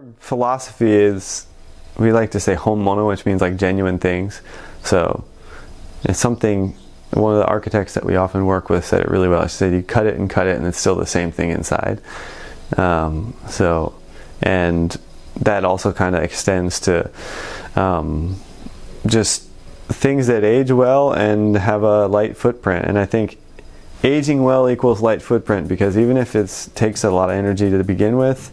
Our 0.00 0.14
philosophy 0.18 0.92
is 0.92 1.46
we 1.98 2.12
like 2.12 2.30
to 2.30 2.40
say 2.40 2.54
honmono, 2.54 3.06
which 3.06 3.26
means 3.26 3.42
like 3.42 3.56
genuine 3.56 3.98
things. 3.98 4.40
So 4.82 5.24
it's 6.04 6.18
something 6.18 6.74
one 7.10 7.34
of 7.34 7.40
the 7.40 7.46
architects 7.46 7.94
that 7.94 8.04
we 8.04 8.16
often 8.16 8.46
work 8.46 8.70
with 8.70 8.86
said 8.86 9.02
it 9.02 9.10
really 9.10 9.28
well. 9.28 9.46
She 9.46 9.56
said 9.56 9.72
you 9.74 9.82
cut 9.82 10.06
it 10.06 10.16
and 10.16 10.30
cut 10.30 10.46
it 10.46 10.56
and 10.56 10.66
it's 10.66 10.78
still 10.78 10.94
the 10.94 11.06
same 11.06 11.32
thing 11.32 11.50
inside. 11.50 12.00
Um, 12.78 13.34
so 13.48 13.94
and 14.40 14.96
that 15.36 15.64
also 15.64 15.92
kind 15.92 16.16
of 16.16 16.22
extends 16.22 16.80
to 16.80 17.10
um, 17.76 18.40
just 19.06 19.48
things 19.88 20.28
that 20.28 20.44
age 20.44 20.70
well 20.70 21.12
and 21.12 21.56
have 21.56 21.82
a 21.82 22.06
light 22.06 22.38
footprint. 22.38 22.86
And 22.86 22.98
I 22.98 23.04
think 23.04 23.38
aging 24.02 24.44
well 24.44 24.70
equals 24.70 25.02
light 25.02 25.20
footprint 25.20 25.68
because 25.68 25.98
even 25.98 26.16
if 26.16 26.34
it 26.34 26.68
takes 26.74 27.04
a 27.04 27.10
lot 27.10 27.28
of 27.28 27.36
energy 27.36 27.68
to 27.70 27.84
begin 27.84 28.16
with, 28.16 28.50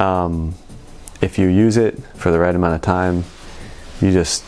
um, 0.00 0.54
if 1.20 1.38
you 1.38 1.48
use 1.48 1.76
it 1.76 1.98
for 2.14 2.30
the 2.30 2.38
right 2.38 2.54
amount 2.54 2.74
of 2.74 2.82
time, 2.82 3.24
you 4.00 4.12
just 4.12 4.44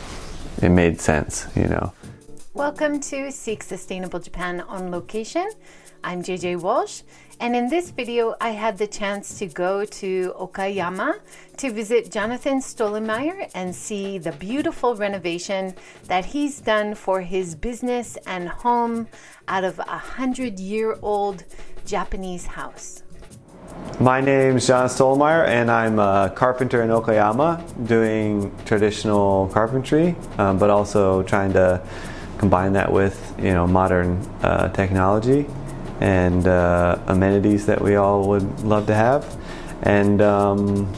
it 0.62 0.68
made 0.70 1.00
sense, 1.00 1.46
you 1.54 1.66
know. 1.66 1.92
Welcome 2.52 3.00
to 3.00 3.30
Seek 3.30 3.62
Sustainable 3.62 4.18
Japan 4.20 4.60
on 4.60 4.90
location. 4.90 5.48
I'm 6.04 6.22
JJ 6.22 6.60
Walsh, 6.60 7.02
and 7.40 7.56
in 7.56 7.68
this 7.68 7.90
video, 7.90 8.34
I 8.40 8.50
had 8.50 8.78
the 8.78 8.86
chance 8.86 9.38
to 9.38 9.46
go 9.46 9.84
to 9.84 10.34
Okayama 10.38 11.20
to 11.56 11.72
visit 11.72 12.10
Jonathan 12.10 12.60
Stollenmeyer 12.60 13.50
and 13.54 13.74
see 13.74 14.18
the 14.18 14.32
beautiful 14.32 14.94
renovation 14.94 15.74
that 16.04 16.24
he's 16.24 16.60
done 16.60 16.94
for 16.94 17.20
his 17.20 17.54
business 17.54 18.16
and 18.26 18.48
home 18.48 19.08
out 19.48 19.64
of 19.64 19.78
a 19.78 19.98
hundred 19.98 20.58
year 20.60 20.98
old 21.02 21.44
Japanese 21.86 22.46
house. 22.46 23.02
My 24.00 24.20
name 24.20 24.58
is 24.58 24.66
Jon 24.68 24.86
Stollenmeyer, 24.88 25.44
and 25.46 25.70
I'm 25.70 25.98
a 25.98 26.32
carpenter 26.34 26.82
in 26.82 26.90
Okayama 26.90 27.86
doing 27.88 28.54
traditional 28.64 29.48
carpentry, 29.48 30.14
um, 30.38 30.56
but 30.56 30.70
also 30.70 31.24
trying 31.24 31.52
to 31.54 31.82
combine 32.38 32.74
that 32.74 32.92
with 32.92 33.34
you 33.38 33.52
know 33.52 33.66
modern 33.66 34.18
uh, 34.42 34.68
technology 34.72 35.46
and 36.00 36.46
uh, 36.46 36.96
amenities 37.08 37.66
that 37.66 37.82
we 37.82 37.96
all 37.96 38.28
would 38.28 38.60
love 38.60 38.86
to 38.86 38.94
have. 38.94 39.36
And 39.82 40.22
um, 40.22 40.92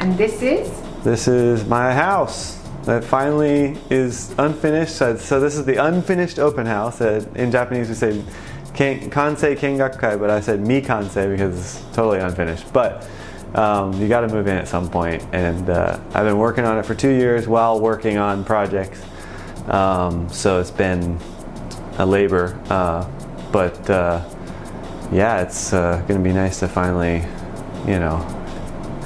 And 0.00 0.18
this 0.18 0.42
is? 0.42 0.68
this 1.04 1.28
is 1.28 1.64
my 1.66 1.94
house 1.94 2.58
that 2.86 3.04
finally 3.04 3.78
is 3.88 4.34
unfinished. 4.38 4.96
So, 4.96 5.16
so 5.16 5.38
this 5.38 5.54
is 5.54 5.64
the 5.64 5.76
unfinished 5.76 6.40
open 6.40 6.66
house. 6.66 6.98
That 6.98 7.24
in 7.36 7.52
Japanese 7.52 7.88
we 7.88 7.94
say 7.94 8.24
ken- 8.74 9.10
kansei 9.10 9.56
kengakukai, 9.56 10.18
but 10.18 10.30
I 10.30 10.40
said 10.40 10.66
mi 10.66 10.80
kansei 10.80 11.30
because 11.30 11.58
it's 11.58 11.94
totally 11.94 12.18
unfinished. 12.18 12.72
But 12.72 13.08
um, 13.54 14.00
you 14.00 14.08
got 14.08 14.22
to 14.22 14.28
move 14.28 14.46
in 14.46 14.56
at 14.56 14.68
some 14.68 14.88
point, 14.88 15.22
and 15.32 15.68
uh, 15.68 16.00
I've 16.14 16.24
been 16.24 16.38
working 16.38 16.64
on 16.64 16.78
it 16.78 16.86
for 16.86 16.94
two 16.94 17.10
years 17.10 17.46
while 17.46 17.80
working 17.80 18.18
on 18.18 18.44
projects. 18.44 19.02
Um, 19.66 20.28
so 20.30 20.60
it's 20.60 20.70
been 20.70 21.18
a 21.98 22.06
labor, 22.06 22.58
uh, 22.70 23.08
but 23.52 23.88
uh, 23.90 24.24
yeah, 25.12 25.42
it's 25.42 25.72
uh, 25.72 26.02
going 26.08 26.22
to 26.22 26.24
be 26.24 26.32
nice 26.32 26.60
to 26.60 26.68
finally, 26.68 27.24
you 27.86 27.98
know, 27.98 28.16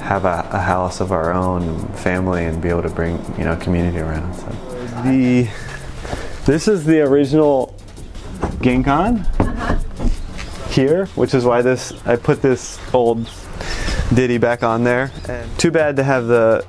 have 0.01 0.23
a, 0.23 0.47
a 0.51 0.59
house 0.59 1.01
of 1.01 1.11
our 1.11 1.33
own 1.33 1.85
family 1.89 2.45
and 2.45 2.61
be 2.61 2.69
able 2.69 2.81
to 2.81 2.89
bring 2.89 3.17
you 3.37 3.43
know 3.43 3.57
community 3.57 3.99
around. 3.99 4.33
So 4.33 4.45
the 5.03 5.49
this 6.45 6.69
is 6.69 6.85
the 6.85 7.01
original 7.01 7.75
Genkan 8.61 9.36
here, 10.77 11.07
which 11.15 11.33
is 11.33 11.43
why 11.43 11.61
this 11.61 11.91
I 12.05 12.15
put 12.15 12.41
this 12.41 12.79
old 12.93 13.29
ditty 14.13 14.37
back 14.37 14.63
on 14.63 14.83
there. 14.83 15.11
And 15.27 15.59
too 15.59 15.71
bad 15.71 15.97
to 15.97 16.03
have 16.03 16.27
the 16.27 16.65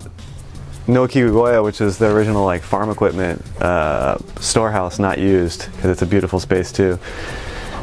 no 0.88 1.06
Kikugoya, 1.06 1.62
which 1.62 1.80
is 1.82 1.98
the 1.98 2.10
original 2.10 2.44
like 2.44 2.62
farm 2.62 2.90
equipment 2.90 3.44
uh, 3.60 4.16
storehouse, 4.40 4.98
not 4.98 5.18
used 5.18 5.70
because 5.72 5.90
it's 5.90 6.02
a 6.02 6.06
beautiful 6.06 6.40
space 6.40 6.72
too. 6.72 6.98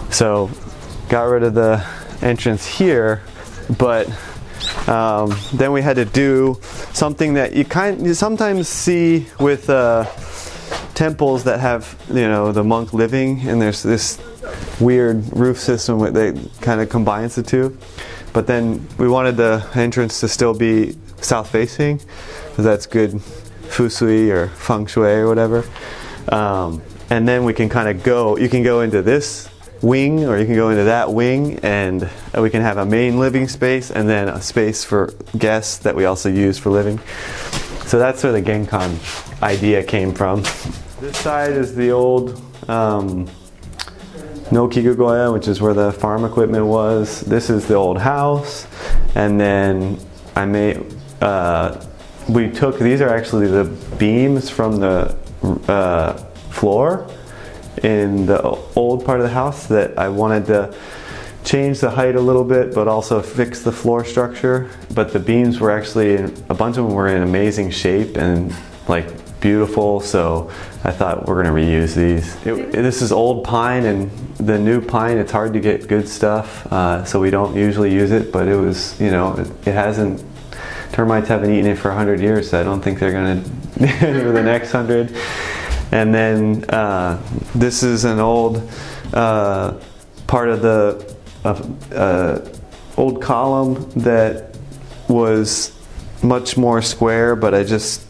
So 0.09 0.49
got 1.09 1.23
rid 1.25 1.43
of 1.43 1.53
the 1.53 1.85
entrance 2.21 2.65
here, 2.65 3.21
but 3.77 4.09
um, 4.89 5.35
then 5.53 5.71
we 5.71 5.83
had 5.83 5.97
to 5.97 6.05
do 6.05 6.59
something 6.93 7.35
that 7.35 7.53
you 7.53 7.65
kind 7.65 8.05
you 8.05 8.15
sometimes 8.15 8.67
see 8.67 9.27
with 9.39 9.69
uh, 9.69 10.05
temples 10.95 11.43
that 11.43 11.59
have 11.59 11.95
you 12.09 12.27
know 12.27 12.51
the 12.51 12.63
monk 12.63 12.93
living, 12.93 13.47
and 13.47 13.61
there's 13.61 13.83
this 13.83 14.19
weird 14.79 15.23
roof 15.35 15.59
system 15.59 15.99
that 15.99 16.49
kind 16.61 16.81
of 16.81 16.89
combines 16.89 17.35
the 17.35 17.43
two. 17.43 17.77
But 18.33 18.47
then 18.47 18.85
we 18.97 19.07
wanted 19.07 19.37
the 19.37 19.65
entrance 19.75 20.19
to 20.19 20.27
still 20.27 20.53
be 20.53 20.97
south 21.21 21.49
facing, 21.49 22.01
because 22.49 22.65
that's 22.65 22.85
good 22.85 23.11
fusui 23.69 24.29
or 24.29 24.47
feng 24.49 24.85
shui 24.85 25.11
or 25.11 25.27
whatever. 25.27 25.63
Um, 26.29 26.81
and 27.09 27.27
then 27.27 27.43
we 27.43 27.53
can 27.53 27.69
kind 27.69 27.87
of 27.87 28.03
go. 28.03 28.37
You 28.37 28.49
can 28.49 28.63
go 28.63 28.81
into 28.81 29.01
this 29.01 29.49
wing 29.81 30.25
or 30.25 30.37
you 30.37 30.45
can 30.45 30.55
go 30.55 30.69
into 30.69 30.83
that 30.85 31.11
wing 31.11 31.59
and 31.59 32.09
we 32.37 32.49
can 32.49 32.61
have 32.61 32.77
a 32.77 32.85
main 32.85 33.19
living 33.19 33.47
space 33.47 33.91
and 33.91 34.09
then 34.09 34.27
a 34.27 34.41
space 34.41 34.83
for 34.83 35.13
guests 35.37 35.77
that 35.79 35.95
we 35.95 36.05
also 36.05 36.29
use 36.29 36.57
for 36.57 36.71
living. 36.71 36.99
So 37.85 37.99
that's 37.99 38.23
where 38.23 38.33
the 38.33 38.41
Genkan 38.41 39.41
idea 39.43 39.83
came 39.83 40.13
from. 40.13 40.41
This 40.99 41.17
side 41.17 41.53
is 41.53 41.75
the 41.75 41.91
old 41.91 42.41
um, 42.67 43.27
no 44.51 44.67
Kikugoya, 44.67 45.33
which 45.33 45.47
is 45.47 45.61
where 45.61 45.73
the 45.73 45.91
farm 45.91 46.23
equipment 46.23 46.65
was. 46.65 47.21
This 47.21 47.49
is 47.49 47.67
the 47.67 47.75
old 47.75 47.99
house, 47.99 48.67
and 49.15 49.39
then 49.39 49.99
I 50.35 50.45
made. 50.45 50.93
Uh, 51.21 51.83
we 52.29 52.49
took 52.49 52.79
these 52.79 53.01
are 53.01 53.09
actually 53.09 53.47
the 53.47 53.65
beams 53.97 54.49
from 54.49 54.77
the 54.77 55.15
uh, 55.67 56.13
floor 56.49 57.09
in 57.83 58.25
the 58.25 58.41
old 58.75 59.05
part 59.05 59.19
of 59.19 59.23
the 59.23 59.33
house 59.33 59.67
that 59.67 59.97
I 59.97 60.09
wanted 60.09 60.45
to 60.47 60.75
change 61.43 61.79
the 61.79 61.89
height 61.91 62.15
a 62.15 62.19
little 62.19 62.43
bit, 62.43 62.73
but 62.73 62.87
also 62.87 63.21
fix 63.21 63.61
the 63.61 63.71
floor 63.71 64.03
structure. 64.03 64.69
But 64.93 65.13
the 65.13 65.19
beams 65.19 65.59
were 65.59 65.71
actually 65.71 66.15
a 66.15 66.53
bunch 66.53 66.77
of 66.77 66.85
them 66.85 66.93
were 66.93 67.07
in 67.07 67.21
amazing 67.21 67.71
shape 67.71 68.17
and 68.17 68.53
like 68.87 69.07
beautiful. 69.45 69.99
So 69.99 70.49
I 70.83 70.91
thought 70.91 71.27
we're 71.27 71.43
gonna 71.43 71.55
reuse 71.55 71.93
these. 71.93 72.35
It, 72.47 72.71
this 72.71 73.03
is 73.03 73.11
old 73.11 73.43
pine 73.43 73.85
and 73.85 74.09
the 74.37 74.57
new 74.57 74.81
pine. 74.81 75.19
It's 75.19 75.31
hard 75.31 75.53
to 75.53 75.59
get 75.59 75.87
good 75.87 76.09
stuff, 76.09 76.65
uh, 76.73 77.05
so 77.05 77.19
we 77.19 77.29
don't 77.29 77.55
usually 77.55 77.93
use 77.93 78.09
it. 78.09 78.31
But 78.31 78.47
it 78.47 78.55
was, 78.55 78.99
you 78.99 79.11
know, 79.11 79.35
it, 79.37 79.67
it 79.67 79.73
hasn't. 79.73 80.23
Termites 80.93 81.27
haven't 81.27 81.51
eaten 81.51 81.69
it 81.69 81.77
for 81.77 81.91
hundred 81.91 82.21
years, 82.21 82.49
so 82.49 82.59
I 82.59 82.63
don't 82.63 82.81
think 82.81 82.97
they're 82.97 83.11
gonna 83.11 83.43
for 83.99 84.31
the 84.31 84.41
next 84.41 84.71
hundred. 84.71 85.15
And 85.91 86.11
then 86.11 86.65
uh, 86.69 87.21
this 87.53 87.83
is 87.83 88.03
an 88.03 88.17
old 88.17 88.67
uh, 89.13 89.79
part 90.25 90.49
of 90.49 90.63
the 90.63 91.15
uh, 91.43 92.39
old 92.97 93.21
column 93.21 93.91
that 93.91 94.57
was 95.07 95.71
much 96.23 96.57
more 96.57 96.81
square, 96.81 97.35
but 97.35 97.53
I 97.53 97.63
just 97.63 98.04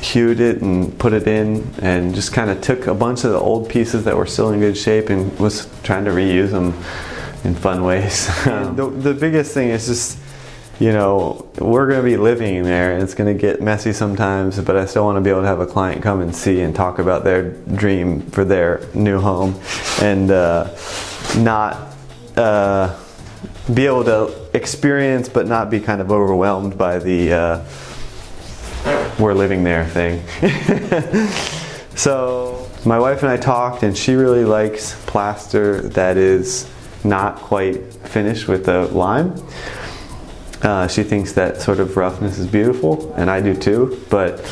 hewed 0.00 0.40
it 0.40 0.60
and 0.62 0.98
put 0.98 1.12
it 1.12 1.26
in 1.26 1.68
and 1.80 2.14
just 2.14 2.32
kind 2.32 2.50
of 2.50 2.60
took 2.60 2.86
a 2.86 2.94
bunch 2.94 3.24
of 3.24 3.32
the 3.32 3.38
old 3.38 3.68
pieces 3.68 4.04
that 4.04 4.16
were 4.16 4.26
still 4.26 4.50
in 4.50 4.60
good 4.60 4.76
shape 4.76 5.08
and 5.08 5.36
was 5.38 5.68
trying 5.82 6.04
to 6.04 6.10
reuse 6.10 6.50
them 6.50 6.74
in 7.44 7.54
fun 7.54 7.82
ways. 7.82 8.26
the, 8.44 8.92
the 8.94 9.14
biggest 9.14 9.54
thing 9.54 9.68
is 9.70 9.86
just 9.86 10.18
you 10.78 10.92
know, 10.92 11.48
we're 11.58 11.88
going 11.88 12.00
to 12.00 12.04
be 12.04 12.18
living 12.18 12.62
there 12.62 12.92
and 12.92 13.02
it's 13.02 13.14
going 13.14 13.34
to 13.34 13.40
get 13.40 13.62
messy 13.62 13.94
sometimes, 13.94 14.60
but 14.60 14.76
I 14.76 14.84
still 14.84 15.04
want 15.04 15.16
to 15.16 15.22
be 15.22 15.30
able 15.30 15.40
to 15.40 15.46
have 15.46 15.60
a 15.60 15.66
client 15.66 16.02
come 16.02 16.20
and 16.20 16.36
see 16.36 16.60
and 16.60 16.74
talk 16.74 16.98
about 16.98 17.24
their 17.24 17.52
dream 17.52 18.20
for 18.20 18.44
their 18.44 18.82
new 18.92 19.18
home 19.18 19.58
and 20.02 20.30
uh, 20.30 20.76
not 21.38 21.94
uh, 22.36 22.94
be 23.72 23.86
able 23.86 24.04
to 24.04 24.34
experience 24.54 25.30
but 25.30 25.46
not 25.46 25.70
be 25.70 25.80
kind 25.80 26.02
of 26.02 26.12
overwhelmed 26.12 26.76
by 26.76 26.98
the 26.98 27.32
uh, 27.32 27.64
we're 29.18 29.34
living 29.34 29.64
there 29.64 29.86
thing. 29.86 30.22
so, 31.96 32.68
my 32.84 32.98
wife 32.98 33.22
and 33.22 33.30
I 33.30 33.36
talked, 33.36 33.82
and 33.82 33.96
she 33.96 34.14
really 34.14 34.44
likes 34.44 34.94
plaster 35.06 35.80
that 35.88 36.16
is 36.16 36.70
not 37.02 37.36
quite 37.36 37.92
finished 37.94 38.48
with 38.48 38.66
the 38.66 38.86
lime. 38.88 39.34
Uh, 40.62 40.88
she 40.88 41.02
thinks 41.02 41.32
that 41.32 41.60
sort 41.60 41.80
of 41.80 41.96
roughness 41.96 42.38
is 42.38 42.46
beautiful, 42.46 43.12
and 43.14 43.30
I 43.30 43.40
do 43.40 43.54
too. 43.54 44.02
But 44.10 44.44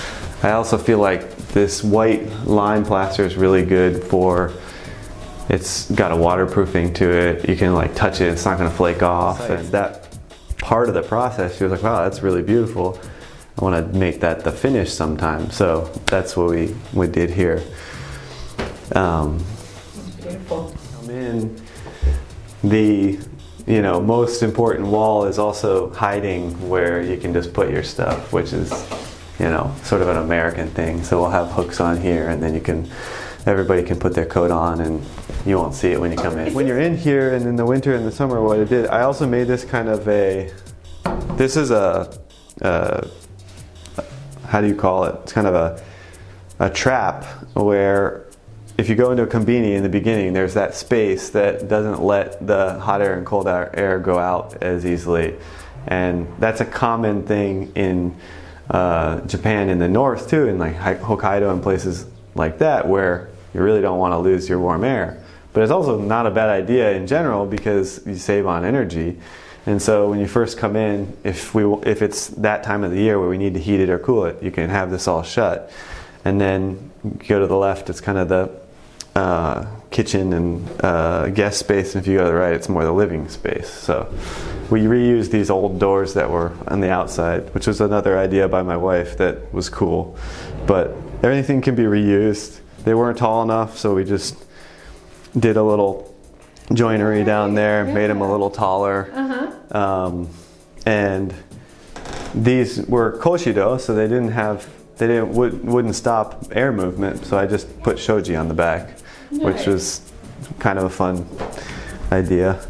I 0.43 0.53
also 0.53 0.79
feel 0.79 0.99
like 0.99 1.37
this 1.49 1.83
white 1.83 2.27
lime 2.45 2.85
plaster 2.85 3.25
is 3.25 3.37
really 3.37 3.65
good 3.65 4.03
for. 4.03 4.53
It's 5.49 5.91
got 5.91 6.11
a 6.11 6.17
waterproofing 6.17 6.95
to 6.95 7.11
it. 7.11 7.49
You 7.49 7.57
can 7.57 7.75
like 7.75 7.95
touch 7.95 8.21
it; 8.21 8.29
it's 8.29 8.45
not 8.45 8.59
going 8.59 8.71
to 8.71 8.77
flake 8.77 9.03
off. 9.03 9.41
And 9.49 9.69
that 9.69 10.17
part 10.59 10.89
of 10.89 10.95
the 10.95 11.03
process, 11.03 11.57
she 11.57 11.65
was 11.65 11.73
like, 11.73 11.83
"Wow, 11.83 12.03
that's 12.03 12.23
really 12.23 12.43
beautiful. 12.43 12.99
I 13.59 13.65
want 13.65 13.93
to 13.93 13.99
make 13.99 14.21
that 14.21 14.45
the 14.45 14.53
finish 14.53 14.93
sometime." 14.93 15.51
So 15.51 15.91
that's 16.06 16.37
what 16.37 16.51
we 16.51 16.75
we 16.93 17.06
did 17.06 17.31
here. 17.31 17.62
Um, 18.93 19.45
Beautiful. 20.21 20.75
come 20.93 21.11
in 21.11 21.56
the 22.62 23.19
you 23.67 23.81
know, 23.81 24.01
most 24.01 24.43
important 24.43 24.87
wall 24.87 25.25
is 25.25 25.39
also 25.39 25.91
hiding 25.91 26.69
where 26.69 27.01
you 27.01 27.17
can 27.17 27.33
just 27.33 27.53
put 27.53 27.71
your 27.71 27.83
stuff, 27.83 28.33
which 28.33 28.53
is, 28.53 28.71
you 29.39 29.47
know, 29.47 29.75
sort 29.83 30.03
of 30.03 30.09
an 30.09 30.19
American 30.19 30.69
thing. 30.71 31.03
So 31.03 31.21
we'll 31.21 31.31
have 31.31 31.51
hooks 31.51 31.81
on 31.81 31.99
here, 32.01 32.29
and 32.29 32.43
then 32.43 32.55
you 32.55 32.61
can, 32.61 32.91
everybody 33.47 33.83
can 33.83 33.99
put 33.99 34.15
their 34.15 34.27
coat 34.27 34.51
on, 34.51 34.81
and 34.81 35.03
you 35.47 35.56
won't 35.56 35.75
see 35.75 35.93
it 35.93 36.01
when 36.01 36.11
you 36.11 36.19
come 36.19 36.37
in. 36.39 36.53
When 36.53 36.67
you're 36.67 36.81
in 36.81 36.97
here, 36.97 37.35
and 37.35 37.47
in 37.47 37.56
the 37.56 37.65
winter 37.65 37.95
and 37.95 38.06
the 38.06 38.12
summer, 38.12 38.43
what 38.43 38.61
I 38.61 38.65
did, 38.65 38.87
I 38.89 39.03
also 39.03 39.27
made 39.27 39.47
this 39.47 39.65
kind 39.65 39.89
of 39.89 40.06
a, 40.09 40.53
this 41.37 41.56
is 41.56 41.71
a, 41.71 42.15
a 42.61 43.09
how 44.55 44.61
do 44.61 44.69
you 44.69 44.77
call 44.77 45.03
it? 45.03 45.17
It's 45.25 45.33
kind 45.33 45.49
of 45.49 45.55
a, 45.56 45.83
a 46.61 46.71
trap 46.71 47.25
where 47.55 48.25
if 48.79 48.89
you 48.89 48.95
go 48.95 49.11
into 49.11 49.25
a 49.25 49.27
kombini 49.27 49.75
in 49.75 49.83
the 49.83 49.89
beginning, 49.89 50.33
there's 50.33 50.55
that 50.55 50.77
space 50.77 51.31
that 51.31 51.67
doesn't 51.67 52.01
let 52.01 52.47
the 52.47 52.79
hot 52.79 53.03
air 53.03 53.19
and 53.19 53.27
cold 53.27 53.49
air 53.49 53.99
go 53.99 54.17
out 54.17 54.62
as 54.62 54.87
easily. 54.87 55.35
And 55.89 56.29
that's 56.39 56.61
a 56.61 56.65
common 56.65 57.27
thing 57.27 57.73
in 57.75 58.15
uh, 58.71 59.23
Japan 59.23 59.71
in 59.71 59.81
the 59.81 59.89
north 59.89 60.31
too, 60.31 60.47
in 60.47 60.61
like 60.61 60.77
Hokkaido 60.77 61.53
and 61.53 61.61
places 61.61 62.06
like 62.37 62.59
that, 62.59 62.87
where 62.87 63.31
you 63.55 63.61
really 63.61 63.81
don't 63.81 63.99
want 63.99 64.12
to 64.12 64.19
lose 64.19 64.49
your 64.49 64.61
warm 64.61 64.85
air. 64.85 65.21
But 65.53 65.65
it's 65.65 65.73
also 65.73 65.99
not 66.01 66.29
a 66.29 66.31
bad 66.31 66.49
idea 66.49 66.93
in 66.93 67.09
general 67.09 67.45
because 67.45 68.06
you 68.06 68.15
save 68.15 68.47
on 68.47 68.65
energy. 68.65 69.19
And 69.67 69.81
so 69.81 70.11
when 70.11 70.21
you 70.21 70.29
first 70.29 70.59
come 70.59 70.77
in, 70.77 71.17
if 71.25 71.55
we 71.55 71.65
if 71.83 72.03
it's 72.03 72.29
that 72.29 72.63
time 72.63 72.85
of 72.85 72.91
the 72.91 72.99
year 72.99 73.19
where 73.19 73.29
we 73.29 73.39
need 73.39 73.55
to 73.55 73.61
heat 73.61 73.81
it 73.81 73.89
or 73.89 73.99
cool 73.99 74.27
it, 74.27 74.43
you 74.43 74.51
can 74.51 74.69
have 74.71 74.91
this 74.91 75.09
all 75.09 75.23
shut. 75.23 75.71
And 76.25 76.41
then 76.41 76.91
go 77.29 77.41
to 77.41 77.47
the 77.47 77.57
left, 77.57 77.91
it's 77.91 78.01
kind 78.01 78.19
of 78.19 78.29
the 78.29 78.51
uh, 79.15 79.67
kitchen 79.91 80.33
and 80.33 80.69
uh, 80.83 81.29
guest 81.29 81.61
space, 81.61 81.95
and 81.95 82.03
if 82.03 82.09
you 82.09 82.19
go 82.19 82.25
to 82.25 82.31
the 82.31 82.35
right, 82.35 82.53
it's 82.53 82.69
more 82.69 82.85
the 82.85 82.93
living 82.93 83.29
space. 83.29 83.69
So 83.69 84.13
we 84.71 84.81
reused 84.83 85.31
these 85.31 85.51
old 85.51 85.79
doors 85.79 86.15
that 86.15 86.31
were 86.31 86.53
on 86.67 86.81
the 86.81 86.91
outside, 86.91 87.53
which 87.55 87.67
was 87.67 87.81
another 87.81 88.19
idea 88.19 88.49
by 88.49 88.63
my 88.63 88.77
wife 88.77 89.17
that 89.19 89.53
was 89.53 89.69
cool. 89.69 90.17
But 90.67 90.97
everything 91.23 91.61
can 91.61 91.75
be 91.75 91.85
reused. 91.85 92.61
They 92.85 92.95
weren't 92.95 93.19
tall 93.19 93.43
enough, 93.43 93.79
so 93.79 93.95
we 93.95 94.05
just 94.05 94.37
did 95.39 95.57
a 95.57 95.63
little 95.63 96.14
joinery 96.73 97.25
down 97.25 97.55
there, 97.55 97.85
made 97.85 98.09
them 98.09 98.21
a 98.21 98.31
little 98.31 98.51
taller. 98.51 99.11
Uh-huh. 99.13 99.79
Um, 99.79 100.29
and 100.87 101.35
these 102.35 102.83
were 102.87 103.19
koshido, 103.19 103.81
so 103.81 103.95
they 103.95 104.09
didn't 104.09 104.33
have 104.33 104.69
they 104.97 105.09
didn't 105.09 105.33
would, 105.33 105.65
wouldn't 105.65 105.97
stop 105.97 106.45
air 106.53 106.73
movement. 106.73 107.25
So 107.27 107.37
I 107.37 107.47
just 107.47 107.83
put 107.83 107.99
shoji 107.99 108.37
on 108.37 108.49
the 108.49 108.55
back 108.55 108.99
which 109.39 109.67
was 109.67 110.01
kind 110.59 110.79
of 110.79 110.85
a 110.85 110.91
fun 110.91 111.27
idea. 112.13 112.65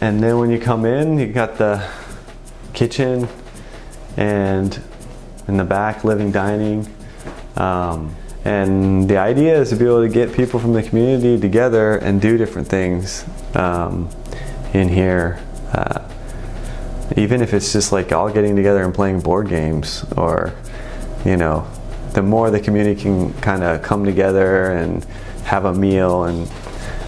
And 0.00 0.22
then 0.22 0.38
when 0.38 0.50
you 0.50 0.58
come 0.58 0.84
in, 0.84 1.18
you 1.18 1.26
got 1.32 1.58
the 1.58 1.86
kitchen 2.72 3.28
and 4.16 4.80
in 5.48 5.56
the 5.56 5.64
back, 5.64 6.04
living 6.04 6.32
dining. 6.32 6.88
Um, 7.56 8.14
and 8.44 9.08
the 9.08 9.18
idea 9.18 9.60
is 9.60 9.70
to 9.70 9.76
be 9.76 9.84
able 9.84 10.02
to 10.02 10.08
get 10.08 10.32
people 10.32 10.58
from 10.58 10.72
the 10.72 10.82
community 10.82 11.38
together 11.38 11.96
and 11.96 12.20
do 12.20 12.36
different 12.36 12.68
things 12.68 13.24
um, 13.54 14.08
in 14.72 14.88
here. 14.88 15.40
Uh, 15.72 16.08
even 17.16 17.42
if 17.42 17.54
it's 17.54 17.72
just 17.72 17.92
like 17.92 18.10
all 18.12 18.30
getting 18.30 18.56
together 18.56 18.82
and 18.82 18.94
playing 18.94 19.20
board 19.20 19.48
games, 19.48 20.04
or, 20.16 20.52
you 21.24 21.36
know, 21.36 21.66
the 22.14 22.22
more 22.22 22.50
the 22.50 22.60
community 22.60 23.00
can 23.00 23.32
kind 23.34 23.62
of 23.62 23.82
come 23.82 24.04
together 24.04 24.72
and 24.72 25.04
have 25.44 25.64
a 25.64 25.72
meal 25.72 26.24
and 26.24 26.50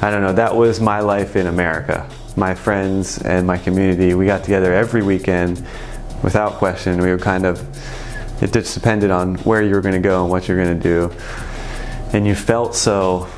I 0.02 0.10
don't 0.10 0.20
know, 0.20 0.34
that 0.34 0.54
was 0.54 0.80
my 0.80 1.00
life 1.00 1.34
in 1.34 1.46
America. 1.46 2.08
My 2.36 2.54
friends 2.54 3.22
and 3.22 3.46
my 3.46 3.56
community, 3.56 4.12
we 4.14 4.26
got 4.26 4.44
together 4.44 4.74
every 4.74 5.02
weekend 5.02 5.64
without 6.22 6.54
question. 6.54 7.00
We 7.00 7.10
were 7.10 7.18
kind 7.18 7.46
of, 7.46 7.60
it 8.40 8.52
just 8.52 8.74
depended 8.74 9.10
on 9.10 9.36
where 9.36 9.62
you 9.62 9.74
were 9.74 9.80
going 9.80 9.94
to 9.94 10.08
go 10.08 10.22
and 10.22 10.30
what 10.30 10.48
you're 10.48 10.62
going 10.62 10.76
to 10.76 10.82
do. 10.82 11.14
And 12.12 12.26
you 12.26 12.34
felt 12.34 12.74
so 12.74 13.28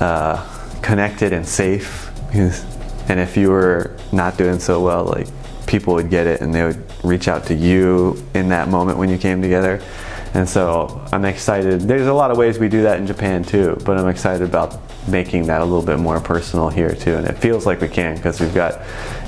uh, 0.00 0.78
connected 0.82 1.32
and 1.32 1.46
safe. 1.46 2.10
And 2.34 3.20
if 3.20 3.36
you 3.36 3.50
were 3.50 3.96
not 4.12 4.36
doing 4.36 4.58
so 4.58 4.82
well, 4.82 5.04
like 5.04 5.28
people 5.66 5.94
would 5.94 6.10
get 6.10 6.26
it 6.26 6.40
and 6.40 6.54
they 6.54 6.62
would 6.62 6.82
reach 7.04 7.28
out 7.28 7.44
to 7.46 7.54
you 7.54 8.22
in 8.34 8.48
that 8.50 8.68
moment 8.68 8.98
when 8.98 9.08
you 9.08 9.18
came 9.18 9.42
together. 9.42 9.80
And 10.34 10.48
so 10.48 11.06
I'm 11.12 11.24
excited. 11.26 11.82
There's 11.82 12.06
a 12.06 12.12
lot 12.12 12.30
of 12.30 12.38
ways 12.38 12.58
we 12.58 12.68
do 12.68 12.82
that 12.82 12.98
in 12.98 13.06
Japan 13.06 13.44
too, 13.44 13.76
but 13.84 13.98
I'm 13.98 14.08
excited 14.08 14.48
about 14.48 14.80
making 15.08 15.46
that 15.46 15.60
a 15.60 15.64
little 15.64 15.84
bit 15.84 15.98
more 15.98 16.20
personal 16.20 16.70
here 16.70 16.94
too. 16.94 17.16
And 17.16 17.26
it 17.26 17.34
feels 17.34 17.66
like 17.66 17.80
we 17.80 17.88
can 17.88 18.16
because 18.16 18.40
we've 18.40 18.54
got 18.54 18.80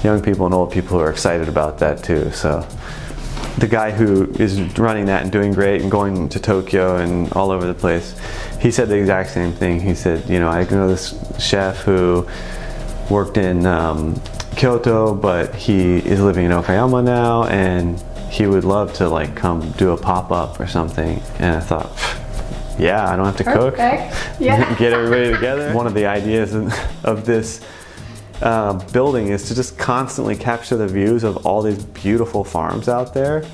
young 0.02 0.22
people 0.22 0.46
and 0.46 0.54
old 0.54 0.72
people 0.72 0.96
who 0.98 1.04
are 1.04 1.10
excited 1.10 1.48
about 1.48 1.78
that 1.80 2.02
too. 2.02 2.30
So 2.32 2.66
the 3.58 3.68
guy 3.68 3.90
who 3.90 4.24
is 4.32 4.60
running 4.78 5.06
that 5.06 5.22
and 5.22 5.30
doing 5.30 5.52
great 5.52 5.80
and 5.82 5.90
going 5.90 6.28
to 6.30 6.40
Tokyo 6.40 6.96
and 6.96 7.32
all 7.34 7.50
over 7.50 7.66
the 7.66 7.74
place, 7.74 8.14
he 8.60 8.70
said 8.70 8.88
the 8.88 8.96
exact 8.96 9.30
same 9.30 9.52
thing. 9.52 9.80
He 9.80 9.94
said, 9.94 10.28
you 10.28 10.40
know, 10.40 10.48
I 10.48 10.64
know 10.68 10.88
this 10.88 11.14
chef 11.38 11.78
who 11.82 12.26
worked 13.10 13.36
in 13.36 13.64
um, 13.66 14.20
Kyoto, 14.56 15.14
but 15.14 15.54
he 15.54 15.98
is 15.98 16.20
living 16.20 16.46
in 16.46 16.50
Okayama 16.50 17.04
now 17.04 17.44
and 17.44 18.02
he 18.30 18.46
would 18.46 18.64
love 18.64 18.92
to 18.94 19.08
like 19.08 19.36
come 19.36 19.70
do 19.72 19.90
a 19.90 19.96
pop 19.96 20.32
up 20.32 20.58
or 20.58 20.66
something. 20.66 21.20
And 21.38 21.56
I 21.56 21.60
thought, 21.60 21.92
yeah, 22.76 23.08
I 23.08 23.14
don't 23.14 23.26
have 23.26 23.36
to 23.36 23.44
Perfect. 23.44 24.12
cook. 24.12 24.20
Yeah. 24.40 24.74
Get 24.76 24.92
everybody 24.92 25.32
together. 25.34 25.72
One 25.72 25.86
of 25.86 25.94
the 25.94 26.06
ideas 26.06 26.54
of 27.04 27.24
this 27.24 27.60
uh, 28.44 28.74
building 28.92 29.28
is 29.28 29.48
to 29.48 29.54
just 29.54 29.76
constantly 29.78 30.36
capture 30.36 30.76
the 30.76 30.86
views 30.86 31.24
of 31.24 31.46
all 31.46 31.62
these 31.62 31.82
beautiful 31.86 32.44
farms 32.44 32.88
out 32.88 33.14
there. 33.14 33.44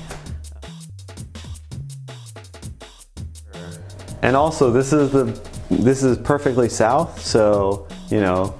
And 4.21 4.35
also, 4.35 4.69
this 4.69 4.93
is 4.93 5.11
the 5.11 5.25
this 5.69 6.03
is 6.03 6.17
perfectly 6.17 6.69
south, 6.69 7.19
so 7.21 7.87
you 8.09 8.19
know, 8.19 8.53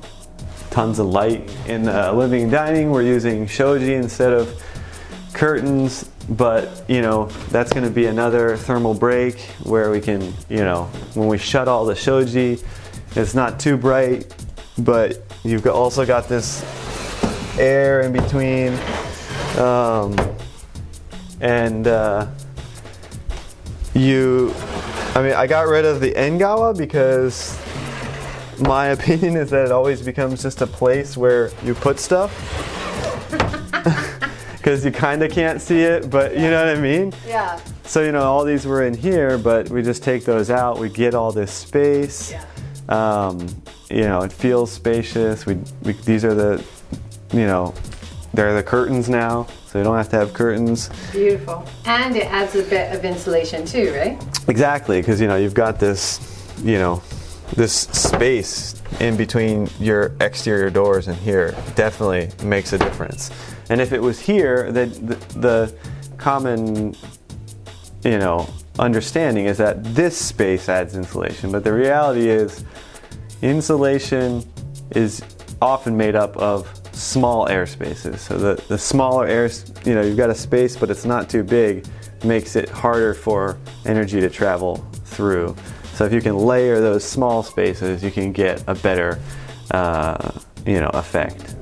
tons 0.71 0.97
of 0.97 1.07
light 1.07 1.53
in 1.67 1.83
the 1.83 2.11
living 2.13 2.49
dining. 2.49 2.89
We're 2.89 3.03
using 3.03 3.45
shoji 3.45 3.93
instead 3.93 4.33
of 4.33 4.63
curtains 5.33 6.09
but 6.29 6.83
you 6.87 7.01
know 7.01 7.25
that's 7.49 7.73
going 7.73 7.85
to 7.85 7.91
be 7.91 8.05
another 8.05 8.55
thermal 8.55 8.93
break 8.93 9.39
where 9.63 9.89
we 9.89 9.99
can 9.99 10.21
you 10.49 10.57
know 10.57 10.83
when 11.13 11.27
we 11.27 11.37
shut 11.37 11.67
all 11.67 11.85
the 11.85 11.95
shoji 11.95 12.59
it's 13.15 13.33
not 13.33 13.59
too 13.59 13.75
bright 13.75 14.33
but 14.77 15.30
you've 15.43 15.65
also 15.67 16.05
got 16.05 16.27
this 16.27 16.63
air 17.57 18.01
in 18.01 18.11
between 18.11 18.73
um, 19.57 20.15
and 21.39 21.87
uh, 21.87 22.27
you 23.93 24.53
i 25.15 25.21
mean 25.21 25.33
i 25.33 25.45
got 25.45 25.67
rid 25.67 25.83
of 25.83 25.99
the 25.99 26.11
engawa 26.13 26.75
because 26.77 27.59
my 28.59 28.87
opinion 28.97 29.35
is 29.35 29.49
that 29.49 29.65
it 29.65 29.71
always 29.71 30.01
becomes 30.01 30.41
just 30.41 30.61
a 30.61 30.67
place 30.67 31.17
where 31.17 31.51
you 31.63 31.73
put 31.73 31.99
stuff 31.99 32.31
because 34.61 34.85
you 34.85 34.91
kind 34.91 35.23
of 35.23 35.31
can't 35.31 35.59
see 35.59 35.79
it, 35.79 36.11
but 36.11 36.35
you 36.35 36.41
know 36.41 36.63
what 36.65 36.77
I 36.77 36.79
mean? 36.79 37.11
Yeah. 37.27 37.59
So, 37.83 38.01
you 38.03 38.11
know, 38.11 38.21
all 38.21 38.45
these 38.45 38.67
were 38.67 38.83
in 38.83 38.93
here, 38.93 39.39
but 39.39 39.69
we 39.69 39.81
just 39.81 40.03
take 40.03 40.23
those 40.23 40.51
out. 40.51 40.77
We 40.77 40.87
get 40.87 41.15
all 41.15 41.31
this 41.31 41.51
space. 41.51 42.31
Yeah. 42.31 42.45
Um, 42.87 43.47
you 43.93 44.03
know, 44.03 44.21
it 44.21 44.31
feels 44.31 44.71
spacious. 44.71 45.45
We, 45.45 45.57
we, 45.83 45.93
these 45.93 46.23
are 46.25 46.33
the, 46.33 46.63
you 47.33 47.45
know, 47.45 47.73
they're 48.33 48.55
the 48.55 48.63
curtains 48.63 49.09
now, 49.09 49.47
so 49.67 49.77
you 49.77 49.83
don't 49.83 49.97
have 49.97 50.09
to 50.09 50.15
have 50.17 50.33
curtains. 50.33 50.89
Beautiful. 51.11 51.65
And 51.85 52.15
it 52.15 52.27
adds 52.27 52.55
a 52.55 52.63
bit 52.63 52.95
of 52.95 53.03
insulation 53.03 53.65
too, 53.65 53.93
right? 53.93 54.21
Exactly, 54.47 55.01
because, 55.01 55.19
you 55.19 55.27
know, 55.27 55.35
you've 55.35 55.53
got 55.53 55.79
this, 55.79 56.19
you 56.63 56.77
know, 56.77 57.01
this 57.55 57.73
space 57.73 58.81
in 59.01 59.17
between 59.17 59.69
your 59.79 60.15
exterior 60.21 60.69
doors 60.69 61.09
and 61.09 61.17
here 61.17 61.51
definitely 61.75 62.29
makes 62.45 62.71
a 62.71 62.77
difference. 62.77 63.29
And 63.69 63.81
if 63.81 63.91
it 63.91 64.01
was 64.01 64.19
here, 64.19 64.71
the, 64.71 64.85
the, 64.85 65.39
the 65.39 65.75
common, 66.17 66.95
you 68.05 68.17
know, 68.19 68.49
understanding 68.79 69.45
is 69.45 69.57
that 69.57 69.83
this 69.83 70.17
space 70.17 70.69
adds 70.69 70.95
insulation, 70.95 71.51
but 71.51 71.65
the 71.65 71.73
reality 71.73 72.29
is 72.29 72.63
insulation 73.41 74.43
is 74.91 75.23
often 75.61 75.95
made 75.95 76.15
up 76.15 76.35
of 76.37 76.67
small 76.93 77.47
air 77.49 77.65
spaces. 77.65 78.21
So 78.21 78.37
the, 78.37 78.63
the 78.67 78.77
smaller 78.77 79.27
air, 79.27 79.49
you 79.85 79.95
know, 79.95 80.01
you've 80.01 80.17
got 80.17 80.29
a 80.29 80.35
space, 80.35 80.75
but 80.75 80.89
it's 80.89 81.05
not 81.05 81.29
too 81.29 81.43
big, 81.43 81.85
makes 82.23 82.55
it 82.55 82.69
harder 82.69 83.13
for 83.13 83.57
energy 83.85 84.19
to 84.21 84.29
travel 84.29 84.77
through. 85.05 85.55
So 85.93 86.05
if 86.05 86.13
you 86.13 86.21
can 86.21 86.37
layer 86.37 86.79
those 86.79 87.03
small 87.03 87.43
spaces, 87.43 88.03
you 88.03 88.11
can 88.11 88.31
get 88.31 88.63
a 88.67 88.75
better, 88.75 89.19
uh, 89.71 90.31
you 90.65 90.79
know, 90.79 90.89
effect. 90.93 91.55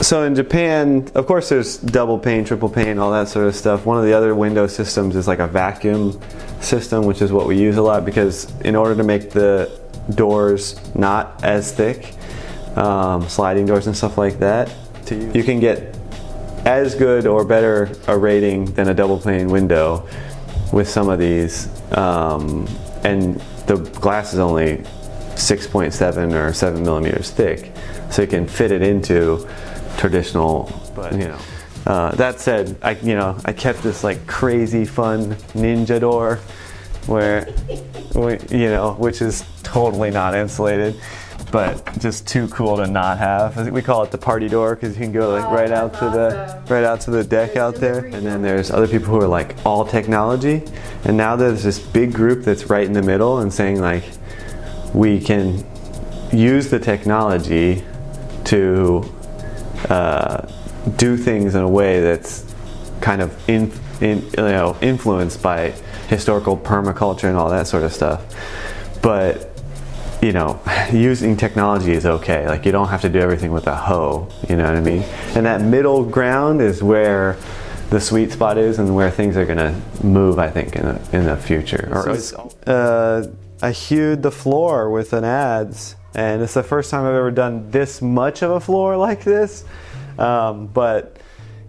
So 0.00 0.24
in 0.24 0.34
Japan, 0.34 1.08
of 1.14 1.26
course, 1.26 1.48
there's 1.48 1.78
double 1.78 2.18
pane, 2.18 2.44
triple 2.44 2.68
pane, 2.68 2.98
all 2.98 3.12
that 3.12 3.28
sort 3.28 3.46
of 3.46 3.54
stuff. 3.54 3.86
One 3.86 3.96
of 3.96 4.04
the 4.04 4.12
other 4.12 4.34
window 4.34 4.66
systems 4.66 5.16
is 5.16 5.28
like 5.28 5.38
a 5.38 5.46
vacuum 5.46 6.20
system, 6.60 7.04
which 7.04 7.22
is 7.22 7.32
what 7.32 7.46
we 7.46 7.56
use 7.58 7.76
a 7.76 7.82
lot 7.82 8.04
because 8.04 8.50
in 8.62 8.74
order 8.74 8.96
to 8.96 9.04
make 9.04 9.30
the 9.30 9.83
doors 10.10 10.80
not 10.94 11.42
as 11.42 11.72
thick, 11.72 12.14
um, 12.76 13.28
sliding 13.28 13.66
doors 13.66 13.86
and 13.86 13.96
stuff 13.96 14.18
like 14.18 14.38
that, 14.38 14.70
to 15.06 15.14
use. 15.14 15.34
You 15.34 15.42
can 15.42 15.60
get 15.60 15.96
as 16.64 16.94
good 16.94 17.26
or 17.26 17.44
better 17.44 17.90
a 18.08 18.16
rating 18.16 18.66
than 18.66 18.88
a 18.88 18.94
double 18.94 19.18
pane 19.18 19.48
window 19.48 20.06
with 20.72 20.88
some 20.88 21.08
of 21.08 21.18
these, 21.18 21.68
um, 21.92 22.66
and 23.04 23.40
the 23.66 23.76
glass 24.00 24.32
is 24.32 24.38
only 24.38 24.78
6.7 25.34 26.34
or 26.34 26.52
7 26.52 26.82
millimeters 26.82 27.30
thick, 27.30 27.72
so 28.10 28.22
you 28.22 28.28
can 28.28 28.46
fit 28.46 28.72
it 28.72 28.82
into 28.82 29.46
traditional. 29.96 30.72
But 30.94 31.12
you 31.12 31.28
know, 31.28 31.38
uh, 31.86 32.14
that 32.16 32.40
said, 32.40 32.76
I 32.82 32.92
you 32.92 33.14
know 33.14 33.36
I 33.44 33.52
kept 33.52 33.82
this 33.82 34.02
like 34.02 34.26
crazy 34.26 34.84
fun 34.84 35.34
ninja 35.54 36.00
door, 36.00 36.40
where, 37.06 37.48
you 38.50 38.68
know, 38.68 38.94
which 38.98 39.20
is 39.22 39.44
totally 39.74 40.10
not 40.10 40.36
insulated 40.36 40.94
but 41.50 42.00
just 42.00 42.26
too 42.26 42.48
cool 42.48 42.76
to 42.76 42.86
not 42.86 43.16
have. 43.18 43.70
We 43.70 43.80
call 43.80 44.02
it 44.02 44.10
the 44.10 44.18
party 44.18 44.48
door 44.48 44.74
because 44.74 44.96
you 44.96 45.02
can 45.04 45.12
go 45.12 45.30
like 45.30 45.48
right 45.52 45.70
out 45.70 45.92
to 45.94 46.10
the 46.10 46.60
right 46.68 46.82
out 46.82 47.00
to 47.02 47.12
the 47.12 47.22
deck 47.22 47.56
out 47.56 47.76
there. 47.76 48.06
And 48.06 48.26
then 48.26 48.42
there's 48.42 48.72
other 48.72 48.88
people 48.88 49.06
who 49.06 49.20
are 49.20 49.28
like 49.28 49.54
all 49.64 49.84
technology, 49.84 50.64
and 51.04 51.16
now 51.16 51.36
there's 51.36 51.62
this 51.62 51.78
big 51.78 52.12
group 52.12 52.44
that's 52.44 52.64
right 52.70 52.84
in 52.84 52.92
the 52.92 53.02
middle 53.02 53.38
and 53.38 53.52
saying 53.52 53.80
like 53.80 54.02
we 54.92 55.20
can 55.20 55.64
use 56.32 56.70
the 56.70 56.80
technology 56.80 57.84
to 58.46 59.04
uh, 59.90 60.48
do 60.96 61.16
things 61.16 61.54
in 61.54 61.62
a 61.62 61.68
way 61.68 62.00
that's 62.00 62.52
kind 63.00 63.22
of 63.22 63.48
in, 63.48 63.70
in, 64.00 64.22
you 64.22 64.42
know 64.42 64.76
influenced 64.80 65.40
by 65.40 65.70
historical 66.08 66.56
permaculture 66.56 67.28
and 67.28 67.36
all 67.36 67.50
that 67.50 67.68
sort 67.68 67.84
of 67.84 67.92
stuff, 67.92 68.24
but 69.00 69.53
you 70.24 70.32
know, 70.32 70.58
using 70.92 71.36
technology 71.36 71.92
is 71.92 72.06
okay. 72.06 72.48
Like 72.48 72.64
you 72.64 72.72
don't 72.72 72.88
have 72.88 73.02
to 73.02 73.08
do 73.08 73.18
everything 73.18 73.52
with 73.52 73.66
a 73.66 73.76
hoe, 73.76 74.28
you 74.48 74.56
know 74.56 74.64
what 74.64 74.76
I 74.76 74.80
mean? 74.80 75.02
And 75.36 75.44
that 75.46 75.60
middle 75.60 76.02
ground 76.02 76.62
is 76.62 76.82
where 76.82 77.36
the 77.90 78.00
sweet 78.00 78.32
spot 78.32 78.56
is 78.56 78.78
and 78.78 78.94
where 78.96 79.10
things 79.10 79.36
are 79.36 79.44
going 79.44 79.58
to 79.58 80.04
move, 80.04 80.38
I 80.38 80.48
think, 80.48 80.76
in 80.76 80.86
the, 80.86 81.16
in 81.16 81.24
the 81.26 81.36
future. 81.36 81.88
Uh, 82.66 83.26
I 83.60 83.70
hewed 83.70 84.22
the 84.22 84.30
floor 84.30 84.90
with 84.90 85.12
an 85.12 85.24
adze, 85.24 85.94
and 86.14 86.42
it's 86.42 86.54
the 86.54 86.62
first 86.62 86.90
time 86.90 87.04
I've 87.04 87.14
ever 87.14 87.30
done 87.30 87.70
this 87.70 88.00
much 88.00 88.42
of 88.42 88.50
a 88.50 88.60
floor 88.60 88.96
like 89.08 89.24
this. 89.24 89.64
Um, 90.18 90.68
but 90.68 91.18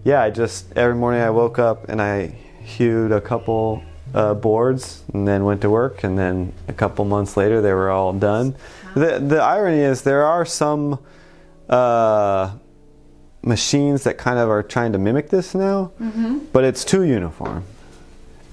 yeah, 0.04 0.22
I 0.22 0.30
just, 0.30 0.72
every 0.78 0.96
morning 0.96 1.22
I 1.22 1.30
woke 1.30 1.60
up 1.60 1.90
and 1.90 2.02
I 2.02 2.28
hewed 2.64 3.12
a 3.12 3.22
couple 3.22 3.84
uh, 4.16 4.34
boards 4.34 5.04
and 5.14 5.28
then 5.28 5.44
went 5.44 5.62
to 5.62 5.70
work 5.70 6.04
and 6.04 6.18
then 6.18 6.54
a 6.70 6.74
couple 6.74 7.04
months 7.04 7.36
later 7.36 7.62
they 7.62 7.74
were 7.74 7.90
all 7.90 8.14
done. 8.14 8.56
The, 8.96 9.20
the 9.20 9.42
irony 9.42 9.80
is 9.80 10.04
there 10.04 10.26
are 10.26 10.46
some 10.46 11.00
uh, 11.70 12.54
machines 13.44 14.06
that 14.06 14.18
kind 14.18 14.40
of 14.40 14.50
are 14.50 14.64
trying 14.64 14.94
to 14.94 14.98
mimic 14.98 15.30
this 15.30 15.54
now 15.54 15.92
mm-hmm. 16.00 16.40
but 16.54 16.64
it's 16.64 16.86
too 16.86 17.04
uniform. 17.04 17.66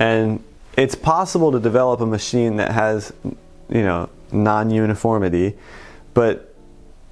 And 0.01 0.43
it's 0.77 0.97
possible 0.97 1.53
to 1.53 1.61
develop 1.61 2.01
a 2.01 2.07
machine 2.07 2.57
that 2.57 2.73
has 2.73 3.13
you 3.69 3.83
know 3.83 4.11
non-uniformity 4.33 5.57
but 6.13 6.55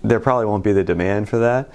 there 0.02 0.18
probably 0.18 0.46
won't 0.46 0.64
be 0.64 0.72
the 0.72 0.82
demand 0.82 1.28
for 1.28 1.38
that. 1.38 1.72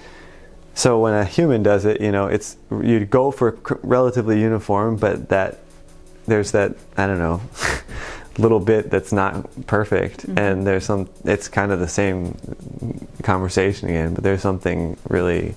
So 0.74 1.00
when 1.00 1.14
a 1.14 1.24
human 1.24 1.62
does 1.62 1.86
it 1.86 2.02
you 2.02 2.12
know 2.12 2.26
it's 2.26 2.58
you 2.70 3.06
go 3.06 3.30
for 3.30 3.58
relatively 3.82 4.38
uniform 4.38 4.96
but 4.96 5.30
that 5.30 5.60
there's 6.26 6.52
that 6.52 6.76
I 6.96 7.06
don't 7.06 7.18
know 7.18 7.40
little 8.38 8.60
bit 8.60 8.90
that's 8.90 9.12
not 9.12 9.48
perfect 9.66 10.26
mm-hmm. 10.26 10.38
and 10.38 10.66
there's 10.66 10.84
some 10.84 11.08
it's 11.24 11.48
kind 11.48 11.72
of 11.72 11.80
the 11.80 11.88
same 11.88 12.36
conversation 13.22 13.88
again 13.88 14.14
but 14.14 14.22
there's 14.22 14.42
something 14.42 14.96
really 15.08 15.54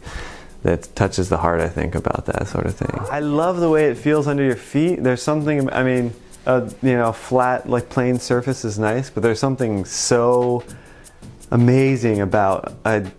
that 0.63 0.93
touches 0.95 1.29
the 1.29 1.37
heart 1.37 1.61
I 1.61 1.69
think 1.69 1.95
about 1.95 2.25
that 2.25 2.47
sort 2.47 2.65
of 2.65 2.75
thing. 2.75 2.91
I 3.09 3.21
love 3.21 3.59
the 3.59 3.69
way 3.69 3.85
it 3.85 3.95
feels 3.95 4.27
under 4.27 4.43
your 4.43 4.57
feet. 4.57 5.01
There's 5.01 5.21
something 5.21 5.69
I 5.71 5.83
mean 5.83 6.13
a 6.45 6.69
you 6.81 6.95
know 6.95 7.11
flat 7.11 7.69
like 7.69 7.89
plain 7.89 8.19
surface 8.19 8.63
is 8.65 8.79
nice 8.79 9.09
but 9.09 9.23
there's 9.23 9.39
something 9.39 9.85
so 9.85 10.63
amazing 11.51 12.21
about 12.21 12.73
a 12.85 13.09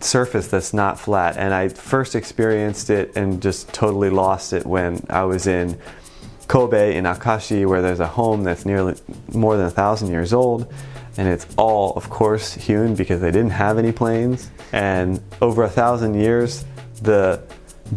surface 0.00 0.48
that's 0.48 0.72
not 0.72 0.98
flat 0.98 1.36
and 1.36 1.52
I 1.52 1.68
first 1.68 2.14
experienced 2.14 2.90
it 2.90 3.16
and 3.16 3.42
just 3.42 3.72
totally 3.72 4.10
lost 4.10 4.52
it 4.52 4.64
when 4.64 5.04
I 5.10 5.24
was 5.24 5.46
in 5.46 5.78
Kobe 6.48 6.96
in 6.96 7.04
Akashi, 7.04 7.66
where 7.66 7.82
there's 7.82 8.00
a 8.00 8.06
home 8.06 8.44
that's 8.44 8.64
nearly 8.64 8.94
more 9.32 9.56
than 9.56 9.66
a 9.66 9.70
thousand 9.70 10.10
years 10.10 10.32
old, 10.32 10.72
and 11.16 11.28
it's 11.28 11.46
all, 11.56 11.92
of 11.94 12.08
course, 12.10 12.54
hewn 12.54 12.94
because 12.94 13.20
they 13.20 13.30
didn't 13.30 13.50
have 13.50 13.78
any 13.78 13.92
planes. 13.92 14.50
And 14.72 15.20
over 15.40 15.64
a 15.64 15.68
thousand 15.68 16.14
years, 16.14 16.64
the 17.02 17.42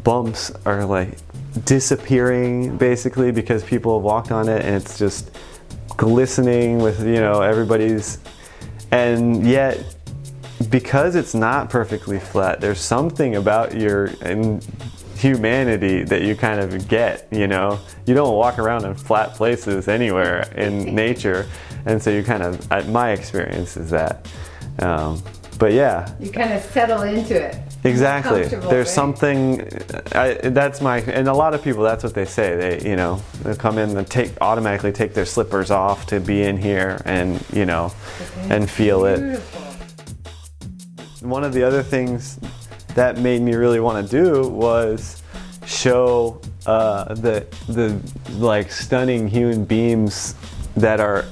bumps 0.04 0.52
are 0.66 0.86
like 0.86 1.18
disappearing 1.66 2.78
basically 2.78 3.32
because 3.32 3.64
people 3.64 3.98
have 3.98 4.04
walked 4.04 4.32
on 4.32 4.48
it, 4.48 4.66
and 4.66 4.76
it's 4.76 4.98
just 4.98 5.32
glistening 5.98 6.80
with 6.80 7.06
you 7.06 7.20
know 7.20 7.42
everybody's. 7.42 8.20
And 8.92 9.46
yet, 9.46 9.84
because 10.70 11.16
it's 11.16 11.36
not 11.36 11.70
perfectly 11.70 12.20
flat, 12.20 12.62
there's 12.62 12.80
something 12.80 13.36
about 13.36 13.76
your 13.76 14.06
and 14.22 14.66
humanity 15.20 16.04
that 16.04 16.22
you 16.22 16.36
kind 16.36 16.60
of 16.60 16.88
get, 16.88 17.28
you 17.32 17.48
know. 17.48 17.80
You 18.06 18.14
don't 18.14 18.36
walk 18.36 18.58
around 18.58 18.86
in 18.86 18.96
flat 18.96 19.36
places 19.36 19.88
anywhere 19.88 20.52
in 20.56 20.96
nature, 20.96 21.48
and 21.86 22.02
so 22.02 22.10
you 22.10 22.24
kind 22.24 22.44
of, 22.44 22.90
my 22.90 23.12
experience 23.12 23.78
is 23.78 23.90
that. 23.90 24.28
Um, 24.80 25.22
but 25.58 25.74
yeah. 25.74 26.10
You 26.20 26.32
kind 26.32 26.54
of 26.54 26.64
settle 26.64 27.02
into 27.02 27.36
it. 27.36 27.58
Exactly. 27.84 28.44
There's 28.44 28.72
right? 28.72 28.88
something. 28.88 29.62
I, 30.14 30.34
that's 30.34 30.82
my, 30.82 31.00
and 31.02 31.28
a 31.28 31.34
lot 31.34 31.54
of 31.54 31.64
people. 31.64 31.84
That's 31.84 32.04
what 32.04 32.14
they 32.14 32.26
say. 32.26 32.56
They, 32.56 32.90
you 32.90 32.96
know, 32.98 33.22
they 33.44 33.56
come 33.56 33.78
in 33.78 33.96
and 33.98 34.06
take 34.06 34.32
automatically 34.42 34.92
take 34.92 35.14
their 35.14 35.26
slippers 35.26 35.72
off 35.72 36.06
to 36.08 36.20
be 36.20 36.44
in 36.44 36.58
here, 36.58 37.02
and 37.06 37.42
you 37.54 37.66
know, 37.66 37.94
and 38.50 38.70
feel 38.70 39.06
Beautiful. 39.06 39.62
it. 39.62 41.24
One 41.24 41.46
of 41.46 41.54
the 41.54 41.64
other 41.64 41.82
things 41.82 42.40
that 42.96 43.18
made 43.18 43.42
me 43.42 43.56
really 43.56 43.80
want 43.80 44.08
to 44.08 44.24
do 44.24 44.50
was 44.50 45.22
show 45.66 46.42
uh, 46.66 47.14
the 47.16 47.46
the 47.68 48.00
like 48.36 48.72
stunning 48.72 49.28
hewn 49.28 49.66
beams 49.66 50.36
that 50.76 51.00
are, 51.00 51.26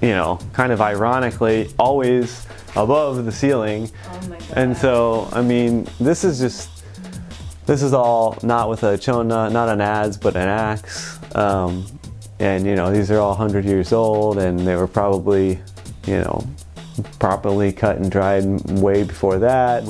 you 0.00 0.10
know, 0.10 0.38
kind 0.52 0.72
of 0.72 0.80
ironically 0.80 1.70
always 1.78 2.46
above 2.76 3.24
the 3.24 3.32
ceiling. 3.32 3.90
Oh 4.06 4.28
my 4.28 4.38
God. 4.38 4.48
And 4.54 4.76
so, 4.76 5.28
I 5.32 5.42
mean, 5.42 5.86
this 6.00 6.24
is 6.24 6.38
just 6.38 6.70
this 7.66 7.82
is 7.82 7.92
all 7.94 8.38
not 8.42 8.68
with 8.68 8.82
a 8.82 8.98
chona, 8.98 9.48
not 9.50 9.68
an 9.68 9.80
adze, 9.80 10.20
but 10.20 10.36
an 10.36 10.48
axe. 10.48 11.18
Um, 11.34 11.86
and 12.38 12.66
you 12.66 12.74
know, 12.74 12.92
these 12.92 13.10
are 13.10 13.18
all 13.18 13.30
100 13.30 13.64
years 13.64 13.92
old, 13.92 14.38
and 14.38 14.58
they 14.58 14.76
were 14.76 14.88
probably, 14.88 15.60
you 16.06 16.18
know, 16.18 16.46
properly 17.18 17.72
cut 17.72 17.96
and 17.96 18.10
dried 18.10 18.44
way 18.80 19.02
before 19.02 19.38
that. 19.38 19.84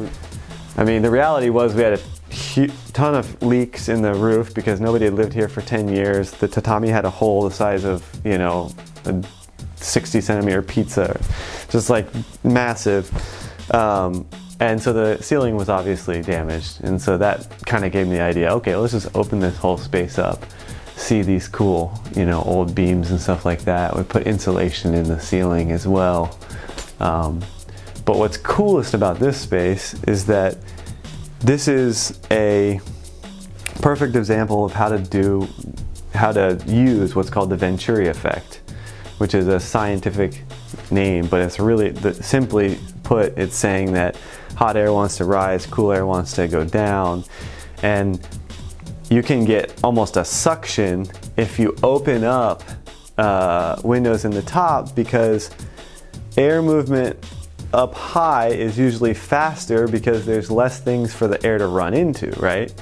I 0.76 0.84
mean, 0.84 1.02
the 1.02 1.10
reality 1.10 1.50
was 1.50 1.74
we 1.74 1.82
had 1.82 1.94
a 1.94 2.68
ton 2.92 3.14
of 3.14 3.42
leaks 3.42 3.88
in 3.88 4.02
the 4.02 4.14
roof 4.14 4.54
because 4.54 4.80
nobody 4.80 5.04
had 5.04 5.14
lived 5.14 5.32
here 5.32 5.48
for 5.48 5.62
10 5.62 5.88
years. 5.88 6.32
The 6.32 6.48
tatami 6.48 6.88
had 6.88 7.04
a 7.04 7.10
hole 7.10 7.44
the 7.44 7.54
size 7.54 7.84
of, 7.84 8.04
you 8.24 8.38
know, 8.38 8.72
a 9.04 9.22
60 9.76 10.20
centimeter 10.20 10.62
pizza, 10.62 11.20
just 11.68 11.90
like 11.90 12.06
massive. 12.42 13.10
Um, 13.72 14.26
and 14.60 14.80
so 14.80 14.92
the 14.92 15.22
ceiling 15.22 15.56
was 15.56 15.68
obviously 15.68 16.22
damaged. 16.22 16.82
And 16.82 17.00
so 17.00 17.18
that 17.18 17.46
kind 17.66 17.84
of 17.84 17.92
gave 17.92 18.08
me 18.08 18.16
the 18.16 18.22
idea 18.22 18.52
okay, 18.54 18.74
let's 18.76 18.92
just 18.92 19.14
open 19.14 19.40
this 19.40 19.56
whole 19.56 19.78
space 19.78 20.18
up, 20.18 20.44
see 20.96 21.22
these 21.22 21.48
cool, 21.48 21.96
you 22.16 22.24
know, 22.24 22.42
old 22.42 22.74
beams 22.74 23.10
and 23.10 23.20
stuff 23.20 23.44
like 23.44 23.60
that. 23.62 23.96
We 23.96 24.02
put 24.02 24.26
insulation 24.26 24.94
in 24.94 25.04
the 25.04 25.20
ceiling 25.20 25.70
as 25.70 25.86
well. 25.86 26.38
Um, 27.00 27.42
but 28.04 28.16
what's 28.16 28.36
coolest 28.36 28.94
about 28.94 29.18
this 29.18 29.40
space 29.40 29.94
is 30.04 30.26
that 30.26 30.58
this 31.40 31.68
is 31.68 32.20
a 32.30 32.80
perfect 33.80 34.16
example 34.16 34.64
of 34.64 34.72
how 34.72 34.88
to 34.88 34.98
do, 34.98 35.48
how 36.14 36.32
to 36.32 36.62
use 36.66 37.14
what's 37.14 37.30
called 37.30 37.50
the 37.50 37.56
Venturi 37.56 38.08
effect, 38.08 38.62
which 39.18 39.34
is 39.34 39.48
a 39.48 39.60
scientific 39.60 40.42
name, 40.90 41.26
but 41.26 41.40
it's 41.40 41.58
really, 41.58 41.90
the, 41.90 42.14
simply 42.14 42.78
put, 43.02 43.36
it's 43.38 43.56
saying 43.56 43.92
that 43.92 44.16
hot 44.56 44.76
air 44.76 44.92
wants 44.92 45.16
to 45.18 45.24
rise, 45.24 45.66
cool 45.66 45.92
air 45.92 46.06
wants 46.06 46.32
to 46.34 46.48
go 46.48 46.64
down, 46.64 47.24
and 47.82 48.26
you 49.10 49.22
can 49.22 49.44
get 49.44 49.72
almost 49.82 50.16
a 50.16 50.24
suction 50.24 51.06
if 51.36 51.58
you 51.58 51.76
open 51.82 52.24
up 52.24 52.62
uh, 53.18 53.80
windows 53.84 54.24
in 54.24 54.30
the 54.30 54.42
top 54.42 54.94
because 54.94 55.50
air 56.36 56.62
movement 56.62 57.16
up 57.74 57.92
high 57.92 58.48
is 58.48 58.78
usually 58.78 59.12
faster 59.12 59.88
because 59.88 60.24
there's 60.24 60.50
less 60.50 60.80
things 60.80 61.12
for 61.12 61.26
the 61.26 61.44
air 61.44 61.58
to 61.58 61.66
run 61.66 61.92
into, 61.92 62.30
right? 62.40 62.72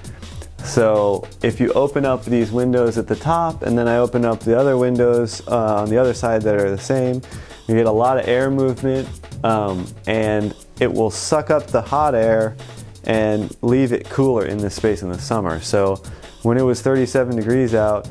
So 0.65 1.27
if 1.43 1.59
you 1.59 1.73
open 1.73 2.05
up 2.05 2.25
these 2.25 2.53
windows 2.53 2.99
at 2.99 3.09
the 3.09 3.17
top 3.17 3.63
and 3.63 3.77
then 3.77 3.89
I 3.89 3.97
open 3.97 4.25
up 4.25 4.41
the 4.41 4.57
other 4.57 4.77
windows 4.77 5.47
uh, 5.49 5.83
on 5.83 5.89
the 5.89 5.99
other 5.99 6.15
side 6.15 6.43
that 6.43 6.55
are 6.55 6.71
the 6.71 6.79
same, 6.79 7.21
you 7.67 7.75
get 7.75 7.87
a 7.87 7.93
lot 7.93 8.19
of 8.19 8.29
air 8.29 8.51
movement 8.51 9.09
um, 9.43 9.87
and 10.07 10.55
it 10.79 10.93
will 10.93 11.11
suck 11.11 11.51
up 11.51 11.67
the 11.67 11.83
hot 11.83 12.15
air 12.15 12.57
and 13.05 13.57
leave 13.63 13.93
it 13.93 14.09
cooler 14.09 14.47
in 14.47 14.59
this 14.59 14.75
space 14.75 15.03
in 15.03 15.09
the 15.09 15.19
summer. 15.19 15.61
So 15.61 15.97
when 16.43 16.59
it 16.59 16.63
was 16.63 16.81
37 16.83 17.35
degrees 17.35 17.75
out 17.75 18.09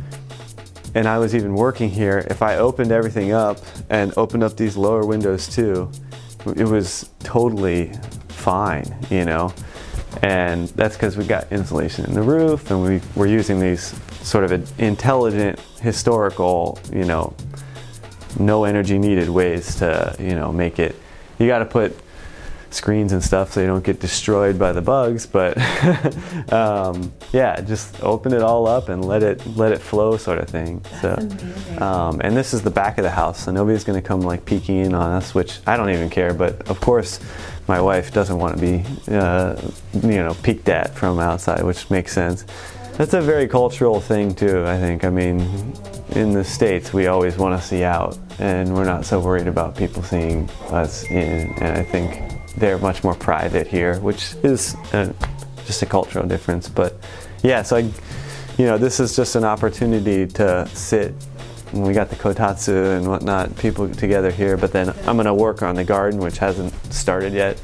and 0.93 1.07
I 1.07 1.19
was 1.19 1.33
even 1.35 1.53
working 1.53 1.89
here, 1.89 2.25
if 2.29 2.41
I 2.41 2.57
opened 2.57 2.91
everything 2.91 3.31
up 3.31 3.59
and 3.89 4.13
opened 4.17 4.43
up 4.43 4.57
these 4.57 4.75
lower 4.75 5.05
windows 5.05 5.47
too, 5.47 5.89
it 6.45 6.65
was 6.65 7.09
totally 7.19 7.91
fine, 8.29 8.85
you 9.09 9.25
know. 9.25 9.53
And 10.21 10.67
that's 10.69 10.95
because 10.95 11.17
we 11.17 11.25
got 11.25 11.51
insulation 11.51 12.05
in 12.05 12.13
the 12.13 12.21
roof 12.21 12.69
and 12.69 12.83
we 12.83 13.01
were 13.15 13.27
using 13.27 13.59
these 13.59 13.95
sort 14.21 14.43
of 14.43 14.79
intelligent 14.79 15.59
historical, 15.81 16.77
you 16.91 17.05
know, 17.05 17.33
no 18.39 18.65
energy 18.65 18.97
needed 18.97 19.29
ways 19.29 19.75
to, 19.75 20.15
you 20.19 20.35
know, 20.35 20.51
make 20.51 20.79
it. 20.79 20.95
You 21.39 21.47
got 21.47 21.59
to 21.59 21.65
put 21.65 21.97
screens 22.73 23.11
and 23.11 23.23
stuff 23.23 23.53
so 23.53 23.61
you 23.61 23.67
don't 23.67 23.83
get 23.83 23.99
destroyed 23.99 24.57
by 24.57 24.71
the 24.71 24.81
bugs. 24.81 25.25
But 25.25 25.57
um, 26.53 27.11
yeah, 27.31 27.61
just 27.61 28.01
open 28.03 28.33
it 28.33 28.41
all 28.41 28.67
up 28.67 28.89
and 28.89 29.05
let 29.05 29.23
it 29.23 29.45
let 29.55 29.71
it 29.71 29.79
flow, 29.79 30.17
sort 30.17 30.39
of 30.39 30.49
thing. 30.49 30.83
That's 31.01 31.01
so, 31.01 31.83
um, 31.83 32.21
and 32.21 32.35
this 32.35 32.53
is 32.53 32.61
the 32.61 32.71
back 32.71 32.97
of 32.97 33.03
the 33.03 33.11
house, 33.11 33.45
so 33.45 33.51
nobody's 33.51 33.83
going 33.83 34.01
to 34.01 34.07
come 34.07 34.21
like 34.21 34.45
peeking 34.45 34.77
in 34.77 34.93
on 34.93 35.11
us, 35.11 35.33
which 35.33 35.59
I 35.67 35.77
don't 35.77 35.89
even 35.89 36.09
care. 36.09 36.33
But 36.33 36.69
of 36.69 36.79
course, 36.81 37.19
my 37.67 37.81
wife 37.81 38.13
doesn't 38.13 38.37
want 38.37 38.55
to 38.55 38.61
be, 38.61 38.83
uh, 39.13 39.59
you 39.93 40.23
know, 40.23 40.35
peeked 40.43 40.69
at 40.69 40.95
from 40.95 41.19
outside, 41.19 41.63
which 41.63 41.89
makes 41.89 42.13
sense. 42.13 42.45
That's 42.97 43.13
a 43.13 43.21
very 43.21 43.47
cultural 43.47 43.99
thing 43.99 44.35
too. 44.35 44.65
I 44.65 44.77
think. 44.77 45.03
I 45.03 45.09
mean, 45.09 45.39
in 46.11 46.33
the 46.33 46.43
states, 46.43 46.93
we 46.93 47.07
always 47.07 47.37
want 47.37 47.59
to 47.59 47.65
see 47.65 47.83
out, 47.83 48.17
and 48.39 48.73
we're 48.75 48.85
not 48.85 49.05
so 49.05 49.19
worried 49.19 49.47
about 49.47 49.75
people 49.75 50.03
seeing 50.03 50.49
us 50.69 51.03
in. 51.09 51.53
And 51.59 51.77
I 51.77 51.83
think 51.83 52.40
they're 52.57 52.77
much 52.77 53.03
more 53.03 53.15
private 53.15 53.67
here, 53.67 53.99
which 53.99 54.33
is 54.43 54.75
uh, 54.93 55.11
just 55.65 55.81
a 55.81 55.85
cultural 55.85 56.27
difference. 56.27 56.67
But 56.69 56.95
yeah, 57.43 57.61
so 57.63 57.77
I, 57.77 57.79
you 58.57 58.65
know, 58.65 58.77
this 58.77 58.99
is 58.99 59.15
just 59.15 59.35
an 59.35 59.43
opportunity 59.45 60.27
to 60.27 60.67
sit. 60.73 61.13
We 61.73 61.93
got 61.93 62.09
the 62.09 62.17
kotatsu 62.17 62.97
and 62.97 63.07
whatnot, 63.07 63.55
people 63.57 63.87
together 63.89 64.29
here. 64.31 64.57
But 64.57 64.73
then 64.73 64.89
I'm 65.07 65.15
gonna 65.17 65.33
work 65.33 65.63
on 65.63 65.75
the 65.75 65.83
garden, 65.85 66.19
which 66.19 66.37
hasn't 66.37 66.73
started 66.93 67.31
yet, 67.33 67.57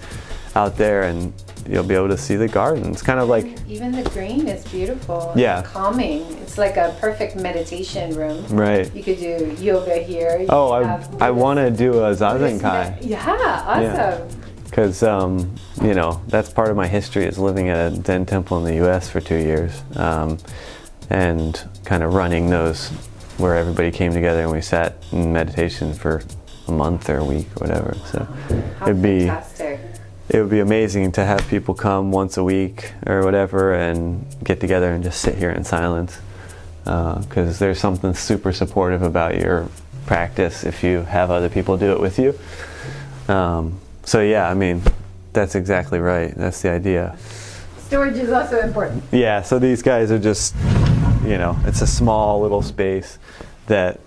out 0.56 0.78
there, 0.78 1.04
and 1.04 1.34
you'll 1.70 1.84
be 1.84 1.94
able 1.96 2.08
to 2.08 2.18
see 2.18 2.38
the 2.38 2.48
garden. 2.48 2.90
It's 2.92 3.02
kind 3.02 3.20
of 3.20 3.28
like 3.28 3.46
even 3.68 3.92
the 3.92 4.10
green 4.12 4.48
is 4.48 4.64
beautiful. 4.72 5.34
Yeah. 5.36 5.60
It's 5.60 5.70
calming. 5.70 6.22
It's 6.42 6.58
like 6.58 6.78
a 6.78 6.96
perfect 7.02 7.36
meditation 7.36 8.16
room. 8.16 8.46
right. 8.48 8.90
You 8.96 9.04
could 9.04 9.20
do 9.20 9.54
yoga 9.60 9.96
here. 9.98 10.40
You 10.40 10.48
Oh, 10.50 10.72
I 10.72 11.06
I 11.20 11.32
want 11.32 11.58
to 11.60 11.70
do 11.70 11.92
a 12.06 12.16
zazen 12.16 12.60
zazenkai. 12.62 12.62
med- 12.62 13.04
Yeah, 13.04 13.64
awesome. 13.68 14.30
Because 14.70 15.02
um, 15.04 15.56
you 15.82 15.94
know 15.94 16.22
that's 16.28 16.50
part 16.50 16.70
of 16.70 16.76
my 16.76 16.88
history 16.88 17.26
is 17.26 17.40
living 17.40 17.70
at 17.70 17.92
a 17.92 17.96
Zen 18.04 18.26
temple 18.26 18.58
in 18.60 18.66
the 18.66 18.76
U.S. 18.76 19.10
for 19.10 19.20
two 19.20 19.38
years, 19.38 19.82
um, 19.96 20.38
and 21.10 21.68
kind 21.86 22.04
of 22.04 22.14
running 22.14 22.50
those 22.50 22.90
where 23.38 23.56
everybody 23.56 23.92
came 23.92 24.14
together 24.14 24.42
and 24.42 24.52
we 24.52 24.62
sat 24.62 24.96
in 25.12 25.32
meditation 25.32 25.94
for 25.94 26.24
a 26.68 26.72
month 26.72 27.10
or 27.10 27.18
a 27.18 27.26
week 27.26 27.48
or 27.56 27.68
whatever. 27.68 27.96
So 28.06 28.24
How 28.80 28.88
it'd 28.88 29.02
be 29.02 29.28
fantastic. 29.28 29.80
it 30.30 30.42
would 30.42 30.50
be 30.50 30.60
amazing 30.60 31.12
to 31.14 31.24
have 31.24 31.48
people 31.48 31.74
come 31.74 32.12
once 32.12 32.38
a 32.38 32.44
week 32.44 32.94
or 33.06 33.24
whatever 33.24 33.74
and 33.74 34.26
get 34.44 34.60
together 34.60 34.92
and 34.92 35.04
just 35.04 35.22
sit 35.22 35.36
here 35.36 35.52
in 35.52 35.64
silence 35.64 36.20
because 36.84 37.60
there's 37.60 37.80
something 37.80 38.14
super 38.14 38.52
supportive 38.52 39.04
about 39.04 39.36
your 39.38 39.68
practice 40.06 40.64
if 40.64 40.84
you 40.84 41.02
have 41.02 41.30
other 41.30 41.50
people 41.50 41.78
do 41.78 41.92
it 41.92 42.00
with 42.00 42.18
you. 42.18 42.38
Um, 43.28 43.80
so 44.08 44.22
yeah, 44.22 44.50
I 44.50 44.54
mean, 44.54 44.82
that's 45.34 45.54
exactly 45.54 46.00
right. 46.00 46.34
That's 46.34 46.62
the 46.62 46.70
idea. 46.70 47.18
Storage 47.88 48.16
is 48.16 48.32
also 48.32 48.62
important. 48.62 49.04
Yeah, 49.12 49.42
so 49.42 49.60
these 49.60 49.82
guys 49.82 50.12
are 50.12 50.18
just, 50.18 50.56
you 51.26 51.38
know, 51.38 51.60
it's 51.66 51.82
a 51.82 51.88
small 51.88 52.42
little 52.42 52.62
space 52.62 53.20
that 53.66 54.00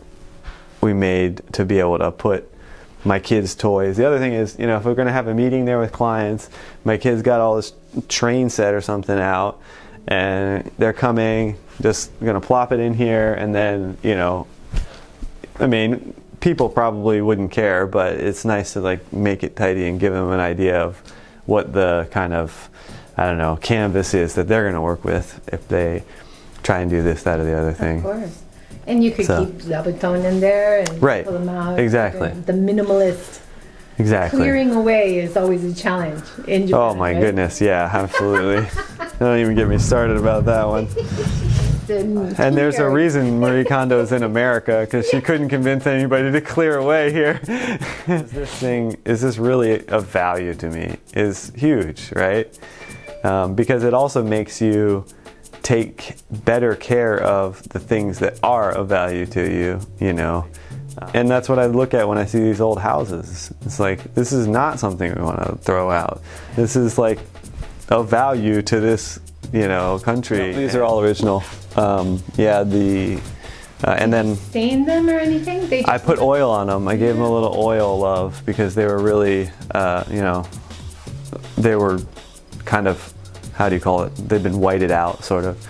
we 0.80 0.95
made 0.95 1.42
to 1.52 1.66
be 1.66 1.80
able 1.80 1.99
to 1.99 2.11
put 2.11 2.50
my 3.04 3.19
kids' 3.19 3.54
toys. 3.54 3.99
The 3.99 4.06
other 4.06 4.19
thing 4.19 4.32
is, 4.32 4.58
you 4.58 4.67
know, 4.67 4.78
if 4.78 4.86
we're 4.86 4.95
going 4.95 5.06
to 5.06 5.13
have 5.13 5.26
a 5.26 5.34
meeting 5.34 5.67
there 5.67 5.78
with 5.78 5.93
clients, 5.93 6.49
my 6.84 6.97
kids 6.97 7.21
got 7.21 7.41
all 7.43 7.56
this 7.56 7.75
train 8.08 8.49
set 8.49 8.73
or 8.73 8.80
something 8.80 9.19
out, 9.19 9.60
and 10.08 10.71
they're 10.78 10.95
coming, 10.95 11.58
just 11.82 12.19
going 12.21 12.41
to 12.41 12.47
plop 12.47 12.73
it 12.73 12.80
in 12.80 12.95
here, 12.95 13.34
and 13.34 13.54
then, 13.54 13.99
you 14.02 14.15
know, 14.15 14.47
I 15.58 15.67
mean, 15.67 16.15
people 16.41 16.69
probably 16.69 17.21
wouldn't 17.21 17.50
care, 17.50 17.87
but 17.87 18.15
it's 18.15 18.45
nice 18.45 18.73
to 18.75 18.81
like 18.81 19.13
make 19.13 19.43
it 19.45 19.57
tidy 19.57 19.87
and 19.87 20.00
give 20.00 20.13
them 20.13 20.31
an 20.31 20.41
idea 20.41 20.81
of 20.83 21.00
what 21.47 21.73
the 21.73 22.09
kind 22.11 22.33
of 22.33 22.69
I 23.17 23.26
don't 23.26 23.39
know 23.39 23.57
canvas 23.57 24.15
is 24.15 24.35
that 24.35 24.49
they're 24.49 24.63
going 24.65 24.75
to 24.75 24.81
work 24.81 25.05
with 25.05 25.41
if 25.53 25.69
they 25.69 26.05
try 26.63 26.81
and 26.81 26.91
do 26.91 27.03
this, 27.03 27.23
that, 27.25 27.39
or 27.39 27.45
the 27.45 27.57
other 27.57 27.73
thing. 27.73 27.99
Of 27.99 28.03
course. 28.05 28.43
And 28.87 29.05
you 29.05 29.11
could 29.11 29.26
So- 29.26 29.45
keep 29.47 29.59
Zabuton 29.63 30.25
in 30.25 30.41
there 30.41 30.81
and 30.81 31.03
Right. 31.03 31.25
pull 31.25 31.35
them 31.35 31.49
out. 31.49 31.79
Exactly. 31.79 32.31
The 32.47 32.53
minimalist 32.53 33.41
Exactly. 33.99 34.39
clearing 34.41 34.71
away 34.75 35.19
is 35.19 35.37
always 35.37 35.63
a 35.65 35.75
challenge 35.75 36.23
in 36.47 36.63
oh 36.63 36.67
Japan. 36.67 36.81
Oh 36.81 36.95
my 36.95 37.13
right? 37.13 37.21
goodness, 37.21 37.61
yeah, 37.61 37.91
absolutely. 37.93 38.67
Don't 39.19 39.39
even 39.39 39.55
get 39.55 39.69
me 39.69 39.76
started 39.79 40.17
about 40.17 40.47
that 40.47 40.67
one. 40.67 40.89
And, 41.91 42.39
And 42.39 42.57
there's 42.57 42.79
a 42.79 42.89
reason 42.89 43.41
Marie 43.41 43.65
Kondo's 43.65 44.13
in 44.13 44.23
America 44.23 44.83
because 44.85 45.09
she 45.09 45.21
couldn't 45.21 45.49
convince 45.49 45.87
anybody 45.87 46.31
to 46.31 46.41
clear 46.41 46.79
away 46.79 47.13
here. 47.13 47.41
is 48.07 48.31
this 48.31 48.55
thing 48.55 48.97
is 49.05 49.21
this 49.21 49.39
really 49.39 49.87
of 49.89 50.07
value 50.07 50.55
to 50.55 50.71
me? 50.71 50.97
Is 51.15 51.53
huge, 51.57 52.13
right? 52.15 52.57
Um, 53.25 53.55
because 53.55 53.85
it 53.85 53.93
also 53.93 54.23
makes 54.23 54.61
you 54.61 55.05
take 55.63 56.17
better 56.45 56.75
care 56.75 57.21
of 57.21 57.63
the 57.69 57.79
things 57.79 58.19
that 58.21 58.39
are 58.43 58.73
of 58.73 58.89
value 58.89 59.26
to 59.26 59.41
you. 59.41 59.81
You 59.99 60.13
know. 60.13 60.47
And 61.15 61.29
that's 61.31 61.49
what 61.49 61.59
I 61.59 61.67
look 61.67 61.95
at 61.95 62.07
when 62.07 62.19
I 62.19 62.26
see 62.26 62.41
these 62.41 62.61
old 62.61 62.79
houses. 62.79 63.53
It's 63.63 63.81
like, 63.81 64.15
this 64.15 64.33
is 64.33 64.47
not 64.47 64.79
something 64.79 65.15
we 65.15 65.23
want 65.23 65.43
to 65.47 65.57
throw 65.57 65.91
out. 65.91 66.23
This 66.57 66.76
is 66.76 66.99
like 66.99 67.19
of 67.89 68.09
value 68.09 68.63
to 68.63 68.81
this, 68.81 69.19
you 69.53 69.69
know, 69.69 69.99
country. 69.99 70.53
These 70.53 70.75
are 70.75 70.83
all 70.83 71.00
original. 71.00 71.43
Um, 71.76 72.23
yeah, 72.37 72.63
the 72.65 73.21
uh, 73.85 73.97
and 73.99 74.13
then 74.13 74.37
stain 74.37 74.85
them 74.85 75.09
or 75.09 75.19
anything? 75.19 75.67
They 75.69 75.85
I 75.85 75.97
put 75.97 76.19
oil 76.19 76.50
on 76.50 76.67
them. 76.67 76.87
I 76.87 76.97
gave 76.97 77.15
them 77.15 77.25
a 77.25 77.33
little 77.33 77.54
oil 77.56 77.99
love 77.99 78.43
because 78.45 78.75
they 78.75 78.85
were 78.85 78.99
really, 78.99 79.50
uh, 79.71 80.04
you 80.11 80.21
know, 80.21 80.47
they 81.56 81.76
were 81.76 82.00
kind 82.65 82.87
of, 82.87 83.15
how 83.54 83.69
do 83.69 83.75
you 83.75 83.80
call 83.80 84.02
it? 84.02 84.15
They've 84.17 84.43
been 84.43 84.61
whited 84.61 84.91
out, 84.91 85.25
sort 85.25 85.45
of. 85.45 85.67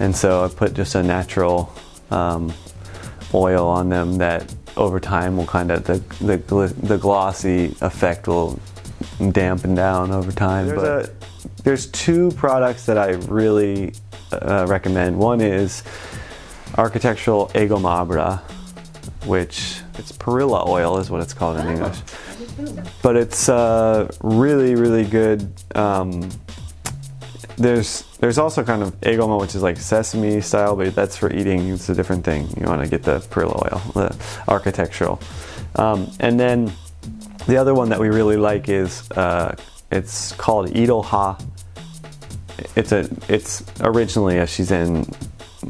And 0.00 0.14
so 0.14 0.44
I 0.44 0.48
put 0.48 0.74
just 0.74 0.94
a 0.94 1.02
natural 1.02 1.72
um, 2.10 2.52
oil 3.34 3.66
on 3.66 3.88
them 3.88 4.18
that 4.18 4.54
over 4.76 5.00
time 5.00 5.36
will 5.36 5.46
kind 5.46 5.72
of, 5.72 5.82
the, 5.84 5.94
the, 6.24 6.38
gl- 6.38 6.74
the 6.86 6.98
glossy 6.98 7.74
effect 7.80 8.28
will 8.28 8.60
dampen 9.32 9.74
down 9.74 10.12
over 10.12 10.30
time. 10.30 10.68
There's, 10.68 10.82
a, 10.82 11.10
there's 11.64 11.86
two 11.90 12.30
products 12.32 12.86
that 12.86 12.96
I 12.96 13.10
really 13.28 13.94
uh, 14.32 14.66
recommend. 14.68 15.18
One 15.18 15.40
is 15.40 15.82
architectural 16.76 17.48
egomabra, 17.54 18.40
which 19.26 19.80
it's 19.94 20.12
perilla 20.12 20.66
oil 20.68 20.98
is 20.98 21.10
what 21.10 21.20
it's 21.20 21.34
called 21.34 21.58
in 21.58 21.68
English. 21.68 21.98
But 23.02 23.16
it's 23.16 23.48
uh, 23.48 24.10
really, 24.20 24.74
really 24.74 25.04
good. 25.04 25.50
Um, 25.74 26.28
there's 27.56 28.04
there's 28.20 28.38
also 28.38 28.62
kind 28.62 28.82
of 28.82 28.98
egoma, 29.00 29.40
which 29.40 29.54
is 29.54 29.62
like 29.62 29.76
sesame 29.76 30.40
style, 30.40 30.76
but 30.76 30.94
that's 30.94 31.16
for 31.16 31.32
eating. 31.32 31.68
It's 31.68 31.88
a 31.88 31.94
different 31.94 32.24
thing. 32.24 32.48
You 32.60 32.66
want 32.66 32.82
to 32.82 32.88
get 32.88 33.02
the 33.02 33.20
perilla 33.30 33.72
oil, 33.72 33.82
the 33.94 34.16
architectural. 34.46 35.20
Um, 35.76 36.10
and 36.20 36.38
then 36.38 36.72
the 37.46 37.56
other 37.56 37.74
one 37.74 37.88
that 37.88 37.98
we 37.98 38.08
really 38.08 38.36
like 38.36 38.68
is 38.68 39.10
uh, 39.12 39.56
it's 39.90 40.32
called 40.32 40.68
Idoha. 40.70 41.40
It's 42.76 42.92
a 42.92 43.08
it's 43.28 43.64
originally 43.80 44.38
a 44.38 44.44
Shizen 44.44 45.04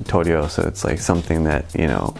Toryo, 0.05 0.48
so 0.48 0.62
it's 0.62 0.85
like 0.85 0.98
something 0.98 1.44
that 1.44 1.74
you 1.74 1.87
know 1.87 2.14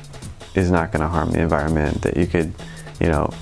is 0.55 0.71
not 0.71 0.93
going 0.93 1.03
to 1.03 1.09
harm 1.09 1.33
the 1.33 1.41
environment. 1.41 2.03
That 2.03 2.17
you 2.17 2.27
could, 2.27 2.53
you 3.01 3.09
know, 3.09 3.33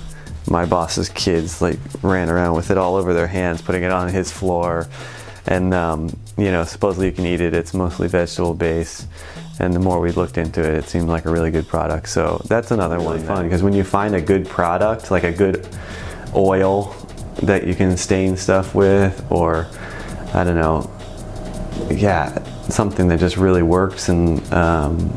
my 0.47 0.65
boss's 0.65 1.09
kids 1.09 1.61
like 1.61 1.79
ran 2.01 2.29
around 2.29 2.55
with 2.55 2.71
it 2.71 2.77
all 2.77 2.95
over 2.95 3.13
their 3.13 3.27
hands, 3.27 3.61
putting 3.61 3.83
it 3.83 3.91
on 3.91 4.09
his 4.09 4.31
floor, 4.31 4.87
and 5.45 5.73
um, 5.73 6.15
you 6.37 6.51
know 6.51 6.63
supposedly 6.63 7.07
you 7.07 7.13
can 7.13 7.25
eat 7.25 7.41
it. 7.41 7.53
It's 7.53 7.73
mostly 7.73 8.07
vegetable 8.07 8.53
based, 8.53 9.07
and 9.59 9.73
the 9.73 9.79
more 9.79 9.99
we 9.99 10.11
looked 10.11 10.37
into 10.37 10.61
it, 10.61 10.75
it 10.75 10.85
seemed 10.85 11.09
like 11.09 11.25
a 11.25 11.31
really 11.31 11.51
good 11.51 11.67
product. 11.67 12.09
So 12.09 12.41
that's 12.45 12.71
another 12.71 12.99
one 12.99 13.19
fun 13.19 13.43
because 13.43 13.63
when 13.63 13.73
you 13.73 13.83
find 13.83 14.15
a 14.15 14.21
good 14.21 14.47
product, 14.47 15.11
like 15.11 15.23
a 15.23 15.31
good 15.31 15.67
oil 16.35 16.95
that 17.43 17.67
you 17.67 17.75
can 17.75 17.97
stain 17.97 18.35
stuff 18.35 18.73
with, 18.73 19.25
or 19.29 19.67
I 20.33 20.43
don't 20.43 20.55
know, 20.55 20.89
yeah, 21.89 22.43
something 22.69 23.07
that 23.09 23.19
just 23.19 23.37
really 23.37 23.63
works, 23.63 24.09
and 24.09 24.41
um, 24.53 25.11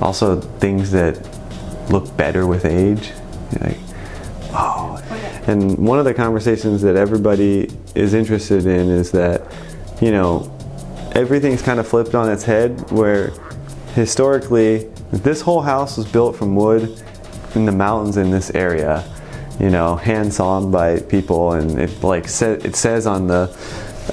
also 0.00 0.40
things 0.40 0.90
that 0.92 1.18
look 1.90 2.16
better 2.16 2.46
with 2.46 2.64
age. 2.64 3.12
You're 3.52 3.68
like, 3.68 3.78
oh, 4.52 5.00
And 5.46 5.78
one 5.78 5.98
of 5.98 6.04
the 6.04 6.14
conversations 6.14 6.82
that 6.82 6.96
everybody 6.96 7.70
is 7.94 8.14
interested 8.14 8.66
in 8.66 8.88
is 8.88 9.10
that, 9.12 9.42
you 10.00 10.10
know, 10.10 10.50
everything's 11.12 11.62
kind 11.62 11.78
of 11.78 11.86
flipped 11.86 12.14
on 12.14 12.30
its 12.30 12.44
head 12.44 12.90
where 12.90 13.30
historically 13.94 14.88
this 15.12 15.40
whole 15.40 15.62
house 15.62 15.96
was 15.96 16.06
built 16.06 16.34
from 16.34 16.56
wood 16.56 17.00
in 17.54 17.64
the 17.64 17.72
mountains 17.72 18.16
in 18.16 18.30
this 18.30 18.50
area 18.50 19.04
you 19.60 19.70
know 19.70 19.94
hand 19.94 20.32
sawn 20.34 20.72
by 20.72 20.98
people 20.98 21.52
and 21.52 21.78
it 21.78 22.02
like 22.02 22.26
sa- 22.26 22.46
it 22.50 22.74
says 22.74 23.06
on 23.06 23.28
the 23.28 23.46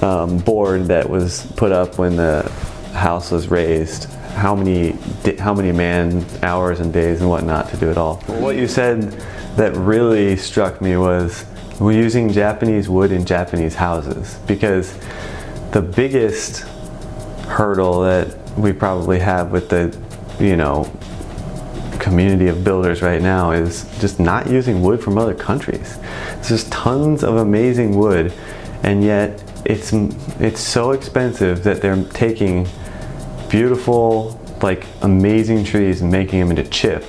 um, 0.01 0.37
board 0.37 0.85
that 0.85 1.09
was 1.09 1.45
put 1.57 1.71
up 1.71 1.97
when 1.97 2.15
the 2.15 2.49
house 2.93 3.31
was 3.31 3.49
raised 3.49 4.05
how 4.35 4.55
many 4.55 4.91
how 5.39 5.53
many 5.53 5.71
man 5.71 6.25
hours 6.41 6.79
and 6.79 6.93
days 6.93 7.19
and 7.19 7.29
whatnot 7.29 7.69
to 7.69 7.77
do 7.77 7.89
it 7.89 7.97
all 7.97 8.17
what 8.39 8.55
you 8.55 8.67
said 8.67 9.01
that 9.55 9.75
really 9.75 10.35
struck 10.37 10.81
me 10.81 10.95
was 10.95 11.45
we're 11.79 11.91
using 11.91 12.31
japanese 12.31 12.87
wood 12.87 13.11
in 13.11 13.25
japanese 13.25 13.75
houses 13.75 14.39
because 14.47 14.97
the 15.71 15.81
biggest 15.81 16.59
hurdle 17.47 18.01
that 18.01 18.37
we 18.57 18.71
probably 18.71 19.19
have 19.19 19.51
with 19.51 19.69
the 19.69 19.97
you 20.43 20.55
know 20.55 20.89
community 22.01 22.47
of 22.47 22.63
builders 22.63 23.01
right 23.01 23.21
now 23.21 23.51
is 23.51 23.85
just 23.99 24.19
not 24.19 24.49
using 24.49 24.81
wood 24.81 25.01
from 25.01 25.17
other 25.19 25.35
countries. 25.35 25.99
There's 26.35 26.49
just 26.49 26.71
tons 26.71 27.23
of 27.23 27.35
amazing 27.35 27.95
wood, 27.95 28.33
and 28.81 29.03
yet 29.03 29.41
it's 29.65 29.93
it's 30.39 30.59
so 30.59 30.91
expensive 30.91 31.63
that 31.63 31.81
they're 31.81 32.03
taking 32.05 32.67
beautiful, 33.49 34.39
like 34.61 34.85
amazing 35.01 35.63
trees 35.63 36.01
and 36.01 36.11
making 36.11 36.39
them 36.39 36.49
into 36.49 36.63
chip, 36.69 37.03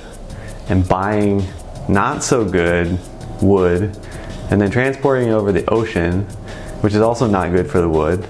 and 0.69 0.87
buying 0.87 1.43
not 1.89 2.23
so 2.23 2.45
good 2.45 2.99
wood, 3.41 3.97
and 4.51 4.61
then 4.61 4.69
transporting 4.69 5.29
it 5.29 5.31
over 5.31 5.51
the 5.51 5.67
ocean, 5.69 6.21
which 6.81 6.93
is 6.93 7.01
also 7.01 7.27
not 7.27 7.51
good 7.51 7.69
for 7.69 7.81
the 7.81 7.89
wood, 7.89 8.25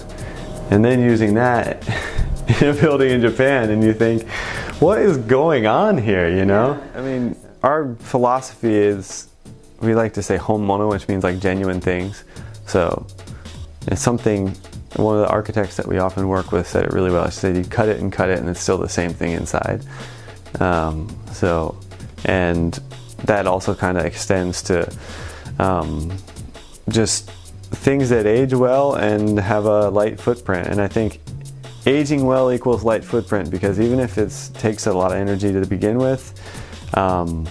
and 0.71 0.83
then 0.83 1.01
using 1.01 1.33
that 1.35 1.87
in 2.61 2.69
a 2.69 2.73
building 2.73 3.11
in 3.11 3.21
Japan, 3.21 3.69
and 3.69 3.83
you 3.83 3.93
think 3.93 4.27
what 4.79 4.99
is 4.99 5.17
going 5.17 5.65
on 5.65 5.97
here, 5.97 6.29
you 6.29 6.45
know? 6.45 6.81
I 6.95 7.01
mean, 7.01 7.35
our 7.61 7.95
philosophy 7.95 8.73
is 8.75 9.27
we 9.79 9.95
like 9.95 10.13
to 10.13 10.23
say 10.23 10.37
honmono, 10.37 10.89
which 10.89 11.07
means 11.07 11.23
like 11.23 11.39
genuine 11.39 11.81
things. 11.81 12.23
So 12.67 13.05
it's 13.87 14.01
something, 14.01 14.49
one 14.95 15.15
of 15.17 15.21
the 15.21 15.29
architects 15.29 15.77
that 15.77 15.87
we 15.87 15.97
often 15.99 16.27
work 16.27 16.51
with 16.51 16.67
said 16.67 16.85
it 16.85 16.93
really 16.93 17.11
well. 17.11 17.29
She 17.29 17.39
said 17.39 17.57
you 17.57 17.63
cut 17.63 17.89
it 17.89 17.99
and 17.99 18.11
cut 18.11 18.29
it 18.29 18.39
and 18.39 18.49
it's 18.49 18.59
still 18.59 18.77
the 18.77 18.89
same 18.89 19.13
thing 19.13 19.31
inside. 19.31 19.83
Um, 20.59 21.15
so, 21.31 21.77
and 22.25 22.73
that 23.25 23.47
also 23.47 23.73
kind 23.73 23.97
of 23.97 24.05
extends 24.05 24.61
to 24.63 24.91
um, 25.59 26.11
just 26.89 27.29
things 27.29 28.09
that 28.09 28.25
age 28.25 28.53
well 28.53 28.95
and 28.95 29.39
have 29.39 29.65
a 29.65 29.89
light 29.89 30.19
footprint. 30.19 30.67
And 30.67 30.79
I 30.79 30.87
think 30.87 31.19
aging 31.85 32.25
well 32.25 32.51
equals 32.51 32.83
light 32.83 33.03
footprint 33.03 33.49
because 33.49 33.79
even 33.79 33.99
if 33.99 34.17
it 34.17 34.31
takes 34.53 34.87
a 34.87 34.93
lot 34.93 35.11
of 35.11 35.17
energy 35.17 35.51
to 35.51 35.65
begin 35.65 35.97
with, 35.97 36.39
um, 36.97 37.47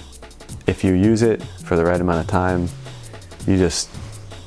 if 0.66 0.84
you 0.84 0.94
use 0.94 1.22
it 1.22 1.42
for 1.42 1.76
the 1.76 1.84
right 1.84 2.00
amount 2.00 2.20
of 2.20 2.26
time, 2.28 2.68
you 3.46 3.56
just, 3.56 3.90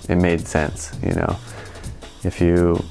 it 0.10 0.16
made 0.16 0.48
sense, 0.48 0.98
you 1.04 1.14
know. 1.14 1.38
If 2.26 2.42
you 2.42 2.84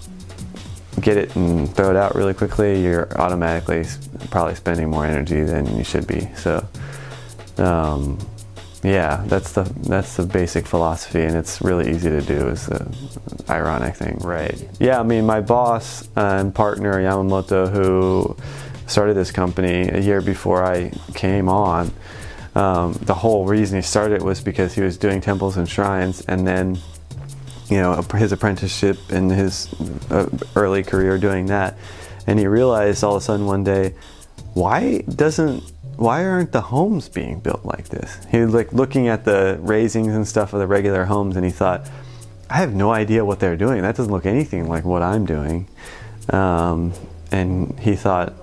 get 1.01 1.17
it 1.17 1.35
and 1.37 1.69
throw 1.75 1.91
it 1.91 1.97
out 1.97 2.15
really 2.15 2.35
quickly, 2.35 2.83
you're 2.83 3.09
automatically 3.21 3.85
probably 4.31 4.55
spending 4.55 4.91
more 4.91 5.05
energy 5.05 5.43
than 5.43 5.77
you 5.77 5.85
should 5.85 6.07
be. 6.07 6.29
So, 6.37 6.67
um, 7.59 8.19
yeah, 8.83 9.25
that's 9.27 9.53
the 9.53 9.63
that's 9.89 10.17
the 10.17 10.25
basic 10.25 10.67
philosophy, 10.67 11.23
and 11.23 11.35
it's 11.35 11.63
really 11.63 11.91
easy 11.91 12.11
to 12.11 12.21
do. 12.21 12.49
Is 12.49 12.67
the 12.67 12.87
ironic 13.49 13.97
thing, 13.97 14.19
right? 14.19 14.69
Yeah, 14.79 15.01
I 15.01 15.03
mean, 15.03 15.25
my 15.25 15.41
boss 15.41 16.09
and 16.17 16.55
partner 16.55 16.95
Yamamoto, 16.95 17.71
who 17.71 18.37
started 18.87 19.15
this 19.15 19.33
company 19.33 19.89
a 19.89 20.01
year 20.01 20.21
before 20.21 20.63
I 20.63 20.93
came 21.15 21.49
on, 21.49 21.91
um, 22.55 22.93
the 23.01 23.15
whole 23.15 23.47
reason 23.47 23.79
he 23.79 23.83
started 23.83 24.17
it 24.17 24.23
was 24.23 24.43
because 24.43 24.75
he 24.75 24.83
was 24.83 24.99
doing 24.99 25.23
temples 25.23 25.57
and 25.57 25.69
shrines, 25.69 26.21
and 26.27 26.47
then 26.47 26.79
you 27.69 27.79
know 27.79 28.01
his 28.15 28.33
apprenticeship 28.33 28.99
and 29.11 29.31
his 29.31 29.73
uh, 30.11 30.29
early 30.57 30.83
career 30.83 31.19
doing 31.19 31.47
that, 31.47 31.77
and 32.27 32.39
he 32.39 32.47
realized 32.47 33.03
all 33.05 33.17
of 33.17 33.23
a 33.23 33.25
sudden 33.25 33.47
one 33.47 33.65
day, 33.65 33.95
why 34.55 35.03
doesn't 35.03 35.63
why 35.97 36.25
aren't 36.25 36.53
the 36.53 36.61
homes 36.61 37.09
being 37.09 37.41
built 37.41 37.65
like 37.65 37.89
this? 37.89 38.25
He 38.31 38.39
was 38.39 38.53
like 38.53 38.73
looking 38.73 39.09
at 39.09 39.25
the 39.25 39.59
raisings 39.61 40.15
and 40.15 40.27
stuff 40.27 40.53
of 40.53 40.61
the 40.61 40.67
regular 40.67 41.05
homes, 41.05 41.37
and 41.37 41.45
he 41.45 41.51
thought, 41.51 41.89
I 42.51 42.59
have 42.59 42.75
no 42.75 42.93
idea 42.93 43.25
what 43.25 43.41
they're 43.41 43.57
doing. 43.57 43.83
That 43.83 43.97
doesn't 43.97 44.13
look 44.13 44.27
anything 44.27 44.69
like 44.69 44.85
what 44.85 45.03
I'm 45.03 45.25
doing. 45.25 45.69
Um, 46.31 46.93
and 47.31 47.79
he 47.81 47.97
thought, 47.97 48.35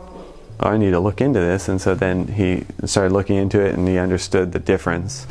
oh, 0.59 0.69
I 0.69 0.77
need 0.77 0.91
to 0.91 0.99
look 0.99 1.21
into 1.21 1.39
this. 1.39 1.67
And 1.67 1.81
so 1.81 1.95
then 1.95 2.27
he 2.27 2.65
started 2.85 3.13
looking 3.13 3.37
into 3.37 3.59
it, 3.59 3.73
and 3.75 3.87
he 3.87 3.97
understood 3.97 4.53
the 4.53 4.59
difference. 4.59 5.27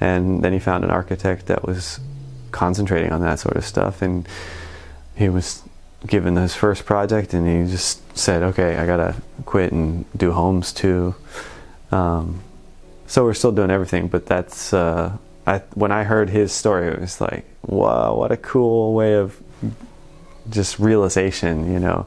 And 0.00 0.42
then 0.42 0.52
he 0.52 0.58
found 0.58 0.84
an 0.84 0.90
architect 0.90 1.46
that 1.46 1.66
was 1.66 2.00
concentrating 2.52 3.12
on 3.12 3.20
that 3.22 3.38
sort 3.40 3.56
of 3.56 3.64
stuff, 3.64 4.02
and 4.02 4.28
he 5.16 5.28
was 5.28 5.62
given 6.06 6.36
his 6.36 6.54
first 6.54 6.84
project, 6.84 7.34
and 7.34 7.46
he 7.46 7.70
just 7.70 8.00
said, 8.16 8.42
"Okay, 8.42 8.76
I 8.76 8.86
gotta 8.86 9.16
quit 9.44 9.72
and 9.72 10.04
do 10.16 10.32
homes 10.32 10.72
too." 10.72 11.14
Um, 11.90 12.40
so 13.06 13.24
we're 13.24 13.34
still 13.34 13.52
doing 13.52 13.70
everything, 13.70 14.08
but 14.08 14.26
that's 14.26 14.72
uh, 14.72 15.16
I, 15.46 15.58
when 15.74 15.92
I 15.92 16.04
heard 16.04 16.30
his 16.30 16.52
story, 16.52 16.88
it 16.88 17.00
was 17.00 17.20
like, 17.20 17.44
wow, 17.66 18.14
what 18.14 18.30
a 18.30 18.36
cool 18.36 18.94
way 18.94 19.14
of 19.14 19.40
just 20.50 20.78
realization, 20.78 21.72
you 21.72 21.80
know, 21.80 22.06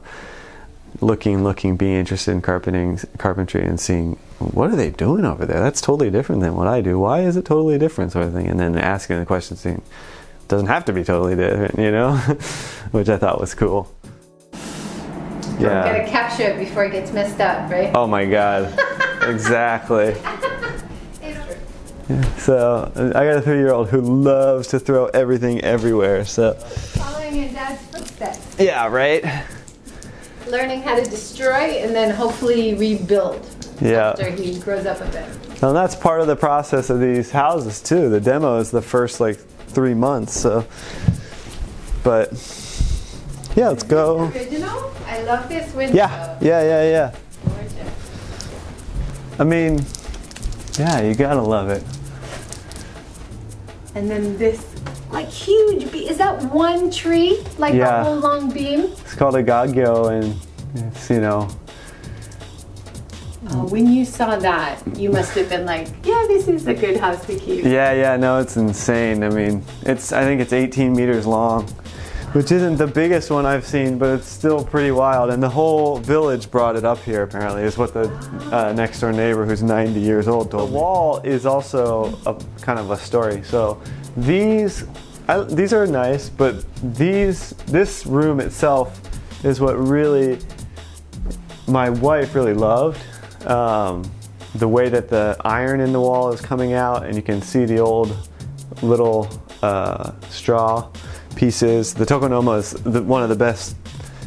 looking, 1.00 1.44
looking, 1.44 1.76
being 1.76 1.96
interested 1.96 2.32
in 2.32 2.40
carpeting, 2.40 2.98
carpentry, 3.18 3.64
and 3.64 3.78
seeing 3.78 4.12
what 4.38 4.70
are 4.70 4.76
they 4.76 4.90
doing 4.90 5.24
over 5.24 5.44
there. 5.44 5.60
That's 5.60 5.80
totally 5.80 6.10
different 6.10 6.40
than 6.40 6.56
what 6.56 6.66
I 6.66 6.80
do. 6.80 6.98
Why 6.98 7.20
is 7.20 7.36
it 7.36 7.44
totally 7.44 7.78
different, 7.78 8.12
sort 8.12 8.26
of 8.26 8.32
thing, 8.32 8.48
and 8.48 8.58
then 8.58 8.76
asking 8.76 9.18
the 9.18 9.26
question, 9.26 9.56
saying, 9.56 9.82
doesn't 10.48 10.68
have 10.68 10.84
to 10.86 10.92
be 10.92 11.04
totally 11.04 11.36
different, 11.36 11.78
you 11.78 11.90
know, 11.90 12.16
which 12.92 13.08
I 13.08 13.16
thought 13.16 13.40
was 13.40 13.54
cool. 13.54 13.92
Yeah. 15.58 15.84
Gotta 15.84 16.06
capture 16.06 16.44
it 16.44 16.58
before 16.58 16.84
it 16.84 16.92
gets 16.92 17.12
messed 17.12 17.40
up, 17.40 17.70
right? 17.70 17.90
Oh 17.94 18.06
my 18.06 18.26
god. 18.26 18.78
exactly. 19.22 20.14
Yeah, 22.08 22.22
so 22.36 22.92
I 22.94 23.24
got 23.24 23.38
a 23.38 23.40
three-year-old 23.40 23.88
who 23.88 24.00
loves 24.00 24.68
to 24.68 24.78
throw 24.78 25.06
everything 25.06 25.60
everywhere. 25.62 26.24
So 26.24 26.54
following 26.54 27.36
your 27.36 27.48
dad's 27.48 27.82
footsteps. 27.86 28.56
Yeah, 28.60 28.86
right. 28.86 29.24
Learning 30.46 30.82
how 30.82 30.94
to 30.94 31.02
destroy 31.02 31.80
and 31.80 31.94
then 31.94 32.14
hopefully 32.14 32.74
rebuild. 32.74 33.44
Yeah. 33.80 34.10
After 34.10 34.30
he 34.30 34.58
grows 34.60 34.86
up 34.86 35.00
a 35.00 35.06
bit. 35.06 35.24
And 35.62 35.74
that's 35.74 35.96
part 35.96 36.20
of 36.20 36.28
the 36.28 36.36
process 36.36 36.90
of 36.90 37.00
these 37.00 37.30
houses 37.30 37.82
too. 37.82 38.08
The 38.08 38.20
demo 38.20 38.58
is 38.58 38.70
the 38.70 38.82
first 38.82 39.18
like 39.20 39.40
three 39.76 39.92
months. 39.92 40.32
So, 40.40 40.64
but 42.02 42.32
yeah, 43.54 43.68
let's 43.68 43.84
go. 43.84 44.32
Original. 44.32 44.90
I 45.04 45.22
love 45.24 45.50
this 45.50 45.72
window. 45.74 45.94
Yeah, 45.94 46.38
yeah, 46.40 46.62
yeah, 46.62 46.82
yeah. 46.88 47.14
I 49.38 49.44
mean, 49.44 49.84
yeah, 50.78 51.02
you 51.02 51.14
gotta 51.14 51.42
love 51.42 51.68
it. 51.68 51.84
And 53.94 54.10
then 54.10 54.38
this 54.38 54.64
like 55.12 55.28
huge 55.28 55.92
beam. 55.92 56.08
Is 56.08 56.16
that 56.16 56.42
one 56.44 56.90
tree? 56.90 57.44
Like 57.58 57.74
yeah. 57.74 58.00
a 58.00 58.04
whole 58.04 58.16
long 58.16 58.50
beam? 58.50 58.80
It's 59.04 59.14
called 59.14 59.36
a 59.36 59.42
gagyo 59.42 60.08
and 60.08 60.34
it's, 60.74 61.10
you 61.10 61.20
know. 61.20 61.48
Oh, 63.50 63.66
when 63.68 63.92
you 63.92 64.04
saw 64.04 64.36
that, 64.36 64.82
you 64.96 65.10
must 65.10 65.32
have 65.32 65.48
been 65.48 65.64
like, 65.64 65.88
yeah, 66.04 66.24
this 66.26 66.48
is 66.48 66.66
a 66.66 66.74
good 66.74 66.96
house 66.96 67.24
to 67.26 67.38
keep. 67.38 67.64
Yeah, 67.64 67.92
yeah, 67.92 68.16
no, 68.16 68.38
it's 68.38 68.56
insane. 68.56 69.22
I 69.22 69.30
mean, 69.30 69.62
it's 69.82 70.12
I 70.12 70.24
think 70.24 70.40
it's 70.40 70.52
18 70.52 70.92
meters 70.92 71.26
long 71.26 71.68
which 72.36 72.52
isn't 72.52 72.76
the 72.76 72.86
biggest 72.86 73.30
one 73.30 73.46
I've 73.46 73.64
seen, 73.64 73.96
but 73.96 74.10
it's 74.10 74.28
still 74.28 74.62
pretty 74.62 74.90
wild. 74.90 75.30
And 75.30 75.42
the 75.42 75.48
whole 75.48 75.96
village 75.96 76.50
brought 76.50 76.76
it 76.76 76.84
up 76.84 76.98
here, 76.98 77.22
apparently, 77.22 77.62
is 77.62 77.78
what 77.78 77.94
the 77.94 78.10
uh, 78.52 78.74
next 78.74 79.00
door 79.00 79.10
neighbor, 79.10 79.46
who's 79.46 79.62
90 79.62 79.98
years 79.98 80.28
old, 80.28 80.50
told 80.50 80.68
me. 80.68 80.74
The 80.74 80.78
wall 80.78 81.20
is 81.20 81.46
also 81.46 82.18
a 82.26 82.34
kind 82.60 82.78
of 82.78 82.90
a 82.90 82.96
story. 82.98 83.42
So 83.42 83.80
these, 84.18 84.84
I, 85.28 85.44
these 85.44 85.72
are 85.72 85.86
nice, 85.86 86.28
but 86.28 86.62
these, 86.94 87.50
this 87.68 88.04
room 88.04 88.40
itself 88.40 89.00
is 89.42 89.58
what 89.58 89.78
really 89.78 90.38
my 91.66 91.88
wife 91.88 92.34
really 92.34 92.54
loved. 92.54 93.00
Um, 93.46 94.10
the 94.54 94.68
way 94.68 94.88
that 94.88 95.08
the 95.08 95.36
iron 95.44 95.80
in 95.80 95.92
the 95.92 96.00
wall 96.00 96.32
is 96.32 96.40
coming 96.40 96.72
out, 96.72 97.04
and 97.04 97.14
you 97.14 97.22
can 97.22 97.42
see 97.42 97.64
the 97.64 97.78
old 97.78 98.16
little 98.82 99.28
uh, 99.62 100.12
straw 100.30 100.90
pieces. 101.34 101.94
The 101.94 102.04
tokonoma 102.04 102.58
is 102.58 102.70
the, 102.72 103.02
one 103.02 103.22
of 103.22 103.28
the 103.28 103.36
best 103.36 103.76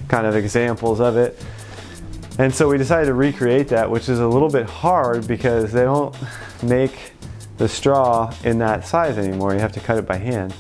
kind 0.08 0.25
of 0.25 0.36
examples 0.36 0.99
of 0.99 1.17
it. 1.17 1.43
And 2.38 2.53
so 2.53 2.69
we 2.69 2.77
decided 2.77 3.08
to 3.08 3.13
recreate 3.13 3.67
that, 3.69 3.89
which 3.89 4.08
is 4.08 4.19
a 4.19 4.27
little 4.27 4.49
bit 4.49 4.65
hard 4.65 5.27
because 5.27 5.73
they 5.73 5.84
don't 5.84 6.15
make 6.63 7.12
the 7.58 7.67
straw 7.67 8.34
in 8.45 8.60
that 8.60 8.88
size 8.88 9.17
anymore. 9.17 9.53
You 9.53 9.60
have 9.60 9.73
to 9.73 9.82
cut 9.82 9.97
it 9.97 10.08
by 10.08 10.15
hand. 10.15 10.53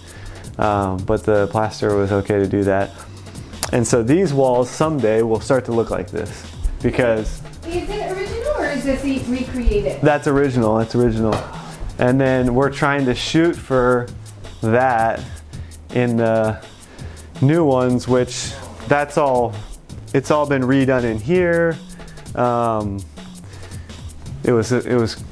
Um, 0.57 0.97
but 0.97 1.23
the 1.23 1.47
plaster 1.47 1.95
was 1.95 2.11
okay 2.11 2.37
to 2.37 2.47
do 2.47 2.63
that. 2.65 2.91
And 3.71 3.87
so 3.87 4.03
these 4.03 4.33
walls 4.33 4.69
someday 4.69 5.21
will 5.21 5.39
start 5.39 5.63
to 5.65 5.71
look 5.71 5.89
like 5.89 6.11
this 6.11 6.45
because 6.81 7.41
E- 9.05 9.23
recreated? 9.27 10.01
that's 10.01 10.27
original. 10.27 10.77
That's 10.77 10.95
original. 10.95 11.35
And 11.97 12.19
then 12.19 12.55
we're 12.55 12.71
trying 12.71 13.05
to 13.05 13.15
shoot 13.15 13.55
for 13.55 14.07
that 14.61 15.21
in 15.93 16.17
the 16.17 16.63
new 17.41 17.65
ones, 17.65 18.07
which 18.07 18.53
that's 18.87 19.17
all. 19.17 19.53
It's 20.13 20.31
all 20.31 20.47
been 20.47 20.63
redone 20.63 21.03
in 21.03 21.19
here. 21.19 21.77
Um, 22.35 22.99
it 24.43 24.51
was 24.51 24.71
it 24.71 24.95
was 24.95 25.23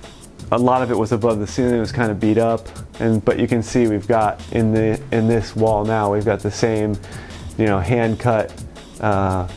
a 0.52 0.58
lot 0.58 0.82
of 0.82 0.91
it 0.91 0.98
was 0.98 1.12
above 1.12 1.39
the 1.39 1.48
ceiling. 1.48 1.76
It 1.76 1.80
was 1.80 1.91
kind 1.91 2.12
of 2.12 2.20
beat 2.20 2.38
up, 2.38 2.67
and 3.00 3.24
but 3.24 3.39
you 3.39 3.48
can 3.48 3.63
see 3.63 3.88
we've 3.88 4.08
got 4.08 4.41
in 4.52 4.74
the 4.74 5.02
in 5.12 5.28
this 5.28 5.56
wall 5.56 5.86
now 5.86 6.12
we've 6.12 6.26
got 6.26 6.39
the 6.39 6.52
same, 6.52 6.98
you 7.58 7.65
know, 7.65 7.80
hand 7.80 8.20
cut 8.20 8.54
uh, 9.02 9.48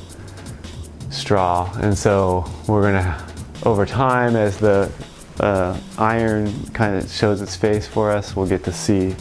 straw, 1.10 1.70
and 1.80 1.96
so 1.96 2.50
we're 2.66 2.82
gonna 2.82 3.29
over 3.64 3.86
time 3.86 4.36
as 4.36 4.58
the 4.58 4.90
uh, 5.40 5.78
iron 5.98 6.52
kind 6.70 6.96
of 6.96 7.10
shows 7.10 7.40
its 7.40 7.56
face 7.56 7.86
for 7.86 8.10
us, 8.10 8.36
we'll 8.36 8.46
get 8.46 8.64
to 8.64 8.72
see 8.72 9.14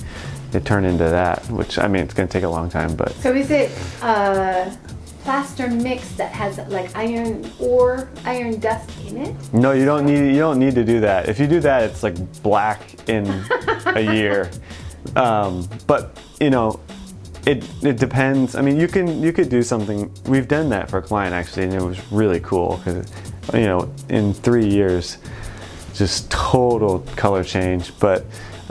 it 0.53 0.65
turn 0.65 0.85
into 0.85 1.05
that. 1.05 1.45
Which 1.49 1.77
I 1.79 1.87
mean, 1.87 2.03
it's 2.03 2.13
gonna 2.13 2.27
take 2.27 2.43
a 2.43 2.49
long 2.49 2.69
time, 2.69 2.95
but 2.95 3.11
So 3.13 3.33
is 3.33 3.51
it 3.51 3.71
a 4.01 4.75
plaster 5.23 5.69
mix 5.69 6.09
that 6.13 6.31
has 6.31 6.57
like 6.69 6.95
iron 6.95 7.49
or 7.59 8.09
iron 8.25 8.59
dust 8.59 8.89
in 9.07 9.17
it? 9.17 9.53
No, 9.53 9.73
you 9.73 9.85
don't 9.85 10.05
need 10.05 10.33
you 10.33 10.39
don't 10.39 10.59
need 10.59 10.75
to 10.75 10.83
do 10.83 10.99
that. 11.01 11.29
If 11.29 11.39
you 11.39 11.47
do 11.47 11.59
that, 11.61 11.83
it's 11.83 12.03
like 12.03 12.15
black 12.41 13.09
in 13.09 13.27
a 13.85 14.01
year. 14.01 14.49
Um, 15.15 15.67
but 15.87 16.19
you 16.41 16.49
know, 16.49 16.77
it 17.45 17.65
it 17.81 17.97
depends. 17.97 18.55
I 18.55 18.61
mean, 18.61 18.77
you 18.77 18.87
can 18.87 19.23
you 19.23 19.31
could 19.31 19.49
do 19.49 19.63
something. 19.63 20.11
We've 20.25 20.47
done 20.47 20.69
that 20.69 20.89
for 20.89 20.97
a 20.97 21.01
client 21.01 21.33
actually, 21.33 21.63
and 21.63 21.73
it 21.73 21.81
was 21.81 21.99
really 22.11 22.41
cool 22.41 22.77
because 22.77 23.09
you 23.53 23.65
know 23.65 23.89
in 24.09 24.33
three 24.33 24.67
years, 24.67 25.17
just 25.93 26.29
total 26.31 26.99
color 27.15 27.43
change. 27.43 27.91
But 27.99 28.25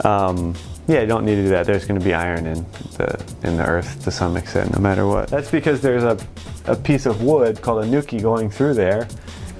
um, 0.05 0.55
yeah, 0.87 1.01
you 1.01 1.07
don't 1.07 1.25
need 1.25 1.35
to 1.35 1.43
do 1.43 1.49
that. 1.49 1.65
There's 1.65 1.85
going 1.85 1.99
to 1.99 2.05
be 2.05 2.13
iron 2.13 2.45
in 2.47 2.65
the 2.97 3.23
in 3.43 3.57
the 3.57 3.65
earth 3.65 4.03
to 4.05 4.11
some 4.11 4.37
extent, 4.37 4.73
no 4.73 4.79
matter 4.81 5.05
what. 5.07 5.29
That's 5.29 5.51
because 5.51 5.81
there's 5.81 6.03
a 6.03 6.17
a 6.65 6.75
piece 6.75 7.05
of 7.05 7.21
wood 7.23 7.61
called 7.61 7.83
a 7.83 7.87
nuki 7.87 8.21
going 8.21 8.49
through 8.49 8.73
there, 8.75 9.07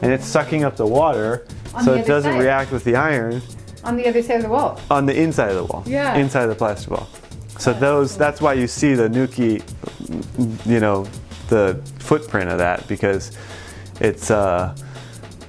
and 0.01 0.11
it's 0.11 0.25
sucking 0.25 0.63
up 0.63 0.75
the 0.77 0.85
water, 0.85 1.45
On 1.73 1.83
so 1.83 1.93
the 1.93 1.99
it 2.01 2.07
doesn't 2.07 2.33
side. 2.33 2.41
react 2.41 2.71
with 2.71 2.83
the 2.83 2.95
iron 2.95 3.41
On 3.83 3.95
the 3.95 4.07
other 4.07 4.21
side 4.21 4.37
of 4.37 4.43
the 4.43 4.49
wall. 4.49 4.79
on 4.91 5.05
the 5.05 5.19
inside 5.19 5.49
of 5.49 5.55
the 5.55 5.63
wall. 5.65 5.83
Yeah. 5.87 6.15
Inside 6.15 6.43
of 6.43 6.49
the 6.49 6.55
plaster 6.55 6.91
wall. 6.91 7.07
So 7.57 7.73
those 7.73 8.15
that's 8.17 8.41
why 8.41 8.53
you 8.53 8.67
see 8.67 8.93
the 8.93 9.07
nuki 9.09 9.61
you 10.65 10.79
know, 10.79 11.07
the 11.49 11.81
footprint 11.99 12.49
of 12.49 12.57
that 12.59 12.87
because 12.87 13.31
it's 14.01 14.29
uh 14.31 14.75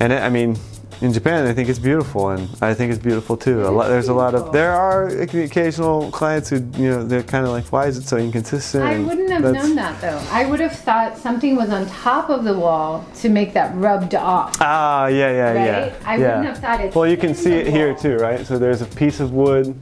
and 0.00 0.12
it, 0.12 0.22
I 0.22 0.28
mean 0.28 0.56
in 1.00 1.14
Japan, 1.14 1.46
I 1.46 1.54
think 1.54 1.70
it's 1.70 1.78
beautiful, 1.78 2.28
and 2.28 2.48
I 2.60 2.74
think 2.74 2.92
it's 2.92 3.02
beautiful 3.02 3.34
too. 3.34 3.66
A 3.66 3.70
lot, 3.70 3.88
there's 3.88 4.08
a 4.08 4.14
lot 4.14 4.34
of 4.34 4.52
there 4.52 4.72
are 4.72 5.08
occasional 5.08 6.10
clients 6.10 6.50
who 6.50 6.56
you 6.76 6.90
know 6.90 7.04
they're 7.04 7.22
kind 7.22 7.46
of 7.46 7.52
like, 7.52 7.66
why 7.72 7.86
is 7.86 7.96
it 7.96 8.04
so 8.04 8.18
inconsistent? 8.18 8.84
I 8.84 8.98
wouldn't 8.98 9.30
have 9.30 9.42
known 9.42 9.74
that 9.76 9.98
though. 10.00 10.22
I 10.30 10.44
would 10.44 10.60
have 10.60 10.76
thought 10.76 11.16
something 11.16 11.56
was 11.56 11.70
on 11.70 11.86
top 11.86 12.28
of 12.28 12.44
the 12.44 12.52
wall 12.52 13.06
to 13.16 13.30
make 13.30 13.54
that 13.54 13.74
rubbed 13.76 14.14
off. 14.14 14.56
Ah, 14.60 15.06
yeah, 15.06 15.30
yeah, 15.30 15.52
yeah. 15.54 15.80
Right? 15.80 15.94
I 16.04 16.16
yeah. 16.16 16.36
wouldn't 16.36 16.46
have 16.46 16.58
thought 16.58 16.80
it. 16.82 16.94
Well, 16.94 17.06
you 17.06 17.16
can 17.16 17.34
see 17.34 17.52
it 17.52 17.66
here 17.66 17.94
too, 17.94 18.16
right? 18.16 18.44
So 18.44 18.58
there's 18.58 18.82
a 18.82 18.86
piece 18.86 19.20
of 19.20 19.32
wood 19.32 19.74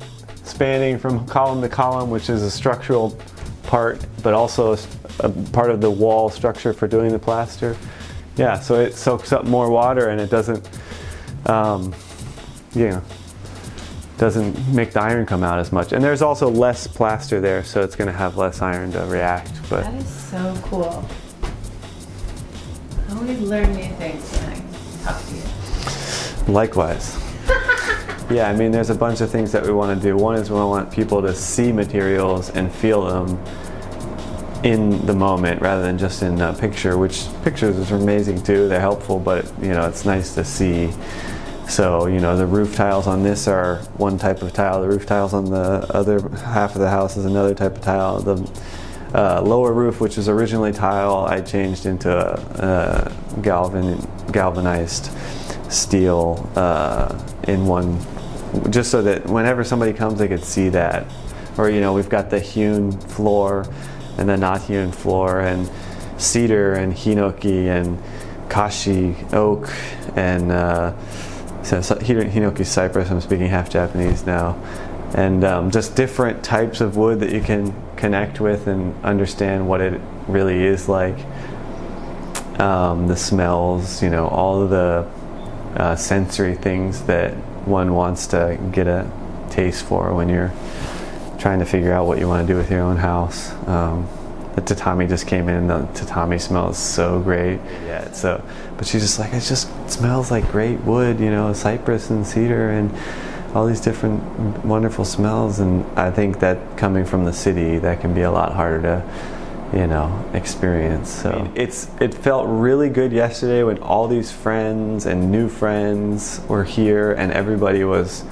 spanning 0.44 0.98
from 0.98 1.26
column 1.26 1.60
to 1.62 1.68
column, 1.68 2.10
which 2.10 2.30
is 2.30 2.42
a 2.42 2.50
structural 2.50 3.18
part, 3.64 4.06
but 4.22 4.34
also 4.34 4.76
a 5.20 5.28
part 5.52 5.70
of 5.70 5.80
the 5.80 5.90
wall 5.90 6.30
structure 6.30 6.72
for 6.72 6.86
doing 6.86 7.10
the 7.10 7.18
plaster. 7.18 7.76
Yeah, 8.38 8.60
so 8.60 8.76
it 8.76 8.94
soaks 8.94 9.32
up 9.32 9.44
more 9.44 9.68
water 9.68 10.10
and 10.10 10.20
it 10.20 10.30
doesn't, 10.30 10.66
um, 11.46 11.92
you 12.72 12.88
know, 12.88 13.02
doesn't 14.16 14.56
make 14.68 14.92
the 14.92 15.00
iron 15.00 15.26
come 15.26 15.42
out 15.42 15.58
as 15.58 15.72
much. 15.72 15.92
And 15.92 16.02
there's 16.02 16.22
also 16.22 16.48
less 16.48 16.86
plaster 16.86 17.40
there, 17.40 17.64
so 17.64 17.82
it's 17.82 17.96
going 17.96 18.06
to 18.06 18.16
have 18.16 18.36
less 18.36 18.62
iron 18.62 18.92
to 18.92 19.00
react. 19.06 19.52
But 19.68 19.82
That 19.84 19.94
is 19.94 20.08
so 20.08 20.56
cool. 20.62 21.04
I 23.08 23.14
always 23.14 23.40
learn 23.40 23.74
new 23.74 23.88
things 23.96 24.30
when 24.38 24.50
I 24.50 25.04
talk 25.04 25.20
to 25.26 25.34
you. 26.46 26.52
Likewise. 26.52 27.16
yeah, 28.30 28.48
I 28.48 28.54
mean, 28.54 28.70
there's 28.70 28.90
a 28.90 28.94
bunch 28.94 29.20
of 29.20 29.30
things 29.30 29.50
that 29.50 29.64
we 29.64 29.72
want 29.72 30.00
to 30.00 30.08
do. 30.08 30.16
One 30.16 30.36
is 30.36 30.48
we 30.48 30.56
want 30.56 30.92
people 30.92 31.20
to 31.22 31.34
see 31.34 31.72
materials 31.72 32.50
and 32.50 32.72
feel 32.72 33.04
them 33.04 33.42
in 34.62 35.04
the 35.06 35.14
moment 35.14 35.60
rather 35.60 35.82
than 35.82 35.98
just 35.98 36.22
in 36.22 36.40
a 36.40 36.52
picture, 36.52 36.98
which 36.98 37.26
pictures 37.42 37.90
are 37.90 37.96
amazing 37.96 38.42
too. 38.42 38.68
They're 38.68 38.80
helpful, 38.80 39.18
but 39.18 39.44
you 39.60 39.68
know, 39.68 39.86
it's 39.88 40.04
nice 40.04 40.34
to 40.34 40.44
see. 40.44 40.90
So, 41.68 42.06
you 42.06 42.18
know, 42.18 42.36
the 42.36 42.46
roof 42.46 42.74
tiles 42.74 43.06
on 43.06 43.22
this 43.22 43.46
are 43.46 43.76
one 43.98 44.16
type 44.16 44.40
of 44.40 44.52
tile, 44.54 44.80
the 44.80 44.88
roof 44.88 45.04
tiles 45.04 45.34
on 45.34 45.50
the 45.50 45.86
other 45.94 46.26
half 46.38 46.74
of 46.74 46.80
the 46.80 46.88
house 46.88 47.16
is 47.16 47.26
another 47.26 47.54
type 47.54 47.76
of 47.76 47.82
tile. 47.82 48.20
The 48.20 48.62
uh, 49.14 49.42
lower 49.42 49.72
roof, 49.72 50.00
which 50.00 50.16
was 50.16 50.28
originally 50.28 50.72
tile, 50.72 51.26
I 51.26 51.40
changed 51.40 51.86
into 51.86 52.10
a, 52.10 53.12
a 53.36 53.40
galvan, 53.42 54.06
galvanized 54.32 55.10
steel 55.70 56.50
uh, 56.56 57.22
in 57.46 57.66
one, 57.66 57.98
just 58.70 58.90
so 58.90 59.02
that 59.02 59.26
whenever 59.26 59.62
somebody 59.62 59.92
comes, 59.92 60.18
they 60.18 60.28
could 60.28 60.44
see 60.44 60.70
that. 60.70 61.06
Or, 61.58 61.68
you 61.68 61.80
know, 61.80 61.92
we've 61.92 62.08
got 62.08 62.30
the 62.30 62.40
hewn 62.40 62.92
floor 62.92 63.66
and 64.18 64.28
the 64.28 64.36
not 64.36 64.62
hewn 64.62 64.92
floor, 64.92 65.40
and 65.40 65.70
cedar 66.18 66.74
and 66.74 66.92
hinoki 66.92 67.66
and 67.66 68.02
kashi 68.48 69.14
oak 69.32 69.70
and 70.16 70.50
uh, 70.50 70.92
so, 71.62 71.80
so 71.82 71.96
Hino- 71.96 72.30
hinoki 72.30 72.64
cypress. 72.64 73.10
I'm 73.10 73.20
speaking 73.20 73.46
half 73.46 73.68
Japanese 73.70 74.24
now, 74.24 74.56
and 75.14 75.44
um, 75.44 75.70
just 75.70 75.96
different 75.96 76.42
types 76.42 76.80
of 76.80 76.96
wood 76.96 77.20
that 77.20 77.30
you 77.30 77.40
can 77.40 77.74
connect 77.96 78.40
with 78.40 78.66
and 78.66 78.94
understand 79.04 79.68
what 79.68 79.80
it 79.80 80.00
really 80.28 80.64
is 80.64 80.88
like. 80.88 81.18
Um, 82.58 83.06
the 83.06 83.16
smells, 83.16 84.02
you 84.02 84.10
know, 84.10 84.26
all 84.28 84.62
of 84.62 84.70
the 84.70 85.08
uh, 85.76 85.94
sensory 85.94 86.54
things 86.54 87.02
that 87.02 87.34
one 87.66 87.94
wants 87.94 88.26
to 88.28 88.58
get 88.72 88.86
a 88.86 89.08
taste 89.50 89.84
for 89.84 90.14
when 90.14 90.28
you're 90.28 90.52
trying 91.38 91.60
to 91.60 91.64
figure 91.64 91.92
out 91.92 92.06
what 92.06 92.18
you 92.18 92.28
want 92.28 92.46
to 92.46 92.52
do 92.52 92.58
with 92.58 92.70
your 92.70 92.80
own 92.80 92.96
house. 92.96 93.52
Um, 93.66 94.08
the 94.54 94.60
tatami 94.74 95.06
just 95.06 95.26
came 95.26 95.48
in. 95.48 95.68
The 95.68 95.86
tatami 95.94 96.38
smells 96.38 96.78
so 96.78 97.20
great. 97.20 97.60
Yeah. 97.86 98.10
So, 98.10 98.42
but 98.76 98.86
she's 98.86 99.02
just 99.02 99.18
like, 99.18 99.32
it 99.32 99.42
just 99.42 99.68
smells 99.88 100.30
like 100.30 100.50
great 100.50 100.80
wood, 100.80 101.20
you 101.20 101.30
know, 101.30 101.52
cypress 101.52 102.10
and 102.10 102.26
cedar 102.26 102.70
and 102.70 102.92
all 103.54 103.66
these 103.66 103.80
different 103.80 104.64
wonderful 104.64 105.04
smells. 105.04 105.60
And 105.60 105.84
I 105.96 106.10
think 106.10 106.40
that 106.40 106.76
coming 106.76 107.04
from 107.04 107.24
the 107.24 107.32
city, 107.32 107.78
that 107.78 108.00
can 108.00 108.14
be 108.14 108.22
a 108.22 108.30
lot 108.30 108.52
harder 108.52 108.82
to, 108.82 109.78
you 109.78 109.86
know, 109.86 110.28
experience. 110.34 111.08
So 111.08 111.50
it's 111.54 111.88
it 112.00 112.12
felt 112.12 112.46
really 112.48 112.88
good 112.88 113.12
yesterday 113.12 113.62
when 113.62 113.78
all 113.78 114.08
these 114.08 114.32
friends 114.32 115.06
and 115.06 115.30
new 115.30 115.48
friends 115.48 116.40
were 116.48 116.64
here 116.64 117.12
and 117.12 117.32
everybody 117.32 117.84
was 117.84 118.24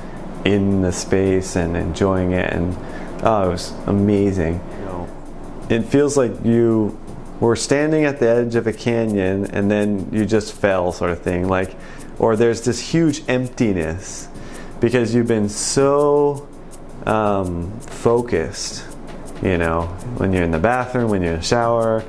in 0.53 0.83
the 0.83 0.93
space 0.93 1.57
and 1.57 1.77
enjoying 1.77 2.33
it 2.33 2.53
and 2.53 2.77
oh, 3.23 3.49
it 3.49 3.53
was 3.53 3.73
amazing. 3.87 4.61
It 5.69 5.83
feels 5.83 6.17
like 6.17 6.33
you 6.45 6.97
were 7.41 7.57
standing 7.57 8.05
at 8.05 8.21
the 8.21 8.29
edge 8.29 8.55
of 8.55 8.67
a 8.67 8.73
canyon 8.73 9.47
and 9.51 9.71
then 9.71 10.09
you 10.13 10.25
just 10.25 10.53
fell, 10.53 10.93
sort 10.93 11.11
of 11.11 11.21
thing. 11.21 11.49
Like, 11.49 11.75
or 12.19 12.37
there's 12.37 12.63
this 12.63 12.79
huge 12.79 13.23
emptiness 13.29 14.29
because 14.81 15.15
you've 15.15 15.27
been 15.27 15.49
so 15.49 16.49
um, 17.05 17.79
focused. 17.81 18.85
You 19.43 19.59
know, 19.59 19.83
when 20.17 20.33
you're 20.33 20.45
in 20.45 20.51
the 20.51 20.59
bathroom, 20.59 21.11
when 21.11 21.21
you're 21.23 21.35
in 21.35 21.41
the 21.41 21.45
shower. 21.45 22.05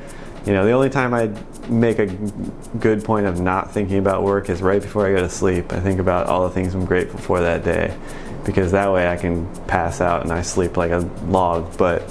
You 0.45 0.53
know, 0.53 0.65
the 0.65 0.71
only 0.71 0.89
time 0.89 1.13
I 1.13 1.29
make 1.67 1.99
a 1.99 2.05
good 2.79 3.03
point 3.03 3.25
of 3.25 3.41
not 3.41 3.73
thinking 3.73 3.97
about 3.97 4.23
work 4.23 4.49
is 4.49 4.61
right 4.61 4.81
before 4.81 5.05
I 5.05 5.11
go 5.11 5.17
to 5.17 5.29
sleep. 5.29 5.73
I 5.73 5.81
think 5.81 5.99
about 5.99 6.27
all 6.27 6.47
the 6.47 6.53
things 6.53 6.73
I'm 6.73 6.85
grateful 6.85 7.19
for 7.19 7.41
that 7.41 7.65
day 7.65 7.93
because 8.47 8.71
that 8.71 8.91
way 8.91 9.07
I 9.07 9.17
can 9.17 9.45
pass 9.65 10.01
out 10.01 10.23
and 10.23 10.31
I 10.31 10.41
sleep 10.41 10.77
like 10.77 10.89
a 10.91 10.99
log. 11.27 11.77
But 11.77 12.01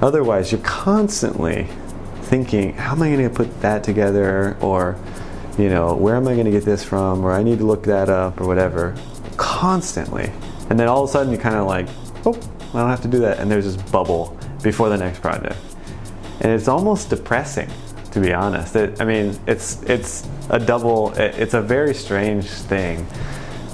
otherwise, 0.00 0.52
you're 0.52 0.60
constantly 0.60 1.66
thinking, 2.24 2.74
how 2.74 2.92
am 2.92 3.02
I 3.02 3.08
going 3.10 3.28
to 3.28 3.34
put 3.34 3.60
that 3.62 3.82
together? 3.82 4.56
Or, 4.60 4.96
you 5.58 5.68
know, 5.70 5.94
where 5.94 6.14
am 6.14 6.28
I 6.28 6.34
going 6.34 6.44
to 6.44 6.50
get 6.52 6.64
this 6.64 6.84
from? 6.84 7.24
Or 7.24 7.32
I 7.32 7.42
need 7.42 7.58
to 7.58 7.64
look 7.64 7.84
that 7.84 8.08
up 8.10 8.40
or 8.40 8.46
whatever. 8.46 8.94
Constantly. 9.38 10.30
And 10.70 10.78
then 10.78 10.88
all 10.88 11.02
of 11.02 11.08
a 11.08 11.12
sudden, 11.12 11.32
you 11.32 11.38
kind 11.38 11.56
of 11.56 11.66
like, 11.66 11.88
oh, 12.26 12.34
I 12.74 12.78
don't 12.80 12.90
have 12.90 13.02
to 13.02 13.08
do 13.08 13.18
that. 13.20 13.38
And 13.40 13.50
there's 13.50 13.64
this 13.64 13.90
bubble 13.90 14.38
before 14.62 14.88
the 14.90 14.96
next 14.98 15.20
project. 15.20 15.56
And 16.42 16.52
it's 16.52 16.68
almost 16.68 17.10
depressing, 17.10 17.70
to 18.12 18.20
be 18.20 18.32
honest. 18.32 18.76
It, 18.76 19.00
I 19.00 19.04
mean, 19.04 19.38
it's 19.46 19.82
it's 19.84 20.28
a 20.50 20.58
double. 20.58 21.12
it- 21.14 21.34
It's 21.38 21.54
a 21.54 21.60
very 21.62 21.94
strange 21.94 22.46
thing 22.46 23.06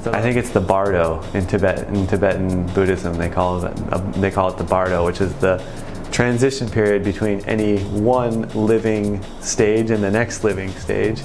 I 0.07 0.23
think 0.23 0.37
it's 0.37 0.51
the 0.51 0.61
bardo 0.61 1.23
in 1.35 1.47
Tibet. 1.47 1.89
In 1.89 2.07
Tibetan 2.07 2.67
Buddhism, 2.69 3.17
they 3.17 3.29
call 3.29 3.65
it 3.65 3.77
uh, 3.93 3.99
they 4.13 4.31
call 4.31 4.49
it 4.49 4.57
the 4.57 4.65
bardo, 4.65 5.05
which 5.05 5.21
is 5.21 5.35
the 5.37 5.63
transition 6.11 6.69
period 6.69 7.05
between 7.05 7.41
any 7.41 7.79
one 7.85 8.49
living 8.51 9.23
stage 9.41 9.91
and 9.91 10.03
the 10.03 10.11
next 10.11 10.45
living 10.45 10.71
stage. 10.71 11.23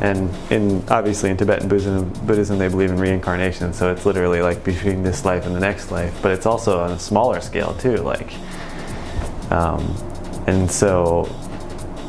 And 0.00 0.32
in 0.50 0.84
obviously 0.88 1.30
in 1.30 1.36
Tibetan 1.36 1.68
Buddhism, 1.68 2.08
Buddhism, 2.24 2.58
they 2.58 2.68
believe 2.68 2.90
in 2.90 2.98
reincarnation, 2.98 3.72
so 3.72 3.90
it's 3.90 4.06
literally 4.06 4.42
like 4.42 4.62
between 4.62 5.02
this 5.02 5.24
life 5.24 5.46
and 5.46 5.54
the 5.54 5.60
next 5.60 5.90
life. 5.90 6.16
But 6.22 6.32
it's 6.32 6.46
also 6.46 6.78
on 6.80 6.92
a 6.92 6.98
smaller 6.98 7.40
scale 7.40 7.74
too, 7.74 7.96
like. 7.96 8.32
Um, 9.50 9.82
and 10.46 10.70
so, 10.70 11.28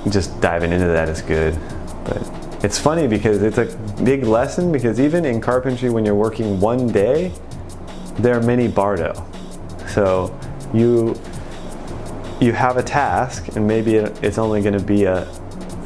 just 0.10 0.40
diving 0.40 0.72
into 0.72 0.88
that 0.88 1.10
is 1.10 1.22
good, 1.22 1.58
but 2.04 2.39
it's 2.62 2.78
funny 2.78 3.08
because 3.08 3.42
it's 3.42 3.58
a 3.58 3.66
big 4.04 4.24
lesson 4.24 4.72
because 4.72 5.00
even 5.00 5.24
in 5.24 5.40
carpentry 5.40 5.90
when 5.90 6.06
you're 6.06 6.16
working 6.16 6.60
one 6.60 6.88
day 6.88 7.32
there 8.18 8.38
are 8.38 8.44
many 8.44 8.68
bardo. 8.68 9.26
So 9.88 10.38
you 10.74 11.20
you 12.42 12.52
have 12.52 12.78
a 12.78 12.84
task 12.84 13.56
and 13.56 13.66
maybe 13.66 13.96
it's 13.96 14.38
only 14.38 14.62
going 14.62 14.78
to 14.78 14.84
be 14.84 15.06
a 15.06 15.26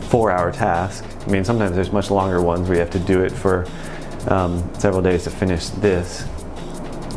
four 0.10 0.32
hour 0.32 0.52
task. 0.52 1.06
I 1.28 1.30
mean 1.30 1.44
sometimes 1.44 1.76
there's 1.76 1.92
much 1.92 2.10
longer 2.10 2.42
ones 2.42 2.68
where 2.68 2.76
you 2.76 2.80
have 2.80 2.92
to 2.92 3.00
do 3.00 3.24
it 3.24 3.32
for 3.32 3.68
um, 4.28 4.68
several 4.80 5.02
days 5.02 5.26
to 5.26 5.30
finish 5.30 5.68
this. 5.70 6.28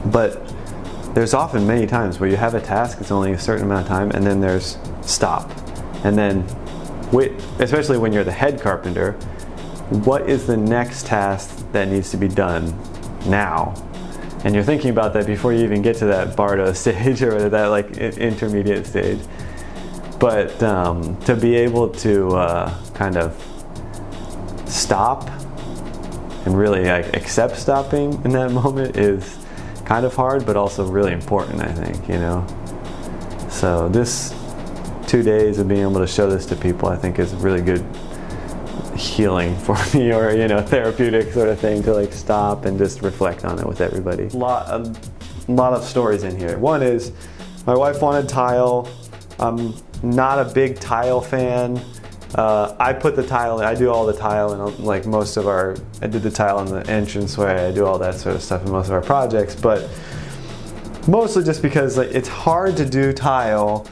But 0.07 0.53
there's 1.15 1.33
often 1.33 1.67
many 1.67 1.87
times 1.87 2.21
where 2.21 2.29
you 2.29 2.37
have 2.37 2.55
a 2.55 2.61
task 2.61 3.01
it's 3.01 3.11
only 3.11 3.33
a 3.33 3.39
certain 3.39 3.65
amount 3.65 3.83
of 3.83 3.89
time 3.89 4.11
and 4.11 4.27
then 4.27 4.39
there's 4.39 4.77
stop. 5.01 5.51
And 6.05 6.17
then 6.17 6.45
especially 7.59 7.97
when 7.97 8.13
you're 8.13 8.25
the 8.25 8.33
head 8.33 8.61
carpenter 8.61 9.19
what 9.91 10.29
is 10.29 10.47
the 10.47 10.57
next 10.57 11.07
task 11.07 11.71
that 11.73 11.89
needs 11.89 12.11
to 12.11 12.17
be 12.17 12.29
done 12.29 12.77
now? 13.27 13.75
And 14.45 14.55
you're 14.55 14.65
thinking 14.65 14.91
about 14.91 15.13
that 15.15 15.27
before 15.27 15.53
you 15.53 15.65
even 15.65 15.83
get 15.83 15.97
to 15.97 16.07
that 16.07 16.37
Bardo 16.37 16.73
stage 16.75 17.23
or 17.23 17.49
that 17.49 17.67
like 17.67 17.97
intermediate 17.97 18.87
stage. 18.87 19.21
But 20.19 20.63
um, 20.63 21.21
to 21.23 21.37
be 21.37 21.55
able 21.57 21.91
to 21.91 22.29
uh, 22.37 22.85
kind 22.95 23.17
of 23.17 23.35
stop 24.67 25.29
and 26.47 26.57
really 26.57 26.85
like, 26.85 27.17
accept 27.17 27.57
stopping 27.57 28.13
in 28.25 28.31
that 28.33 28.51
moment 28.63 28.97
is 28.97 29.39
kind 29.85 30.05
of 30.05 30.15
hard, 30.15 30.45
but 30.47 30.57
also 30.57 30.85
really 30.87 31.13
important, 31.13 31.61
I 31.61 31.73
think, 31.73 32.09
you 32.09 32.19
know. 32.19 32.47
So 33.51 33.89
this 33.89 34.35
two 35.07 35.23
days 35.23 35.59
of 35.59 35.69
being 35.69 35.83
able 35.83 36.01
to 36.01 36.07
show 36.07 36.29
this 36.29 36.47
to 36.47 36.57
people, 36.57 36.89
I 36.89 36.97
think 36.97 37.19
is 37.19 37.35
really 37.35 37.63
good 37.63 37.85
healing 38.97 39.57
for 39.61 39.77
me 39.95 40.13
or 40.13 40.35
you 40.35 40.49
know 40.49 40.61
therapeutic 40.61 41.33
sort 41.33 41.49
of 41.49 41.61
thing 41.61 41.83
to 41.85 41.93
like 41.93 42.13
stop 42.13 42.65
and 42.65 42.79
just 42.79 43.03
reflect 43.03 43.45
on 43.45 43.59
it 43.59 43.67
with 43.67 43.81
everybody. 43.81 44.25
A 44.25 44.37
lot, 44.37 44.69
a 44.69 45.53
lot 45.53 45.73
of 45.73 45.85
stories 45.85 46.25
in 46.25 46.37
here. 46.37 46.59
One 46.59 46.83
is 46.83 47.13
my 47.67 47.75
wife 47.75 48.03
wanted 48.03 48.29
tile. 48.29 48.89
I'm 49.39 49.75
not 50.03 50.39
a 50.39 50.45
big 50.45 50.79
tile 50.81 51.21
fan. 51.21 51.81
Uh, 52.35 52.75
I 52.79 52.93
put 52.93 53.17
the 53.17 53.27
tile 53.27 53.61
in, 53.61 53.67
I 53.67 53.75
do 53.75 53.91
all 53.91 54.05
the 54.05 54.13
tile 54.13 54.53
and 54.53 54.79
like 54.81 55.07
most 55.07 55.37
of 55.37 55.47
our, 55.47 55.77
I 56.03 56.07
did 56.07 56.23
the 56.23 56.31
tile 56.31 56.61
in 56.61 56.67
the 56.67 56.81
entranceway, 56.93 57.69
I 57.69 57.73
do 57.73 57.87
all 57.87 57.99
that 57.99 58.17
sort 58.17 58.35
of 58.35 58.43
stuff 58.43 58.65
in 58.67 58.73
most 58.73 58.87
of 58.89 58.93
our 58.93 59.01
projects, 59.01 59.55
but 59.55 59.89
mostly 61.09 61.45
just 61.45 61.63
because 61.63 61.97
like, 61.97 62.11
it's 62.11 62.29
hard 62.29 62.77
to 62.77 62.85
do 62.85 63.13
tile 63.13 63.87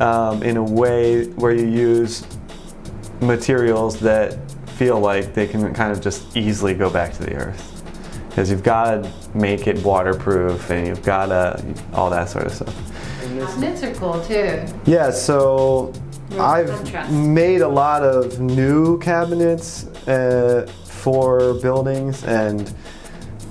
um, 0.00 0.42
in 0.42 0.58
a 0.58 0.62
way 0.62 1.26
where 1.30 1.52
you 1.52 1.66
use 1.66 2.26
materials 3.22 3.98
that 4.00 4.38
feel 4.70 5.00
like 5.00 5.34
they 5.34 5.46
can 5.46 5.72
kind 5.72 5.92
of 5.92 6.00
just 6.00 6.36
easily 6.36 6.74
go 6.74 6.90
back 6.90 7.12
to 7.14 7.22
the 7.22 7.34
earth. 7.34 7.68
Because 8.28 8.50
you've 8.50 8.62
got 8.62 9.02
to 9.02 9.12
make 9.34 9.66
it 9.66 9.82
waterproof 9.84 10.70
and 10.70 10.86
you've 10.86 11.02
got 11.02 11.26
to, 11.26 11.74
all 11.92 12.10
that 12.10 12.28
sort 12.28 12.46
of 12.46 12.52
stuff. 12.52 12.74
Cabinets 13.20 13.82
are 13.82 13.94
cool 13.94 14.22
too. 14.24 14.64
Yeah, 14.84 15.10
so 15.10 15.92
I've 16.38 16.68
contrast. 16.68 17.12
made 17.12 17.60
a 17.60 17.68
lot 17.68 18.02
of 18.02 18.40
new 18.40 18.98
cabinets 18.98 19.84
uh, 20.08 20.70
for 20.84 21.54
buildings 21.54 22.24
and 22.24 22.74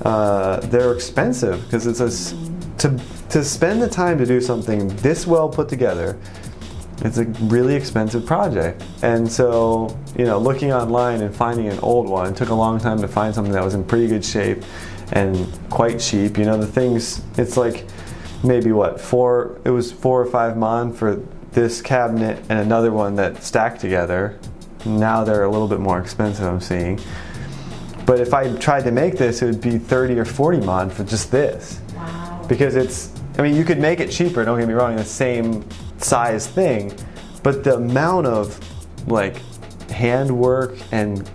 uh, 0.04 0.60
they're 0.62 0.94
expensive 0.94 1.64
because 1.66 1.86
it's 1.86 2.00
a, 2.00 2.36
to, 2.80 3.00
to 3.30 3.44
spend 3.44 3.82
the 3.82 3.90
time 3.90 4.18
to 4.18 4.26
do 4.26 4.42
something 4.42 4.88
this 4.98 5.28
well 5.28 5.48
put 5.48 5.70
together 5.70 6.18
it's 7.04 7.18
a 7.18 7.26
really 7.26 7.76
expensive 7.76 8.26
project. 8.26 8.84
And 9.02 9.30
so, 9.30 9.98
you 10.18 10.26
know, 10.26 10.38
looking 10.38 10.72
online 10.72 11.22
and 11.22 11.36
finding 11.36 11.68
an 11.68 11.80
old 11.80 12.08
one 12.08 12.36
took 12.36 12.50
a 12.50 12.56
long 12.56 12.80
time 12.80 13.02
to 13.02 13.08
find 13.08 13.34
something 13.34 13.54
that 13.54 13.64
was 13.64 13.74
in 13.74 13.84
pretty 13.84 14.08
good 14.08 14.24
shape 14.24 14.64
and 15.14 15.48
quite 15.70 16.00
cheap. 16.00 16.38
You 16.38 16.46
know, 16.46 16.58
the 16.58 16.68
things, 16.68 17.24
it's 17.38 17.58
like 17.58 17.88
maybe 18.44 18.72
what, 18.72 19.02
four, 19.02 19.60
it 19.66 19.72
was 19.72 19.92
four 19.92 20.22
or 20.22 20.26
five 20.26 20.58
mon 20.58 20.94
for 20.94 21.16
this 21.52 21.82
cabinet 21.82 22.38
and 22.50 22.60
another 22.60 22.92
one 22.92 23.16
that 23.16 23.44
stacked 23.44 23.82
together. 23.82 24.40
Now 24.86 25.24
they're 25.24 25.44
a 25.44 25.50
little 25.50 25.68
bit 25.68 25.80
more 25.80 26.00
expensive, 26.00 26.46
I'm 26.46 26.62
seeing. 26.62 27.00
But 28.06 28.20
if 28.20 28.34
I 28.34 28.56
tried 28.58 28.84
to 28.84 28.92
make 28.92 29.18
this, 29.18 29.42
it 29.42 29.46
would 29.46 29.62
be 29.62 29.78
30 29.78 30.20
or 30.20 30.26
40 30.26 30.60
mon 30.62 30.90
for 30.90 31.04
just 31.04 31.32
this. 31.32 31.80
Wow. 31.96 32.46
Because 32.48 32.76
it's, 32.76 33.12
I 33.38 33.42
mean, 33.42 33.56
you 33.56 33.64
could 33.64 33.80
make 33.80 34.00
it 34.00 34.12
cheaper, 34.12 34.44
don't 34.46 34.60
get 34.60 34.68
me 34.68 34.74
wrong, 34.74 34.96
the 34.96 35.04
same 35.04 35.64
size 36.04 36.48
thing, 36.48 36.94
but 37.44 37.64
the 37.64 37.76
amount 37.76 38.28
of 38.28 38.60
like 39.08 39.38
handwork 39.90 40.78
and 40.92 41.30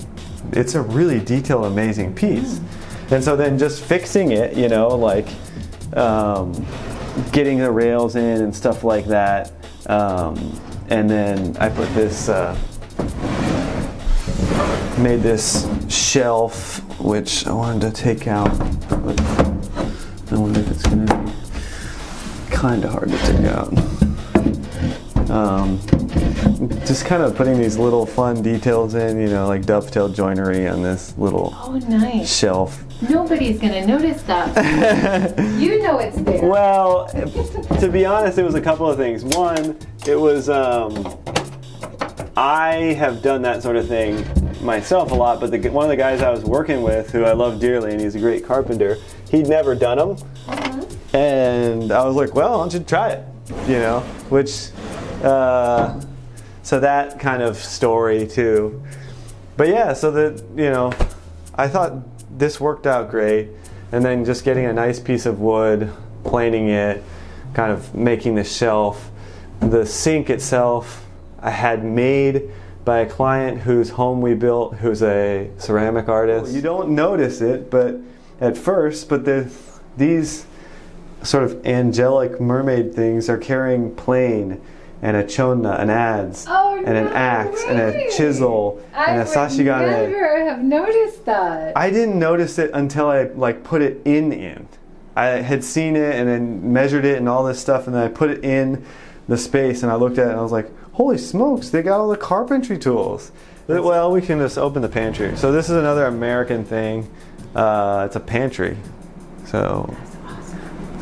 it's 0.53 0.75
a 0.75 0.81
really 0.81 1.21
detailed, 1.21 1.65
amazing 1.67 2.15
piece. 2.15 2.59
Mm. 2.59 3.13
And 3.13 3.25
so 3.25 3.37
then 3.37 3.59
just 3.59 3.85
fixing 3.85 4.33
it, 4.33 4.57
you 4.57 4.69
know, 4.69 4.89
like 4.89 5.29
um, 5.95 6.53
getting 7.33 7.59
the 7.59 7.71
rails 7.71 8.17
in 8.17 8.43
and 8.43 8.55
stuff 8.55 8.85
like 8.85 9.07
that. 9.07 9.53
Um, 9.87 10.61
and 10.89 11.09
then 11.09 11.57
I 11.59 11.69
put 11.69 11.93
this, 11.95 12.29
uh, 12.29 12.57
made 14.99 15.21
this 15.23 15.69
shelf, 15.89 16.79
which 17.01 17.47
I 17.47 17.53
wanted 17.53 17.95
to 17.95 18.03
take 18.03 18.27
out. 18.27 18.57
But 18.89 19.21
I 20.33 20.37
wonder 20.37 20.61
if 20.61 20.71
it's 20.71 20.83
to 20.83 20.97
be 20.97 22.53
kind 22.55 22.85
of 22.85 22.91
hard 22.91 23.09
to 23.11 23.19
take 23.19 23.47
out. 23.47 24.06
Um, 25.31 25.81
just 26.87 27.05
kind 27.05 27.23
of 27.23 27.35
putting 27.35 27.59
these 27.59 27.77
little 27.79 28.07
fun 28.07 28.43
details 28.43 28.95
in, 28.95 29.21
you 29.21 29.29
know, 29.29 29.47
like 29.47 29.67
dovetail 29.67 30.09
joinery 30.09 30.69
on 30.69 30.83
this 30.83 31.17
little 31.19 31.53
oh, 31.57 31.77
nice. 31.89 32.35
shelf. 32.35 32.83
Nobody's 33.11 33.61
gonna 33.61 33.87
notice 33.87 34.23
that. 34.23 35.39
you 35.61 35.83
know 35.83 35.99
it's 35.99 36.17
there. 36.19 36.49
Well, 36.49 37.09
to 37.81 37.89
be 37.91 38.07
honest, 38.07 38.39
it 38.39 38.43
was 38.43 38.55
a 38.55 38.61
couple 38.61 38.89
of 38.89 38.97
things. 38.97 39.25
One, 39.25 39.77
it 40.07 40.19
was 40.19 40.49
um, 40.49 41.19
I 42.37 42.95
have 42.99 43.23
done 43.23 43.43
that 43.43 43.63
sort 43.63 43.77
of 43.77 43.89
thing 43.89 44.25
myself 44.63 45.11
a 45.11 45.15
lot, 45.15 45.41
but 45.41 45.51
the, 45.51 45.69
one 45.71 45.85
of 45.85 45.91
the 45.91 45.97
guys 45.97 46.23
I 46.23 46.31
was 46.31 46.45
working 46.45 46.83
with, 46.83 47.11
who 47.11 47.25
I 47.25 47.33
love 47.33 47.61
dearly, 47.61 47.93
and 47.93 48.01
he's 48.01 48.15
a 48.15 48.21
great 48.21 48.45
carpenter, 48.45 48.99
he'd 49.31 49.47
never 49.47 49.75
done 49.75 49.99
them, 49.99 50.17
mm-hmm. 50.17 51.17
and 51.17 51.93
I 51.93 52.05
was 52.05 52.15
like, 52.17 52.35
well, 52.35 52.53
why 52.53 52.57
don't 52.59 52.75
you 52.75 52.81
try 52.81 53.11
it? 53.11 53.25
You 53.67 53.79
know, 53.79 54.01
which 54.29 54.71
uh, 55.23 56.01
so 56.63 56.81
that 56.81 57.21
kind 57.21 57.43
of 57.43 57.57
story 57.57 58.27
too. 58.27 58.83
But 59.57 59.69
yeah, 59.69 59.93
so 59.93 60.11
that 60.11 60.43
you 60.57 60.71
know, 60.71 60.93
I 61.55 61.69
thought 61.69 61.95
this 62.39 62.61
worked 62.61 62.87
out 62.87 63.11
great, 63.11 63.51
and 63.93 64.05
then 64.05 64.25
just 64.25 64.45
getting 64.45 64.67
a 64.67 64.73
nice 64.73 65.01
piece 65.01 65.27
of 65.27 65.41
wood, 65.41 65.93
planing 66.25 66.69
it, 66.69 67.03
kind 67.55 67.73
of 67.73 67.95
making 67.95 68.35
the 68.35 68.45
shelf. 68.45 69.11
The 69.61 69.87
sink 69.87 70.29
itself, 70.29 71.07
I 71.41 71.51
had 71.51 71.85
made 71.85 72.51
by 72.85 72.99
a 72.99 73.07
client 73.07 73.61
whose 73.61 73.91
home 73.91 74.21
we 74.21 74.35
built, 74.35 74.77
who's 74.77 75.03
a 75.03 75.51
ceramic 75.59 76.09
artist. 76.09 76.53
You 76.55 76.61
don't 76.61 76.91
notice 76.91 77.41
it, 77.41 77.71
but 77.71 77.97
at 78.41 78.57
first, 78.57 79.09
but 79.09 79.25
the, 79.25 79.51
these 79.97 80.47
sort 81.23 81.43
of 81.43 81.67
angelic 81.67 82.41
mermaid 82.41 82.95
things 82.95 83.29
are 83.29 83.39
carrying 83.39 83.95
plane 83.95 84.61
and 85.03 85.17
a 85.17 85.27
chona, 85.27 85.73
an 85.73 85.89
adze, 85.89 86.47
oh, 86.49 86.77
and 86.77 86.97
an 86.97 87.09
axe, 87.09 87.63
and 87.65 87.79
a 87.79 88.11
chisel, 88.11 88.83
I 88.95 89.13
and 89.13 89.23
a 89.23 89.25
sashigane. 89.25 89.73
I 89.73 90.07
never 90.07 90.45
have 90.45 90.63
noticed 90.63 91.25
that. 91.27 91.77
I 91.77 91.91
didn't 91.91 92.19
notice 92.19 92.59
it 92.59 92.71
until 92.73 93.09
I 93.09 93.25
like 93.25 93.63
put 93.65 93.83
it 93.83 94.01
in 94.05 94.33
in. 94.33 94.69
I 95.15 95.27
had 95.27 95.65
seen 95.65 95.97
it 95.97 96.15
and 96.15 96.29
then 96.29 96.73
measured 96.73 97.05
it 97.05 97.19
and 97.19 97.29
all 97.29 97.45
this 97.45 97.61
stuff, 97.61 97.87
and 97.87 97.95
then 97.95 98.03
I 98.03 98.09
put 98.09 98.31
it 98.31 98.45
in 98.45 98.85
the 99.29 99.37
space, 99.37 99.83
and 99.83 99.91
I 99.91 99.97
looked 99.97 100.19
at 100.19 100.29
it 100.29 100.31
and 100.31 100.39
I 100.39 100.43
was 100.43 100.53
like, 100.53 100.71
"Holy 100.93 101.19
smokes! 101.19 101.71
They 101.71 101.83
got 101.83 102.01
all 102.01 102.09
the 102.09 102.17
carpentry 102.17 102.79
tools." 102.79 103.33
Well, 103.69 104.13
we 104.13 104.23
can 104.23 104.39
just 104.39 104.59
open 104.59 104.81
the 104.83 104.89
pantry. 104.89 105.37
So 105.37 105.51
this 105.51 105.69
is 105.69 105.77
another 105.77 106.07
American 106.07 106.65
thing. 106.65 107.11
Uh, 107.55 108.05
it's 108.07 108.15
a 108.15 108.21
pantry. 108.21 108.77
So 109.47 109.93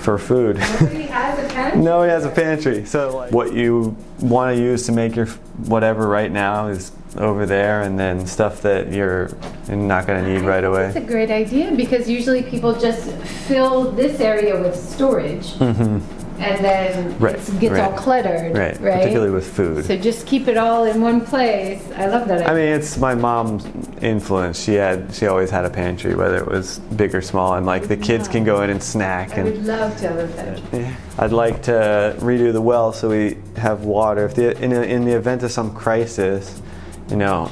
for 0.04 0.18
food. 0.18 0.56
Nobody 0.56 1.04
has 1.04 1.38
a 1.38 1.48
pantry. 1.54 1.80
no, 1.80 2.02
he 2.02 2.10
has 2.10 2.24
a 2.24 2.30
pantry. 2.30 2.84
So 2.84 3.16
like, 3.16 3.32
what 3.32 3.54
you 3.54 3.96
want 4.20 4.54
to 4.54 4.62
use 4.62 4.86
to 4.86 4.92
make 4.92 5.16
your 5.16 5.26
whatever 5.66 6.06
right 6.06 6.30
now 6.30 6.68
is 6.68 6.92
over 7.16 7.46
there, 7.46 7.82
and 7.82 7.98
then 7.98 8.26
stuff 8.26 8.60
that 8.62 8.92
you're 8.92 9.30
not 9.68 10.06
going 10.06 10.22
to 10.22 10.32
need 10.32 10.42
right 10.42 10.64
away. 10.64 10.92
That's 10.92 10.96
a 10.96 11.00
great 11.00 11.30
idea 11.30 11.72
because 11.72 12.08
usually 12.08 12.42
people 12.42 12.78
just 12.78 13.10
fill 13.48 13.92
this 13.92 14.20
area 14.20 14.60
with 14.60 14.76
storage 14.76 15.52
mm-hmm. 15.54 16.23
And 16.38 16.64
then. 16.64 17.18
Right, 17.18 17.36
it 17.36 17.60
gets 17.60 17.72
right. 17.72 17.90
all 17.90 17.96
cluttered. 17.96 18.56
Right, 18.56 18.76
particularly 18.76 19.30
with 19.30 19.46
food. 19.46 19.84
So 19.84 19.96
just 19.96 20.26
keep 20.26 20.48
it 20.48 20.56
all 20.56 20.84
in 20.84 21.00
one 21.00 21.20
place. 21.20 21.82
I 21.96 22.06
love 22.06 22.28
that. 22.28 22.48
I 22.48 22.54
mean, 22.54 22.68
it's 22.68 22.96
my 22.98 23.14
mom's 23.14 23.64
influence. 24.02 24.62
She 24.62 24.74
had, 24.74 25.14
she 25.14 25.26
always 25.26 25.50
had 25.50 25.64
a 25.64 25.70
pantry, 25.70 26.14
whether 26.14 26.36
it 26.36 26.46
was 26.46 26.78
big 26.96 27.14
or 27.14 27.22
small, 27.22 27.54
and 27.54 27.66
like 27.66 27.88
the 27.88 27.96
kids 27.96 28.28
can 28.28 28.44
go 28.44 28.62
in 28.62 28.70
and 28.70 28.82
snack. 28.82 29.32
I 29.32 29.36
And 29.36 29.44
would 29.44 29.64
love 29.64 29.96
to 29.98 30.08
have 30.08 30.36
that. 30.36 30.60
Yeah. 30.72 30.96
I'd 31.18 31.32
like 31.32 31.62
to 31.62 32.16
redo 32.18 32.52
the 32.52 32.60
well 32.60 32.92
so 32.92 33.08
we 33.08 33.38
have 33.56 33.84
water. 33.84 34.24
If 34.24 34.34
the 34.34 34.60
in, 34.62 34.72
a, 34.72 34.82
in 34.82 35.04
the 35.04 35.12
event 35.12 35.42
of 35.42 35.52
some 35.52 35.74
crisis, 35.74 36.60
you 37.08 37.16
know, 37.16 37.50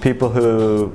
people 0.00 0.28
who 0.28 0.92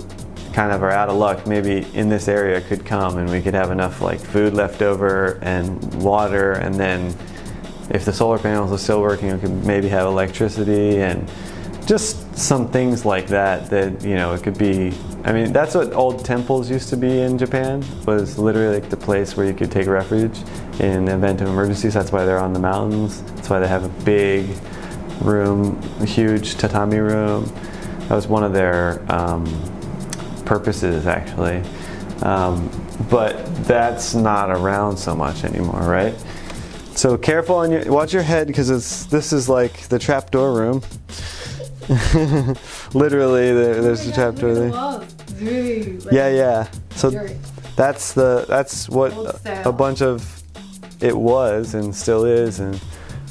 kind 0.58 0.72
of 0.72 0.82
are 0.82 0.90
out 0.90 1.08
of 1.08 1.16
luck, 1.16 1.46
maybe 1.46 1.86
in 1.94 2.10
this 2.10 2.28
area 2.28 2.60
could 2.60 2.84
come 2.84 3.20
and 3.20 3.30
we 3.30 3.44
could 3.44 3.54
have 3.54 3.70
enough 3.70 4.02
like 4.02 4.20
food 4.20 4.56
left 4.56 4.82
over 4.82 5.38
and 5.44 6.04
water, 6.04 6.54
and 6.54 6.74
then 6.74 7.16
if 7.92 8.06
the 8.06 8.12
solar 8.12 8.40
panels 8.40 8.72
are 8.72 8.78
still 8.80 9.00
working, 9.00 9.32
we 9.32 9.40
could 9.40 9.64
maybe 9.68 9.88
have 9.88 10.08
electricity 10.08 11.00
and 11.00 11.30
just 11.86 12.36
some 12.36 12.72
things 12.72 13.06
like 13.06 13.28
that. 13.28 13.70
That 13.70 14.04
you 14.04 14.16
know, 14.16 14.34
it 14.34 14.42
could 14.42 14.58
be. 14.58 14.98
I 15.26 15.32
mean, 15.32 15.54
that's 15.54 15.76
what 15.76 15.94
old 15.94 16.26
temples 16.26 16.72
used 16.72 16.90
to 16.90 16.98
be 16.98 17.20
in 17.20 17.38
Japan. 17.38 17.86
Was 18.08 18.40
literally 18.40 18.80
like 18.80 18.90
the 18.90 18.98
place 18.98 19.38
where 19.38 19.46
you 19.46 19.54
could 19.54 19.72
take 19.72 19.86
refuge 19.86 20.40
in 20.80 21.06
the 21.06 21.14
event 21.14 21.40
of 21.42 21.50
emergencies. 21.50 21.94
That's 21.94 22.12
why 22.12 22.26
they're 22.26 22.40
on 22.40 22.54
the 22.54 22.60
mountains. 22.60 23.22
That's 23.36 23.52
why 23.52 23.60
they 23.60 23.68
have 23.68 23.84
a 23.84 24.04
big 24.04 24.50
room, 25.22 25.80
a 26.00 26.06
huge 26.06 26.56
tatami 26.56 26.98
room. 26.98 27.46
That 28.08 28.16
was 28.16 28.26
one 28.26 28.44
of 28.44 28.54
their 28.54 29.06
um, 29.12 29.46
purposes, 30.48 31.06
actually. 31.06 31.62
Um, 32.24 32.72
but 33.10 33.46
that's 33.66 34.16
not 34.16 34.50
around 34.50 34.98
so 34.98 35.14
much 35.14 35.44
anymore, 35.44 35.82
right? 35.82 36.16
So 36.96 37.16
careful 37.16 37.58
on 37.58 37.72
your 37.72 37.92
watch 37.92 38.12
your 38.12 38.24
head 38.24 38.48
because 38.48 38.72
it's 38.72 39.06
this 39.06 39.32
is 39.32 39.48
like 39.48 39.88
the 39.90 40.00
trapdoor 40.00 40.54
room. 40.54 40.82
Literally, 42.94 43.54
there, 43.54 43.82
there's 43.82 44.04
the 44.04 44.12
trapdoor 44.12 44.56
there. 44.56 44.72
Yeah, 46.12 46.30
yeah. 46.30 46.68
So 46.96 47.12
Dirt. 47.12 47.36
that's 47.76 48.14
the 48.14 48.46
that's 48.48 48.90
what 48.90 49.14
a, 49.46 49.70
a 49.70 49.72
bunch 49.72 50.02
of 50.02 50.42
it 51.00 51.16
was 51.16 51.76
and 51.76 51.96
still 51.96 52.26
is 52.26 52.60
and 52.60 52.82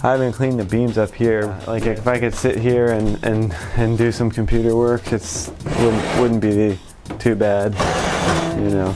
I 0.04 0.12
haven't 0.12 0.34
cleaned 0.34 0.60
the 0.60 0.64
beams 0.64 0.98
up 0.98 1.12
here. 1.12 1.58
Like 1.66 1.86
if 1.86 2.06
I 2.06 2.20
could 2.20 2.34
sit 2.34 2.58
here 2.58 2.88
and, 2.88 3.22
and, 3.24 3.52
and 3.76 3.98
do 3.98 4.12
some 4.12 4.30
computer 4.30 4.76
work, 4.76 5.12
it's 5.12 5.48
wouldn't, 5.80 6.20
wouldn't 6.20 6.40
be 6.40 6.78
too 7.18 7.34
bad, 7.34 7.72
you 8.60 8.70
know. 8.70 8.94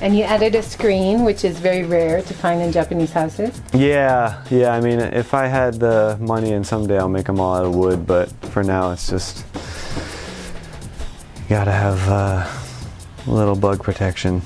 And 0.00 0.16
you 0.16 0.24
added 0.24 0.56
a 0.56 0.62
screen, 0.62 1.24
which 1.24 1.44
is 1.44 1.60
very 1.60 1.84
rare 1.84 2.22
to 2.22 2.34
find 2.34 2.60
in 2.60 2.72
Japanese 2.72 3.12
houses. 3.12 3.60
Yeah, 3.72 4.42
yeah. 4.50 4.74
I 4.74 4.80
mean, 4.80 4.98
if 4.98 5.32
I 5.32 5.46
had 5.46 5.74
the 5.74 6.18
money 6.20 6.54
and 6.54 6.66
someday 6.66 6.98
I'll 6.98 7.08
make 7.08 7.26
them 7.26 7.38
all 7.38 7.54
out 7.54 7.64
of 7.64 7.74
wood, 7.74 8.04
but 8.04 8.28
for 8.46 8.64
now 8.64 8.90
it's 8.90 9.08
just 9.08 9.44
you 11.36 11.48
gotta 11.48 11.70
have 11.70 12.08
uh, 12.08 12.50
a 13.26 13.30
little 13.30 13.54
bug 13.54 13.82
protection. 13.82 14.42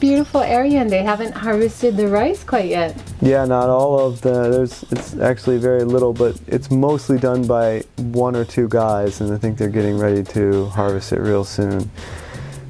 Beautiful 0.00 0.40
area, 0.40 0.80
and 0.80 0.90
they 0.90 1.02
haven't 1.02 1.32
harvested 1.32 1.96
the 1.96 2.08
rice 2.08 2.42
quite 2.42 2.70
yet. 2.70 2.96
Yeah, 3.20 3.44
not 3.44 3.68
all 3.68 4.00
of 4.00 4.22
the. 4.22 4.48
There's 4.50 4.82
it's 4.90 5.18
actually 5.18 5.58
very 5.58 5.84
little, 5.84 6.14
but 6.14 6.40
it's 6.46 6.70
mostly 6.70 7.18
done 7.18 7.46
by 7.46 7.84
one 7.98 8.34
or 8.34 8.46
two 8.46 8.66
guys, 8.66 9.20
and 9.20 9.30
I 9.32 9.36
think 9.36 9.58
they're 9.58 9.68
getting 9.68 9.98
ready 9.98 10.22
to 10.24 10.66
harvest 10.66 11.12
it 11.12 11.20
real 11.20 11.44
soon. 11.44 11.90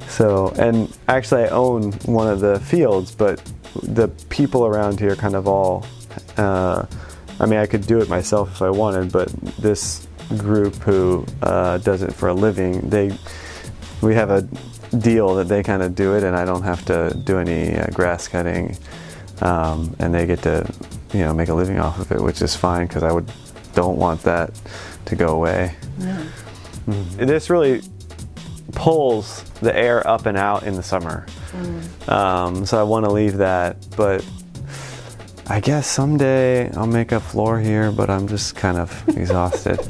So, 0.09 0.53
and 0.59 0.93
actually, 1.07 1.45
I 1.45 1.49
own 1.51 1.93
one 2.05 2.27
of 2.27 2.41
the 2.41 2.59
fields, 2.59 3.15
but 3.15 3.41
the 3.81 4.09
people 4.29 4.67
around 4.67 4.99
here 4.99 5.15
kind 5.15 5.37
of 5.37 5.47
all. 5.47 5.87
Uh, 6.37 6.85
I 7.39 7.47
mean, 7.47 7.61
I 7.61 7.67
could 7.67 7.87
do 7.87 8.01
it 8.01 8.09
myself 8.09 8.51
if 8.51 8.61
I 8.63 8.71
wanted, 8.71 9.13
but 9.13 9.29
this 9.59 10.09
group 10.37 10.75
who 10.77 11.25
uh, 11.43 11.79
does 11.79 12.03
it 12.03 12.13
for 12.13 12.29
a 12.29 12.35
living, 12.35 12.91
they 12.91 13.17
we 14.03 14.15
have 14.15 14.31
a 14.31 14.49
deal 14.99 15.35
that 15.37 15.49
they 15.49 15.63
kind 15.63 15.83
of 15.83 15.95
do 15.95 16.15
it, 16.17 16.25
and 16.25 16.37
I 16.37 16.45
don't 16.45 16.63
have 16.63 16.85
to 16.87 17.15
do 17.25 17.39
any 17.39 17.77
uh, 17.77 17.87
grass 17.93 18.29
cutting, 18.29 18.77
um, 19.41 19.95
and 19.99 20.13
they 20.13 20.27
get 20.27 20.43
to, 20.43 20.71
you 21.13 21.21
know, 21.21 21.33
make 21.35 21.49
a 21.49 21.55
living 21.55 21.79
off 21.79 21.99
of 21.99 22.11
it, 22.13 22.21
which 22.21 22.43
is 22.43 22.57
fine 22.57 22.87
because 22.87 23.03
I 23.03 23.13
would 23.13 23.31
don't 23.75 23.97
want 23.97 24.23
that 24.25 24.51
to 25.07 25.15
go 25.17 25.29
away. 25.29 25.75
Mhm. 25.99 27.27
This 27.27 27.51
really 27.51 27.83
pulls 28.73 29.43
the 29.61 29.77
air 29.77 30.07
up 30.07 30.27
and 30.27 30.37
out 30.37 30.65
in 30.65 30.75
the 30.75 30.83
summer, 30.83 31.27
um, 32.09 32.67
so 32.67 32.81
I 32.81 32.83
want 32.83 33.05
to 33.05 33.11
leave 33.13 33.37
that, 33.39 33.77
but. 33.97 34.25
I 35.51 35.59
guess 35.59 35.89
someday 35.89 36.71
I'll 36.77 36.87
make 36.87 37.11
a 37.11 37.19
floor 37.19 37.59
here, 37.59 37.91
but 37.91 38.09
I'm 38.09 38.29
just 38.29 38.55
kind 38.55 38.79
of 38.79 39.09
exhausted. 39.17 39.81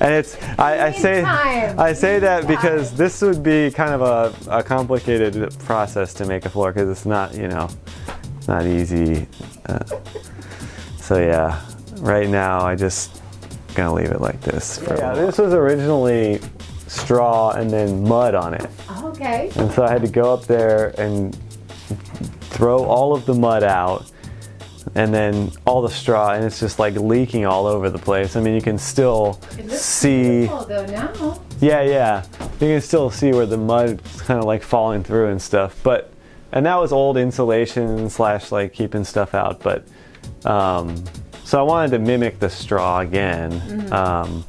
and 0.00 0.14
it's 0.14 0.42
I, 0.58 0.86
I 0.86 0.92
say 0.92 1.20
time. 1.20 1.78
I 1.78 1.92
say 1.92 2.18
that 2.20 2.46
because 2.48 2.96
this 2.96 3.20
would 3.20 3.42
be 3.42 3.70
kind 3.70 3.92
of 3.92 4.00
a, 4.00 4.58
a 4.58 4.62
complicated 4.62 5.54
process 5.60 6.14
to 6.14 6.24
make 6.24 6.46
a 6.46 6.48
floor 6.48 6.72
because 6.72 6.88
it's 6.88 7.04
not 7.04 7.34
you 7.34 7.48
know 7.48 7.68
not 8.48 8.64
easy. 8.64 9.26
Uh, 9.66 9.84
so 10.96 11.18
yeah, 11.18 11.60
right 11.98 12.28
now 12.30 12.60
I 12.64 12.74
just 12.74 13.20
gonna 13.74 13.92
leave 13.92 14.10
it 14.10 14.22
like 14.22 14.40
this. 14.40 14.78
For 14.78 14.96
yeah, 14.96 15.12
this 15.14 15.36
was 15.36 15.52
originally 15.52 16.40
straw 16.86 17.50
and 17.50 17.70
then 17.70 18.02
mud 18.08 18.34
on 18.34 18.54
it, 18.54 18.70
Okay. 19.02 19.50
and 19.56 19.70
so 19.72 19.84
I 19.84 19.90
had 19.90 20.00
to 20.02 20.08
go 20.10 20.32
up 20.32 20.46
there 20.46 20.94
and 20.98 21.36
throw 22.48 22.82
all 22.82 23.14
of 23.14 23.26
the 23.26 23.34
mud 23.34 23.62
out. 23.62 24.10
And 24.94 25.12
then 25.12 25.50
all 25.66 25.82
the 25.82 25.88
straw, 25.88 26.32
and 26.32 26.44
it's 26.44 26.60
just 26.60 26.78
like 26.78 26.94
leaking 26.94 27.46
all 27.46 27.66
over 27.66 27.90
the 27.90 27.98
place. 27.98 28.36
I 28.36 28.40
mean, 28.40 28.54
you 28.54 28.62
can 28.62 28.78
still 28.78 29.40
see. 29.68 30.40
beautiful 30.40 30.64
though 30.66 30.86
now. 30.86 31.40
Yeah, 31.60 31.82
yeah. 31.82 32.24
You 32.60 32.68
can 32.68 32.80
still 32.80 33.10
see 33.10 33.32
where 33.32 33.46
the 33.46 33.56
mud 33.56 34.00
kind 34.18 34.38
of 34.38 34.44
like 34.44 34.62
falling 34.62 35.02
through 35.02 35.28
and 35.28 35.40
stuff. 35.40 35.80
But 35.82 36.12
and 36.52 36.66
that 36.66 36.76
was 36.76 36.92
old 36.92 37.16
insulation 37.16 38.08
slash 38.10 38.52
like 38.52 38.72
keeping 38.72 39.04
stuff 39.04 39.34
out. 39.34 39.60
But 39.60 39.86
um, 40.44 41.02
so 41.44 41.58
I 41.58 41.62
wanted 41.62 41.90
to 41.92 41.98
mimic 41.98 42.38
the 42.38 42.48
straw 42.50 43.00
again. 43.00 43.92
Um, 43.92 44.44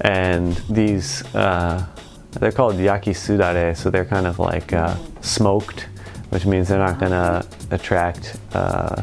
and 0.00 0.54
these 0.68 1.24
uh, 1.34 1.86
they're 2.32 2.52
called 2.52 2.76
yakisudare, 2.76 3.76
so 3.76 3.90
they're 3.90 4.04
kind 4.04 4.26
of 4.26 4.38
like 4.38 4.72
uh, 4.72 4.96
smoked, 5.20 5.88
which 6.30 6.46
means 6.46 6.68
they're 6.68 6.78
not 6.78 6.98
gonna 6.98 7.46
attract. 7.70 8.36
Uh, 8.52 9.02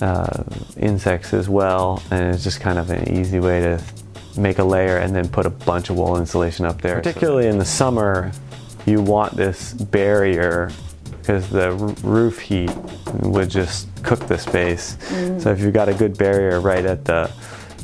uh, 0.00 0.42
insects 0.76 1.32
as 1.34 1.48
well, 1.48 2.02
and 2.10 2.34
it's 2.34 2.44
just 2.44 2.60
kind 2.60 2.78
of 2.78 2.90
an 2.90 3.08
easy 3.08 3.40
way 3.40 3.60
to 3.60 3.82
make 4.36 4.58
a 4.58 4.64
layer 4.64 4.98
and 4.98 5.14
then 5.14 5.28
put 5.28 5.46
a 5.46 5.50
bunch 5.50 5.90
of 5.90 5.96
wool 5.96 6.16
insulation 6.18 6.64
up 6.64 6.80
there. 6.80 6.96
Particularly 6.96 7.48
in 7.48 7.58
the 7.58 7.64
summer, 7.64 8.30
you 8.86 9.02
want 9.02 9.36
this 9.36 9.72
barrier 9.74 10.70
because 11.20 11.48
the 11.50 11.70
r- 11.70 11.94
roof 12.02 12.38
heat 12.38 12.70
would 13.20 13.50
just 13.50 13.88
cook 14.02 14.20
the 14.28 14.38
space. 14.38 14.96
So 15.42 15.50
if 15.50 15.60
you've 15.60 15.74
got 15.74 15.88
a 15.88 15.94
good 15.94 16.16
barrier 16.16 16.60
right 16.60 16.84
at 16.84 17.04
the 17.04 17.30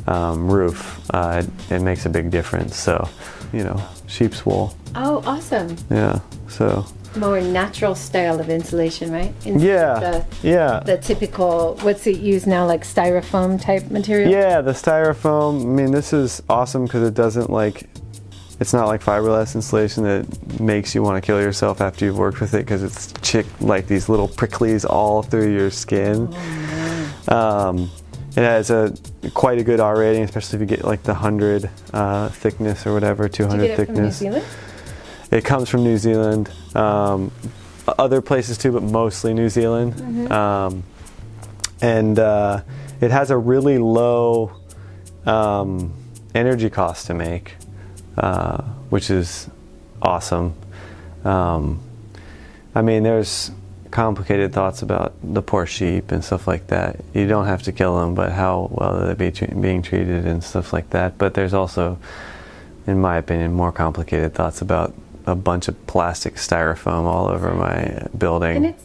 um, 0.07 0.49
roof, 0.49 0.99
uh, 1.13 1.43
it, 1.69 1.73
it 1.73 1.79
makes 1.81 2.05
a 2.05 2.09
big 2.09 2.31
difference. 2.31 2.75
So, 2.75 3.07
you 3.53 3.63
know, 3.63 3.79
sheep's 4.07 4.45
wool. 4.45 4.75
Oh, 4.95 5.21
awesome. 5.25 5.75
Yeah. 5.91 6.19
So. 6.49 6.85
More 7.15 7.39
natural 7.39 7.95
style 7.95 8.39
of 8.39 8.49
insulation, 8.49 9.11
right? 9.11 9.33
Instead 9.45 9.61
Yeah. 9.61 10.15
of 10.17 10.43
yeah. 10.43 10.79
The, 10.85 10.95
the 10.95 11.01
typical, 11.01 11.75
what's 11.81 12.05
it 12.07 12.17
used 12.17 12.45
now, 12.45 12.65
like 12.65 12.83
styrofoam 12.83 13.61
type 13.61 13.89
material? 13.89 14.29
Yeah, 14.31 14.61
the 14.61 14.71
styrofoam. 14.73 15.61
I 15.61 15.65
mean, 15.65 15.91
this 15.91 16.11
is 16.13 16.43
awesome 16.49 16.85
because 16.85 17.07
it 17.07 17.13
doesn't 17.13 17.49
like. 17.49 17.87
It's 18.59 18.71
not 18.73 18.87
like 18.87 19.01
fiberglass 19.03 19.53
insulation 19.55 20.03
that 20.05 20.59
makes 20.61 20.95
you 20.95 21.03
want 21.03 21.21
to 21.21 21.25
kill 21.25 21.41
yourself 21.41 21.81
after 21.81 22.05
you've 22.05 22.17
worked 22.17 22.39
with 22.39 22.53
it 22.53 22.59
because 22.59 22.83
it's 22.83 23.11
chick 23.21 23.45
like 23.59 23.87
these 23.87 24.07
little 24.07 24.29
pricklies 24.29 24.85
all 24.89 25.21
through 25.23 25.51
your 25.53 25.69
skin. 25.69 26.33
Um, 27.27 27.89
it 28.29 28.41
has 28.43 28.69
a 28.69 28.93
quite 29.33 29.57
a 29.59 29.63
good 29.63 29.79
R 29.79 29.97
rating, 29.97 30.23
especially 30.23 30.57
if 30.57 30.61
you 30.61 30.67
get 30.77 30.85
like 30.85 31.03
the 31.03 31.13
hundred 31.13 31.69
uh, 31.93 32.29
thickness 32.29 32.85
or 32.85 32.93
whatever, 32.93 33.27
two 33.29 33.45
hundred 33.47 33.67
Did 33.67 33.69
you 33.71 33.75
hundred 33.75 33.77
get 33.77 33.79
it 33.81 33.85
from 33.87 33.95
New 33.95 34.11
thickness. 34.11 34.17
Zealand? 34.17 34.45
It 35.31 35.43
comes 35.43 35.69
from 35.69 35.83
New 35.83 35.97
Zealand, 35.97 36.51
um, 36.75 37.31
other 37.87 38.21
places 38.21 38.57
too, 38.57 38.71
but 38.71 38.83
mostly 38.83 39.33
New 39.33 39.49
Zealand. 39.49 40.31
Um, 40.31 40.83
and 41.81 42.17
uh, 42.17 42.61
it 43.01 43.11
has 43.11 43.31
a 43.31 43.37
really 43.37 43.77
low 43.77 44.51
um, 45.25 45.93
energy 46.33 46.69
cost 46.69 47.07
to 47.07 47.13
make, 47.13 47.55
uh, 48.17 48.61
which 48.89 49.09
is 49.09 49.49
awesome. 50.01 50.53
Um, 51.23 51.79
I 52.73 52.81
mean, 52.81 53.03
there's 53.03 53.51
complicated 53.91 54.53
thoughts 54.53 54.81
about 54.81 55.13
the 55.23 55.41
poor 55.41 55.65
sheep 55.65 56.11
and 56.11 56.23
stuff 56.23 56.47
like 56.47 56.67
that. 56.67 56.99
You 57.13 57.27
don't 57.27 57.45
have 57.45 57.63
to 57.63 57.71
kill 57.71 57.99
them, 57.99 58.13
but 58.13 58.31
how 58.31 58.69
well 58.71 58.97
are 58.97 59.13
they 59.13 59.31
be 59.31 59.45
being 59.55 59.81
treated 59.81 60.25
and 60.25 60.43
stuff 60.43 60.73
like 60.73 60.89
that. 60.91 61.17
But 61.17 61.33
there's 61.33 61.53
also 61.53 61.97
in 62.87 62.99
my 62.99 63.17
opinion, 63.17 63.53
more 63.53 63.71
complicated 63.71 64.33
thoughts 64.33 64.61
about 64.61 64.93
a 65.25 65.35
bunch 65.35 65.67
of 65.67 65.87
plastic 65.87 66.35
styrofoam 66.35 67.05
all 67.05 67.27
over 67.27 67.53
my 67.53 68.07
building. 68.17 68.57
And 68.57 68.65
it's 68.67 68.83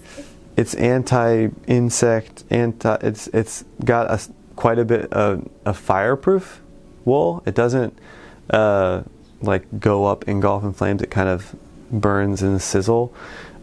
it's 0.56 0.74
anti-insect, 0.74 2.44
anti. 2.50 2.94
It's 3.02 3.28
it's 3.28 3.64
got 3.84 4.10
a 4.10 4.20
quite 4.56 4.78
a 4.78 4.84
bit 4.84 5.12
of 5.12 5.48
a 5.64 5.72
fireproof 5.72 6.60
wool. 7.04 7.42
It 7.46 7.54
doesn't 7.54 7.98
uh, 8.50 9.02
like 9.40 9.80
go 9.80 10.04
up, 10.06 10.28
engulf 10.28 10.64
in 10.64 10.72
flames. 10.72 11.02
It 11.02 11.10
kind 11.10 11.28
of 11.28 11.54
burns 11.90 12.42
and 12.42 12.60
sizzle. 12.60 13.14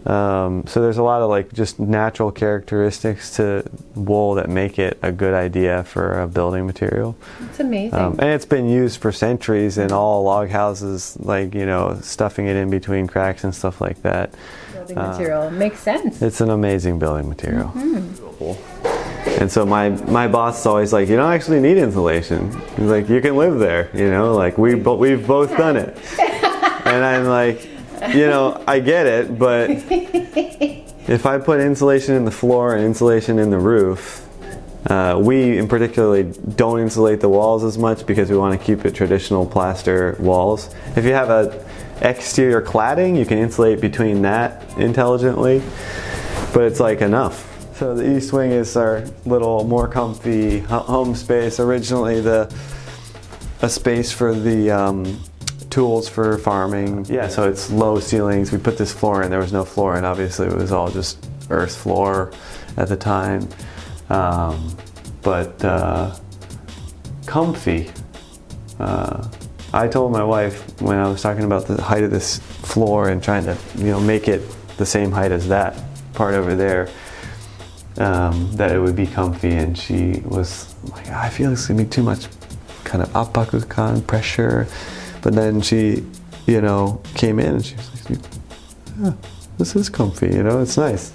Um, 0.08 0.66
so 0.68 0.82
there's 0.82 0.98
a 0.98 1.04
lot 1.04 1.22
of 1.22 1.30
like 1.30 1.52
just 1.52 1.80
natural 1.80 2.32
characteristics 2.32 3.36
to 3.36 3.70
wool 3.94 4.36
that 4.36 4.50
make 4.50 4.80
it 4.80 4.98
a 5.02 5.12
good 5.12 5.34
idea 5.34 5.84
for 5.84 6.22
a 6.22 6.28
building 6.28 6.66
material. 6.66 7.18
it's 7.42 7.60
amazing. 7.60 8.00
Um, 8.00 8.14
and 8.14 8.30
it's 8.30 8.46
been 8.46 8.70
used 8.70 9.02
for 9.02 9.12
centuries 9.12 9.78
in 9.78 9.92
all 9.92 10.24
log 10.24 10.50
houses, 10.50 11.18
like 11.20 11.54
you 11.54 11.66
know, 11.66 12.00
stuffing 12.02 12.48
it 12.48 12.56
in 12.56 12.70
between 12.70 13.06
cracks 13.06 13.44
and 13.44 13.54
stuff 13.54 13.82
like 13.82 14.02
that. 14.04 14.34
Building 14.72 14.98
uh, 14.98 15.12
material 15.12 15.52
makes 15.52 15.80
sense. 15.80 16.22
It's 16.22 16.40
an 16.40 16.52
amazing 16.52 17.00
building 17.00 17.28
material. 17.28 17.68
Mm-hmm. 17.76 19.42
And 19.42 19.52
so 19.52 19.66
my 19.66 19.90
my 19.90 20.30
boss 20.30 20.62
is 20.62 20.66
always 20.66 20.94
like, 20.94 21.10
you 21.10 21.18
don't 21.18 21.34
actually 21.34 21.60
need 21.60 21.76
insulation. 21.76 22.54
He's 22.78 22.90
like, 22.90 23.10
you 23.10 23.20
can 23.20 23.36
live 23.36 23.60
there. 23.60 23.90
You 23.94 24.10
know, 24.10 24.36
like 24.36 24.58
we 24.58 24.76
but 24.76 24.96
we've 24.96 25.28
both 25.28 25.50
done 25.58 25.76
it. 25.76 25.98
and 26.20 27.04
I'm 27.04 27.26
like, 27.26 27.68
you 28.14 28.28
know, 28.28 28.64
I 28.68 28.80
get 28.80 29.06
it, 29.06 29.38
but 29.38 29.70
if 31.08 31.26
I 31.26 31.38
put 31.38 31.60
insulation 31.60 32.16
in 32.16 32.26
the 32.26 32.32
floor 32.32 32.76
and 32.76 32.86
insulation 32.86 33.40
in 33.40 33.50
the 33.50 33.60
roof. 33.60 34.24
Uh, 34.86 35.20
we, 35.22 35.58
in 35.58 35.68
particularly, 35.68 36.32
don't 36.56 36.80
insulate 36.80 37.20
the 37.20 37.28
walls 37.28 37.66
as 37.66 37.78
much 37.78 38.06
because 38.06 38.30
we 38.30 38.38
want 38.38 38.58
to 38.58 38.66
keep 38.66 38.86
it 38.86 38.96
traditional 38.96 39.46
plaster 39.46 40.16
walls. 40.18 40.74
If 40.96 41.04
you 41.04 41.12
have 41.12 41.30
a 41.30 41.66
exterior 42.02 42.62
cladding, 42.62 43.18
you 43.18 43.26
can 43.26 43.38
insulate 43.38 43.82
between 43.82 44.22
that 44.22 44.64
intelligently, 44.78 45.62
but 46.54 46.64
it's 46.64 46.80
like 46.80 47.02
enough. 47.02 47.44
So 47.76 47.96
the 47.96 48.16
east 48.16 48.32
wing 48.32 48.52
is 48.52 48.78
our 48.78 49.04
little 49.26 49.66
more 49.66 49.90
comfy 49.90 50.60
home 50.60 51.16
space. 51.16 51.60
Originally, 51.60 52.22
the 52.22 52.50
a 53.62 53.70
space 53.70 54.12
for 54.12 54.34
the 54.34 54.72
um, 54.72 55.20
tools 55.78 56.10
for 56.10 56.40
farming. 56.40 57.06
Yeah, 57.08 57.28
so 57.28 57.48
it's 57.48 57.70
low 57.70 58.00
ceilings. 58.00 58.52
We 58.52 58.58
put 58.58 58.80
this 58.80 58.92
floor 58.92 59.22
in. 59.22 59.30
There 59.30 59.46
was 59.48 59.54
no 59.54 59.64
floor, 59.64 59.96
and 59.96 60.08
obviously 60.08 60.48
it 60.48 60.56
was 60.56 60.72
all 60.72 60.90
just 60.90 61.24
earth 61.52 61.78
floor 61.78 62.32
at 62.78 62.88
the 62.88 62.98
time. 62.98 63.48
Um, 64.10 64.76
but 65.22 65.64
uh, 65.64 66.16
comfy. 67.28 67.92
Uh, 68.80 69.30
I 69.72 69.88
told 69.88 70.12
my 70.12 70.24
wife 70.24 70.82
when 70.82 70.98
I 70.98 71.08
was 71.08 71.22
talking 71.22 71.44
about 71.44 71.68
the 71.68 71.80
height 71.80 72.02
of 72.02 72.10
this 72.10 72.40
floor 72.40 73.10
and 73.10 73.22
trying 73.22 73.46
to, 73.46 73.56
you 73.76 73.92
know, 73.92 74.00
make 74.00 74.28
it 74.28 74.42
the 74.78 74.86
same 74.86 75.12
height 75.12 75.32
as 75.32 75.48
that 75.50 75.80
part 76.16 76.34
over 76.34 76.56
there, 76.56 76.90
um, 77.98 78.52
that 78.54 78.72
it 78.72 78.80
would 78.80 78.96
be 78.96 79.06
comfy. 79.06 79.52
And 79.52 79.78
she 79.78 80.24
was 80.26 80.74
like, 80.90 81.08
I 81.10 81.30
feel 81.30 81.52
it's 81.54 81.68
gonna 81.68 81.84
be 81.84 81.88
too 81.88 82.02
much 82.02 82.26
kind 82.84 83.04
of 83.04 83.10
appakukan 83.14 84.08
pressure. 84.08 84.66
But 85.28 85.36
then 85.36 85.60
she, 85.60 86.06
you 86.46 86.62
know, 86.62 87.02
came 87.14 87.38
in 87.38 87.56
and 87.56 87.66
she 87.66 87.76
was 87.76 88.10
like, 88.10 88.20
yeah, 88.98 89.12
this 89.58 89.76
is 89.76 89.90
comfy, 89.90 90.28
you 90.28 90.42
know, 90.42 90.62
it's 90.62 90.78
nice. 90.78 91.12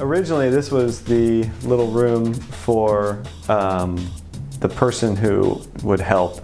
Originally, 0.00 0.50
this 0.50 0.72
was 0.72 1.04
the 1.04 1.48
little 1.62 1.92
room 1.92 2.34
for 2.34 3.22
um, 3.48 3.94
the 4.58 4.68
person 4.68 5.14
who 5.14 5.62
would 5.84 6.00
help 6.00 6.40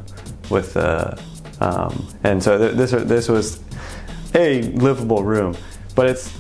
with 0.51 0.75
the, 0.75 1.21
um, 1.59 2.07
and 2.23 2.41
so 2.41 2.57
th- 2.57 2.77
this 2.77 2.93
this 2.93 3.29
was 3.29 3.59
a 4.37 4.63
livable 4.63 5.25
room, 5.25 5.57
but 5.97 6.07
it's 6.07 6.40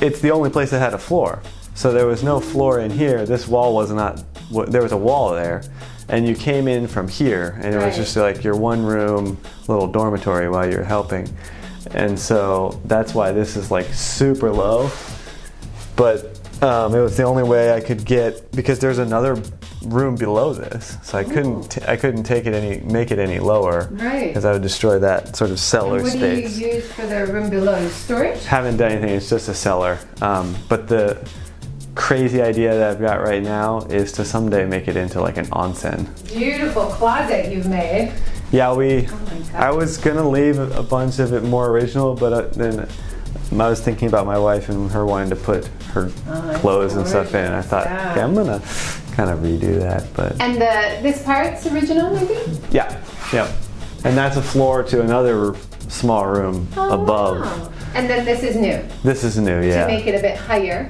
it's 0.00 0.20
the 0.20 0.30
only 0.30 0.50
place 0.50 0.70
that 0.70 0.78
had 0.78 0.94
a 0.94 0.98
floor. 0.98 1.42
So 1.74 1.92
there 1.92 2.06
was 2.06 2.22
no 2.22 2.40
floor 2.40 2.80
in 2.80 2.90
here. 2.90 3.24
This 3.24 3.46
wall 3.48 3.74
was 3.74 3.90
not. 3.90 4.22
There 4.68 4.82
was 4.82 4.92
a 4.92 4.96
wall 4.96 5.30
there, 5.30 5.62
and 6.08 6.26
you 6.26 6.34
came 6.34 6.68
in 6.68 6.86
from 6.86 7.08
here, 7.08 7.58
and 7.62 7.74
it 7.74 7.78
was 7.78 7.96
just 7.96 8.16
like 8.16 8.42
your 8.42 8.56
one 8.56 8.84
room 8.84 9.38
little 9.68 9.86
dormitory 9.86 10.48
while 10.48 10.70
you're 10.70 10.82
helping, 10.82 11.28
and 11.92 12.18
so 12.18 12.80
that's 12.84 13.14
why 13.14 13.30
this 13.32 13.56
is 13.56 13.70
like 13.70 13.86
super 13.86 14.50
low 14.50 14.90
but 16.00 16.40
um, 16.62 16.94
it 16.94 17.00
was 17.02 17.14
the 17.18 17.24
only 17.24 17.42
way 17.42 17.74
I 17.74 17.80
could 17.80 18.06
get 18.06 18.50
because 18.52 18.78
there's 18.78 18.96
another 18.96 19.36
room 19.82 20.14
below 20.14 20.52
this, 20.52 20.98
so 21.02 21.16
I 21.18 21.24
couldn't 21.24 21.70
t- 21.70 21.80
I 21.88 21.96
couldn't 21.96 22.24
take 22.24 22.44
it 22.46 22.52
any 22.54 22.80
make 22.80 23.10
it 23.10 23.18
any 23.18 23.38
lower 23.38 23.88
Right. 23.92 24.28
because 24.28 24.44
I 24.44 24.52
would 24.52 24.62
destroy 24.62 24.98
that 24.98 25.36
sort 25.36 25.50
of 25.50 25.58
cellar 25.58 26.02
what 26.02 26.12
space. 26.12 26.54
do 26.56 26.60
you 26.60 26.72
use 26.74 26.92
for 26.92 27.06
the 27.06 27.26
room 27.26 27.48
below? 27.50 27.88
Storage? 27.88 28.44
Haven't 28.44 28.76
done 28.76 28.92
anything. 28.92 29.10
It's 29.16 29.30
just 29.30 29.48
a 29.48 29.54
cellar. 29.54 29.98
Um, 30.20 30.54
but 30.68 30.86
the 30.88 31.16
crazy 31.94 32.40
idea 32.42 32.74
that 32.74 32.90
I've 32.90 33.00
got 33.00 33.22
right 33.22 33.42
now 33.42 33.80
is 33.88 34.12
to 34.12 34.24
someday 34.24 34.64
make 34.66 34.86
it 34.88 34.96
into 34.96 35.20
like 35.20 35.36
an 35.38 35.46
onsen. 35.46 36.06
Beautiful 36.32 36.84
closet 36.86 37.50
you've 37.52 37.66
made. 37.68 38.12
Yeah, 38.52 38.74
we. 38.74 39.06
Oh 39.08 39.18
my 39.26 39.38
God. 39.38 39.54
I 39.54 39.70
was 39.70 39.96
gonna 39.96 40.28
leave 40.28 40.58
a 40.58 40.68
a 40.78 40.82
bunch 40.82 41.18
of 41.20 41.32
it 41.32 41.42
more 41.42 41.68
original, 41.70 42.14
but 42.14 42.32
uh, 42.32 42.42
then 42.52 42.86
I 43.52 43.68
was 43.68 43.80
thinking 43.80 44.08
about 44.08 44.26
my 44.26 44.38
wife 44.38 44.68
and 44.68 44.90
her 44.90 45.06
wanting 45.06 45.30
to 45.30 45.36
put 45.36 45.66
her 45.94 46.10
Oh, 46.28 46.58
clothes 46.60 46.94
and 46.96 47.06
stuff 47.06 47.34
in. 47.34 47.50
I 47.52 47.62
thought, 47.62 47.86
yeah. 47.86 48.12
okay, 48.12 48.20
I'm 48.20 48.34
gonna 48.34 48.60
kind 49.20 49.30
of 49.30 49.40
redo 49.40 49.78
that, 49.78 50.02
but 50.14 50.40
And 50.40 50.54
the 50.54 50.98
this 51.02 51.22
part's 51.22 51.66
original, 51.66 52.10
maybe? 52.14 52.34
yeah, 52.70 52.88
yeah. 53.32 53.52
And 54.04 54.16
that's 54.16 54.36
a 54.38 54.42
floor 54.42 54.82
to 54.84 55.02
another 55.02 55.54
small 55.88 56.24
room 56.26 56.66
above. 56.72 57.36
Oh, 57.38 57.40
wow. 57.42 57.72
And 57.94 58.08
then 58.08 58.24
this 58.24 58.42
is 58.42 58.56
new 58.56 58.80
This 59.02 59.22
is 59.24 59.36
new, 59.36 59.60
yeah. 59.62 59.86
to 59.86 59.92
make 59.92 60.06
it 60.06 60.14
a 60.18 60.22
bit 60.22 60.36
higher. 60.38 60.88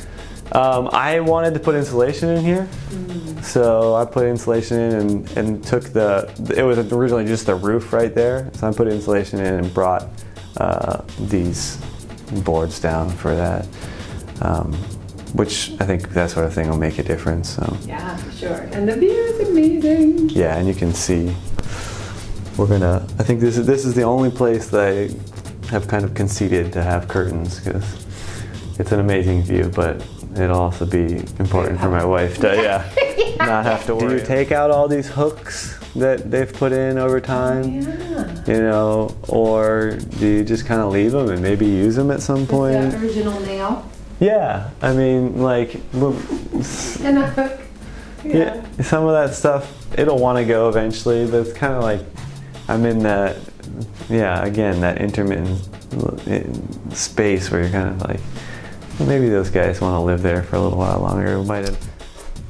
Um, 0.52 0.88
I 0.92 1.18
wanted 1.20 1.54
to 1.54 1.60
put 1.60 1.74
insulation 1.74 2.28
in 2.30 2.44
here, 2.44 2.68
Mm. 2.90 3.42
so 3.44 3.94
I 3.94 4.04
put 4.04 4.26
insulation 4.26 4.78
in 4.78 4.92
and, 5.00 5.30
and 5.38 5.64
took 5.64 5.84
the. 5.84 6.10
It 6.56 6.62
was 6.64 6.78
originally 6.92 7.24
just 7.26 7.46
the 7.46 7.54
roof 7.54 7.92
right 7.92 8.12
there, 8.14 8.50
so 8.54 8.68
I 8.68 8.72
put 8.72 8.86
insulation 8.88 9.38
in 9.40 9.54
and 9.60 9.72
brought 9.74 10.08
uh, 10.56 11.02
these 11.20 11.78
boards 12.44 12.78
down 12.80 13.10
for 13.10 13.34
that, 13.34 13.66
um, 14.42 14.72
which 15.34 15.70
I 15.80 15.84
think 15.86 16.10
that 16.10 16.30
sort 16.30 16.46
of 16.46 16.52
thing 16.54 16.68
will 16.68 16.76
make 16.78 16.98
a 16.98 17.02
difference. 17.02 17.50
So 17.56 17.76
Yeah, 17.86 18.16
for 18.16 18.32
sure. 18.32 18.68
And 18.72 18.88
the 18.88 18.96
view 18.96 19.10
is 19.10 19.48
amazing. 19.48 20.30
yeah, 20.30 20.56
and 20.56 20.66
you 20.68 20.74
can 20.74 20.92
see 20.94 21.34
we're 22.56 22.66
gonna. 22.66 23.06
I 23.18 23.22
think 23.22 23.40
this 23.40 23.56
is 23.56 23.66
this 23.66 23.84
is 23.84 23.94
the 23.94 24.02
only 24.02 24.30
place 24.30 24.68
that 24.70 24.80
I 24.86 25.10
have 25.70 25.86
kind 25.88 26.04
of 26.04 26.14
conceded 26.14 26.72
to 26.72 26.82
have 26.82 27.08
curtains 27.08 27.60
because 27.60 28.06
it's 28.78 28.92
an 28.92 29.00
amazing 29.00 29.42
view, 29.42 29.70
but 29.74 30.04
it'll 30.36 30.58
also 30.58 30.84
be 30.84 31.22
important 31.38 31.80
for 31.80 31.88
my 31.90 32.04
wife 32.04 32.38
to 32.40 32.48
yeah, 32.56 33.36
not 33.46 33.64
have 33.64 33.86
to 33.86 33.94
worry. 33.94 34.08
Do 34.08 34.14
you 34.16 34.26
take 34.26 34.52
out 34.52 34.70
all 34.70 34.88
these 34.88 35.08
hooks 35.08 35.78
that 35.96 36.30
they've 36.30 36.52
put 36.52 36.72
in 36.72 36.98
over 36.98 37.20
time? 37.20 37.80
Yeah. 37.80 38.44
You 38.46 38.60
know, 38.62 39.14
or 39.28 39.92
do 40.18 40.26
you 40.26 40.44
just 40.44 40.66
kind 40.66 40.80
of 40.80 40.92
leave 40.92 41.12
them 41.12 41.30
and 41.30 41.40
maybe 41.40 41.66
use 41.66 41.94
them 41.96 42.10
at 42.10 42.20
some 42.20 42.46
point? 42.46 42.90
The 42.92 42.98
original 42.98 43.40
nail 43.40 43.88
Yeah, 44.20 44.70
I 44.82 44.92
mean, 44.92 45.40
like, 45.40 45.74
and 45.94 47.18
a 47.18 47.26
hook. 47.26 47.60
yeah, 48.22 48.62
some 48.82 49.06
of 49.06 49.12
that 49.12 49.34
stuff 49.34 49.98
it'll 49.98 50.18
want 50.18 50.36
to 50.38 50.44
go 50.44 50.68
eventually, 50.68 51.26
but 51.26 51.46
it's 51.46 51.52
kind 51.54 51.72
of 51.72 51.82
like 51.82 52.02
I'm 52.68 52.84
in 52.84 52.98
that, 53.00 53.38
yeah, 54.10 54.44
again 54.44 54.80
that 54.82 54.98
intermittent 55.00 55.58
space 56.94 57.50
where 57.50 57.62
you're 57.62 57.70
kind 57.70 57.88
of 57.88 58.08
like, 58.08 58.20
well, 58.98 59.08
maybe 59.08 59.30
those 59.30 59.48
guys 59.48 59.80
want 59.80 59.94
to 59.94 60.00
live 60.00 60.22
there 60.22 60.42
for 60.42 60.56
a 60.56 60.60
little 60.60 60.78
while 60.78 61.00
longer. 61.00 61.40
We 61.40 61.46
might 61.46 61.64
have. 61.64 61.88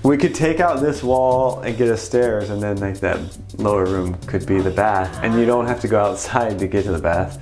We 0.03 0.17
could 0.17 0.35
take 0.35 0.61
out 0.61 0.81
this 0.81 1.03
wall 1.03 1.61
and 1.61 1.77
get 1.77 1.89
a 1.89 1.97
stairs, 1.97 2.51
and 2.51 2.61
then 2.61 2.79
like 2.79 2.99
that 3.01 3.21
lower 3.59 3.85
room 3.87 4.15
could 4.27 4.45
be 4.45 4.61
the 4.61 4.71
bath, 4.71 5.21
and 5.23 5.39
you 5.39 5.47
don't 5.47 5.67
have 5.67 5.81
to 5.83 5.89
go 5.89 6.01
outside 6.01 6.59
to 6.59 6.67
get 6.67 6.85
to 6.85 6.93
the 6.93 6.99
bath. 6.99 7.39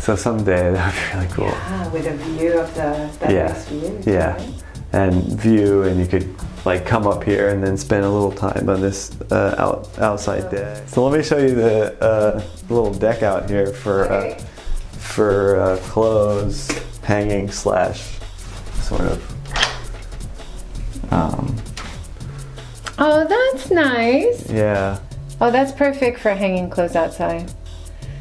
So 0.00 0.16
someday 0.16 0.72
that 0.72 0.94
would 0.94 1.00
be 1.00 1.18
really 1.18 1.34
cool. 1.34 1.52
Ah, 1.54 1.90
with 1.92 2.06
a 2.06 2.16
view 2.16 2.58
of 2.58 2.74
the 2.74 3.10
that 3.20 3.30
Yeah. 3.32 3.46
nice 3.48 3.66
view. 3.68 4.00
Yeah. 4.06 4.34
right? 4.36 4.52
And 4.92 5.22
view, 5.38 5.82
and 5.84 6.00
you 6.00 6.06
could 6.06 6.34
like 6.64 6.84
come 6.84 7.06
up 7.06 7.22
here 7.22 7.50
and 7.50 7.62
then 7.62 7.76
spend 7.76 8.04
a 8.04 8.10
little 8.10 8.32
time 8.32 8.68
on 8.68 8.80
this 8.80 9.12
uh, 9.30 9.54
out 9.56 9.88
outside 10.00 10.50
deck. 10.50 10.88
So 10.88 11.06
let 11.06 11.16
me 11.16 11.22
show 11.22 11.38
you 11.38 11.54
the 11.54 12.02
uh, 12.02 12.42
little 12.68 12.92
deck 12.92 13.22
out 13.22 13.48
here 13.48 13.68
for 13.72 14.04
Okay. 14.12 14.32
uh, 14.36 14.38
for 14.98 15.60
uh, 15.60 15.76
clothes 15.78 16.68
hanging 17.04 17.50
slash 17.50 18.18
sort 18.80 19.02
of. 19.02 19.22
Um, 21.12 21.56
Oh, 22.98 23.26
that's 23.26 23.70
nice. 23.70 24.50
yeah. 24.50 24.98
Oh, 25.40 25.50
that's 25.50 25.72
perfect 25.72 26.18
for 26.20 26.30
hanging 26.34 26.68
clothes 26.68 26.96
outside. 26.96 27.50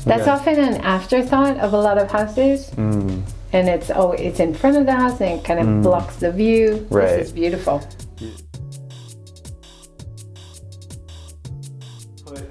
That's 0.05 0.21
Okay. 0.23 0.31
often 0.31 0.59
an 0.59 0.81
afterthought 0.81 1.57
of 1.57 1.73
a 1.73 1.77
lot 1.77 1.97
of 1.97 2.09
houses. 2.11 2.71
Mm. 2.77 3.21
and 3.51 3.67
it's 3.67 3.89
oh 3.95 4.11
it's 4.11 4.39
in 4.39 4.53
front 4.53 4.77
of 4.77 4.85
the 4.85 4.91
house 4.93 5.19
and 5.21 5.39
it 5.39 5.43
kind 5.43 5.59
of 5.59 5.81
blocks 5.81 6.15
the 6.17 6.31
view. 6.31 6.85
Right. 6.91 7.17
This 7.17 7.27
is 7.27 7.31
beautiful. 7.33 7.81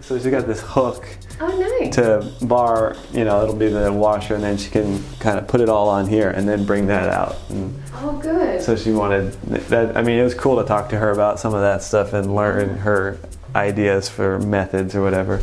So 0.01 0.19
she 0.19 0.31
got 0.31 0.47
this 0.47 0.61
hook 0.63 1.07
Oh 1.41 1.79
nice. 1.81 1.95
to 1.97 2.33
bar, 2.47 2.97
you 3.13 3.25
know, 3.25 3.43
it'll 3.43 3.55
be 3.55 3.69
the 3.69 3.93
washer, 3.93 4.35
and 4.35 4.43
then 4.43 4.57
she 4.57 4.71
can 4.71 5.01
kind 5.21 5.39
of 5.39 5.47
put 5.47 5.61
it 5.61 5.69
all 5.69 5.89
on 5.89 6.09
here 6.09 6.31
and 6.31 6.49
then 6.49 6.65
bring 6.67 6.87
that 6.89 7.09
out. 7.11 7.37
And 7.51 7.81
oh 7.97 8.19
good. 8.21 8.61
so 8.61 8.75
she 8.75 8.91
wanted 8.91 9.33
that. 9.69 9.97
I 9.97 10.03
mean, 10.03 10.19
it 10.19 10.25
was 10.25 10.35
cool 10.35 10.57
to 10.61 10.65
talk 10.67 10.89
to 10.91 10.99
her 10.99 11.11
about 11.13 11.39
some 11.39 11.55
of 11.55 11.61
that 11.61 11.83
stuff 11.83 12.13
and 12.13 12.35
learn 12.35 12.79
her 12.79 13.19
ideas 13.55 14.09
for 14.09 14.41
methods 14.41 14.97
or 14.97 15.03
whatever. 15.03 15.41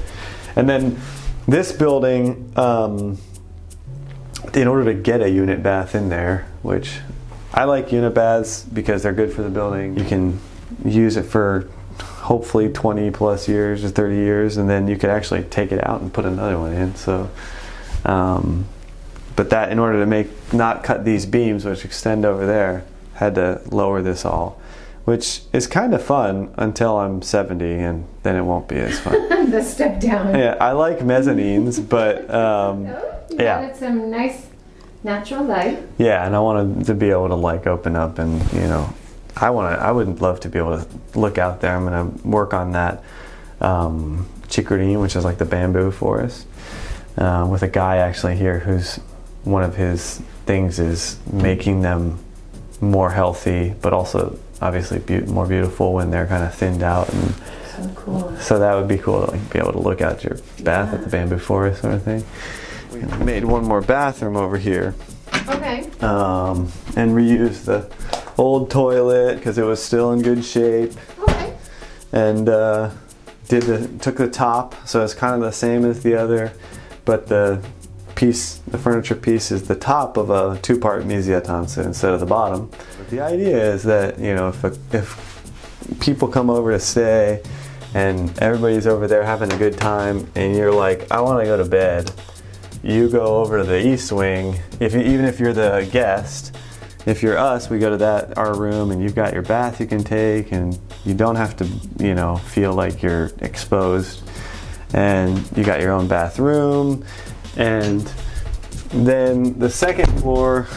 And 0.58 0.68
then 0.68 1.00
this 1.48 1.72
building, 1.72 2.52
um, 2.56 3.18
in 4.54 4.68
order 4.68 4.94
to 4.94 5.00
get 5.00 5.22
a 5.22 5.30
unit 5.30 5.62
bath 5.64 5.96
in 5.96 6.10
there, 6.10 6.48
which 6.62 7.00
I 7.54 7.66
like 7.66 7.92
unit 7.92 8.14
baths 8.14 8.64
because 8.64 9.04
they're 9.04 9.14
good 9.14 9.34
for 9.34 9.42
the 9.42 9.50
building. 9.50 9.98
You 9.98 10.06
can 10.06 10.40
use 10.84 11.18
it 11.18 11.24
for 11.24 11.70
hopefully 12.00 12.70
20 12.70 13.12
plus 13.12 13.48
years 13.48 13.84
or 13.84 13.90
30 13.90 14.16
years, 14.16 14.58
and 14.58 14.70
then 14.70 14.88
you 14.88 14.98
could 14.98 15.10
actually 15.10 15.44
take 15.44 15.72
it 15.72 15.86
out 15.88 16.02
and 16.02 16.14
put 16.14 16.26
another 16.26 16.60
one 16.60 16.74
in. 16.74 16.96
So, 16.96 17.30
um, 18.04 18.66
but 19.36 19.50
that 19.52 19.72
in 19.72 19.80
order 19.80 20.00
to 20.00 20.06
make 20.06 20.54
not 20.54 20.84
cut 20.84 21.06
these 21.06 21.26
beams 21.26 21.66
which 21.66 21.86
extend 21.86 22.26
over 22.26 22.46
there, 22.46 22.84
had 23.14 23.36
to 23.36 23.62
lower 23.72 24.02
this 24.02 24.26
all, 24.26 24.60
which 25.06 25.42
is 25.54 25.68
kind 25.68 25.94
of 25.94 26.04
fun 26.04 26.54
until 26.58 26.98
I'm 26.98 27.22
70, 27.22 27.66
and 27.74 28.06
then 28.24 28.36
it 28.36 28.42
won't 28.44 28.68
be 28.68 28.76
as 28.78 29.00
fun. 29.00 29.50
the 29.52 29.64
step 29.64 30.00
down. 30.00 30.38
yeah, 30.38 30.58
I 30.60 30.72
like 30.74 31.00
mezzanines, 31.00 31.88
but 31.88 32.30
um, 32.34 32.86
You 32.86 33.38
Yeah. 33.40 33.74
some 33.74 34.12
nice 34.12 34.48
natural 35.04 35.44
light. 35.44 35.80
Yeah, 35.98 36.26
and 36.26 36.36
I 36.36 36.40
wanted 36.40 36.86
to 36.88 36.94
be 36.94 37.10
able 37.12 37.30
to 37.30 37.36
like 37.36 37.68
open 37.68 37.96
up 37.96 38.20
and 38.20 38.42
you 38.54 38.62
know, 38.62 38.94
I 39.38 39.50
want 39.52 39.78
to. 39.78 39.86
I 39.86 39.92
would 39.92 40.22
love 40.22 40.40
to 40.42 40.50
be 40.50 40.58
able 40.58 40.80
to 40.80 40.88
look 41.20 41.38
out 41.38 41.62
there. 41.62 41.76
I'm 41.76 41.84
gonna 41.86 42.06
work 42.24 42.54
on 42.54 42.72
that 42.72 43.04
um, 43.62 44.28
which 44.42 45.16
is 45.16 45.26
like 45.26 45.38
the 45.38 45.46
bamboo 45.46 45.92
forest, 45.92 46.48
uh, 47.18 47.48
with 47.50 47.62
a 47.64 47.68
guy 47.68 47.98
actually 47.98 48.36
here 48.36 48.60
who's 48.60 48.96
one 49.44 49.64
of 49.64 49.76
his 49.76 50.22
things 50.46 50.80
is 50.80 51.20
making 51.32 51.82
them 51.82 52.20
more 52.82 53.12
healthy, 53.12 53.74
but 53.82 53.94
also 53.94 54.38
obviously 54.62 55.00
be- 55.00 55.22
more 55.22 55.46
beautiful 55.48 55.94
when 55.94 56.12
they're 56.12 56.28
kind 56.28 56.44
of 56.44 56.54
thinned 56.54 56.84
out 56.84 57.10
and. 57.14 57.34
So 57.76 57.92
cool. 57.96 58.38
So 58.38 58.60
that 58.60 58.74
would 58.76 58.88
be 58.88 58.98
cool 58.98 59.26
to 59.26 59.32
like, 59.32 59.52
be 59.52 59.60
able 59.60 59.74
to 59.74 59.80
look 59.80 60.02
out 60.02 60.24
your 60.24 60.38
bath 60.64 60.94
at 60.94 61.04
the 61.04 61.10
bamboo 61.10 61.40
forest 61.40 61.82
sort 61.82 61.96
of 61.96 62.04
thing. 62.04 62.24
We 62.94 63.02
made 63.26 63.44
one 63.44 63.66
more 63.66 63.82
bathroom 63.82 64.38
over 64.38 64.58
here 64.58 64.96
Okay. 65.50 65.90
um, 66.00 66.72
and 66.96 67.12
reused 67.12 67.66
the 67.66 67.92
old 68.38 68.70
toilet 68.72 69.36
because 69.36 69.58
it 69.58 69.64
was 69.64 69.84
still 69.84 70.14
in 70.14 70.22
good 70.22 70.46
shape 70.46 70.94
Okay. 71.20 71.54
and 72.14 72.48
uh, 72.48 72.92
did 73.50 73.64
the 73.64 73.88
took 74.00 74.16
the 74.18 74.30
top 74.30 74.76
so 74.88 75.04
it's 75.04 75.14
kind 75.14 75.36
of 75.36 75.42
the 75.42 75.52
same 75.52 75.84
as 75.86 76.02
the 76.04 76.16
other 76.16 76.54
but 77.04 77.28
the 77.28 77.62
piece 78.16 78.56
the 78.68 78.78
furniture 78.78 79.16
piece 79.16 79.52
is 79.52 79.68
the 79.68 79.76
top 79.76 80.18
of 80.18 80.30
a 80.30 80.60
two-part 80.62 81.04
mizuya 81.04 81.42
tansu 81.42 81.86
instead 81.86 82.14
of 82.14 82.20
the 82.20 82.26
bottom. 82.26 82.70
But 82.98 83.10
the 83.10 83.22
idea 83.22 83.74
is 83.74 83.84
that 83.84 84.20
you 84.20 84.34
know 84.34 84.50
if 84.50 84.64
a, 84.64 84.76
if 84.92 86.00
people 86.00 86.28
come 86.28 86.50
over 86.50 86.72
to 86.72 86.80
stay 86.80 87.44
and 87.94 88.38
everybody's 88.40 88.88
over 88.88 89.08
there 89.08 89.24
having 89.24 89.52
a 89.54 89.58
good 89.58 89.78
time 89.78 90.28
and 90.36 90.56
you're 90.56 90.74
like 90.74 91.10
i 91.12 91.22
want 91.22 91.40
to 91.40 91.46
go 91.46 91.56
to 91.56 91.66
bed 91.66 92.12
you 92.84 93.10
go 93.10 93.38
over 93.38 93.58
to 93.58 93.64
the 93.64 93.88
east 93.88 94.12
wing. 94.12 94.60
If 94.80 94.94
you, 94.94 95.00
even 95.00 95.26
if 95.26 95.40
you're 95.40 95.54
the 95.54 95.88
guest 95.92 96.56
if 97.06 97.22
you're 97.22 97.38
us 97.38 97.70
we 97.70 97.80
go 97.80 97.90
to 97.90 97.98
that 97.98 98.38
our 98.38 98.58
room 98.58 98.92
and 98.92 99.02
you've 99.02 99.16
got 99.16 99.34
your 99.34 99.44
bath 99.44 99.80
you 99.80 99.86
can 99.86 100.04
take 100.04 100.52
and 100.52 100.80
you 101.04 101.14
don't 101.14 101.36
have 101.36 101.56
to 101.58 101.66
you 102.00 102.16
know 102.16 102.38
feel 102.38 102.74
like 102.74 103.02
you're 103.02 103.32
exposed. 103.40 104.22
And 104.94 105.46
you 105.58 105.64
got 105.64 105.82
your 105.82 105.92
own 105.92 106.08
bathroom 106.08 107.06
and 107.58 108.02
then 108.90 109.58
the 109.60 109.70
second 109.70 110.08
floor 110.20 110.68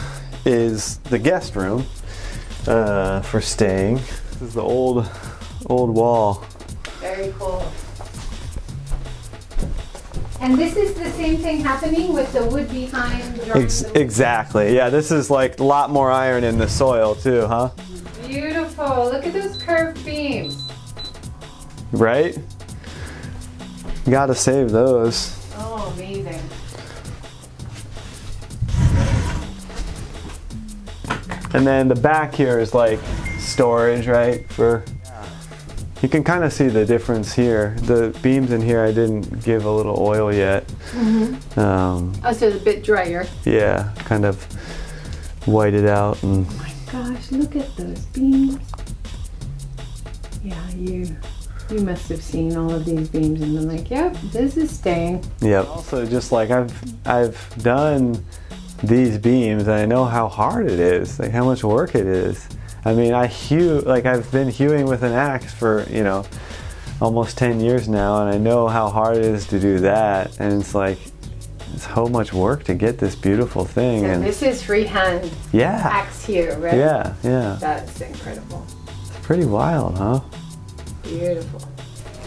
is 0.45 0.97
the 1.09 1.19
guest 1.19 1.55
room 1.55 1.85
uh, 2.67 3.21
for 3.21 3.41
staying 3.41 3.95
this 3.95 4.41
is 4.41 4.53
the 4.53 4.61
old 4.61 5.09
old 5.67 5.89
wall 5.93 6.43
Very 6.99 7.33
cool. 7.37 7.63
And 10.41 10.57
this 10.57 10.77
is 10.77 10.93
the 10.93 11.09
same 11.11 11.37
thing 11.37 11.59
happening 11.59 12.13
with 12.13 12.31
the 12.31 12.45
wood 12.45 12.69
behind. 12.71 13.37
Ex- 13.53 13.81
the- 13.81 13.99
exactly 13.99 14.73
yeah 14.75 14.89
this 14.89 15.11
is 15.11 15.29
like 15.29 15.59
a 15.59 15.63
lot 15.63 15.89
more 15.89 16.09
iron 16.11 16.43
in 16.45 16.57
the 16.57 16.67
soil 16.67 17.15
too 17.15 17.45
huh 17.47 17.69
Beautiful. 18.25 19.09
Look 19.11 19.25
at 19.25 19.33
those 19.33 19.57
curved 19.63 20.05
beams. 20.05 20.63
right 21.91 22.37
You 24.05 24.11
gotta 24.11 24.35
save 24.35 24.71
those 24.71 25.35
Oh, 25.57 25.91
amazing. 25.97 26.39
And 31.53 31.65
then 31.65 31.87
the 31.87 31.95
back 31.95 32.33
here 32.33 32.59
is 32.59 32.73
like 32.73 32.99
storage, 33.39 34.07
right? 34.07 34.47
For 34.51 34.83
you 36.01 36.07
can 36.09 36.23
kind 36.23 36.43
of 36.43 36.53
see 36.53 36.67
the 36.67 36.85
difference 36.85 37.33
here. 37.33 37.75
The 37.81 38.17
beams 38.21 38.51
in 38.51 38.61
here, 38.61 38.81
I 38.83 38.91
didn't 38.91 39.43
give 39.43 39.65
a 39.65 39.71
little 39.71 39.99
oil 39.99 40.33
yet. 40.33 40.63
Um, 41.57 42.13
Oh, 42.23 42.31
so 42.33 42.47
it's 42.47 42.61
a 42.61 42.63
bit 42.63 42.83
drier. 42.83 43.27
yeah, 43.45 43.91
kind 43.97 44.25
of 44.25 44.41
white 45.45 45.73
it 45.73 45.85
out 45.87 46.21
and 46.23 46.45
Oh 46.49 46.53
my 46.57 46.71
Gosh, 46.91 47.31
look 47.31 47.55
at 47.55 47.75
those 47.77 47.99
beams. 48.07 48.57
Yeah, 50.43 50.69
you 50.71 51.15
you 51.69 51.81
must 51.81 52.09
have 52.09 52.23
seen 52.23 52.55
all 52.57 52.71
of 52.73 52.83
these 52.85 53.09
beams 53.09 53.41
and 53.41 53.53
been 53.55 53.67
like, 53.67 53.91
yep, 53.91 54.15
this 54.31 54.57
is 54.57 54.71
staying. 54.71 55.23
Yep. 55.41 55.67
Also, 55.67 56.05
just 56.05 56.31
like 56.31 56.49
I've 56.49 56.73
I've 57.07 57.53
done 57.61 58.23
these 58.83 59.17
beams, 59.17 59.63
and 59.63 59.71
I 59.73 59.85
know 59.85 60.05
how 60.05 60.27
hard 60.27 60.69
it 60.69 60.79
is, 60.79 61.19
like 61.19 61.31
how 61.31 61.45
much 61.45 61.63
work 61.63 61.95
it 61.95 62.05
is. 62.07 62.47
I 62.85 62.93
mean, 62.93 63.13
I 63.13 63.27
hew 63.27 63.79
like 63.81 64.05
I've 64.05 64.31
been 64.31 64.49
hewing 64.49 64.85
with 64.85 65.03
an 65.03 65.11
axe 65.13 65.53
for 65.53 65.85
you 65.89 66.03
know 66.03 66.25
almost 67.01 67.37
ten 67.37 67.59
years 67.59 67.87
now, 67.89 68.21
and 68.25 68.33
I 68.33 68.37
know 68.37 68.67
how 68.67 68.89
hard 68.89 69.17
it 69.17 69.25
is 69.25 69.45
to 69.47 69.59
do 69.59 69.79
that. 69.79 70.39
And 70.39 70.61
it's 70.61 70.73
like 70.73 70.97
it's 71.73 71.93
so 71.93 72.07
much 72.07 72.31
work 72.33 72.63
to 72.65 72.73
get 72.73 72.97
this 72.97 73.15
beautiful 73.15 73.65
thing. 73.65 74.05
And 74.05 74.15
And 74.15 74.23
this 74.23 74.41
is 74.41 74.63
freehand 74.63 75.29
yeah, 75.51 75.81
axe 75.85 76.25
here, 76.25 76.57
right? 76.57 76.75
yeah, 76.77 77.13
yeah. 77.23 77.57
That's 77.59 78.01
incredible. 78.01 78.65
It's 79.01 79.17
pretty 79.25 79.45
wild, 79.45 79.97
huh? 79.97 80.21
Beautiful. 81.03 81.61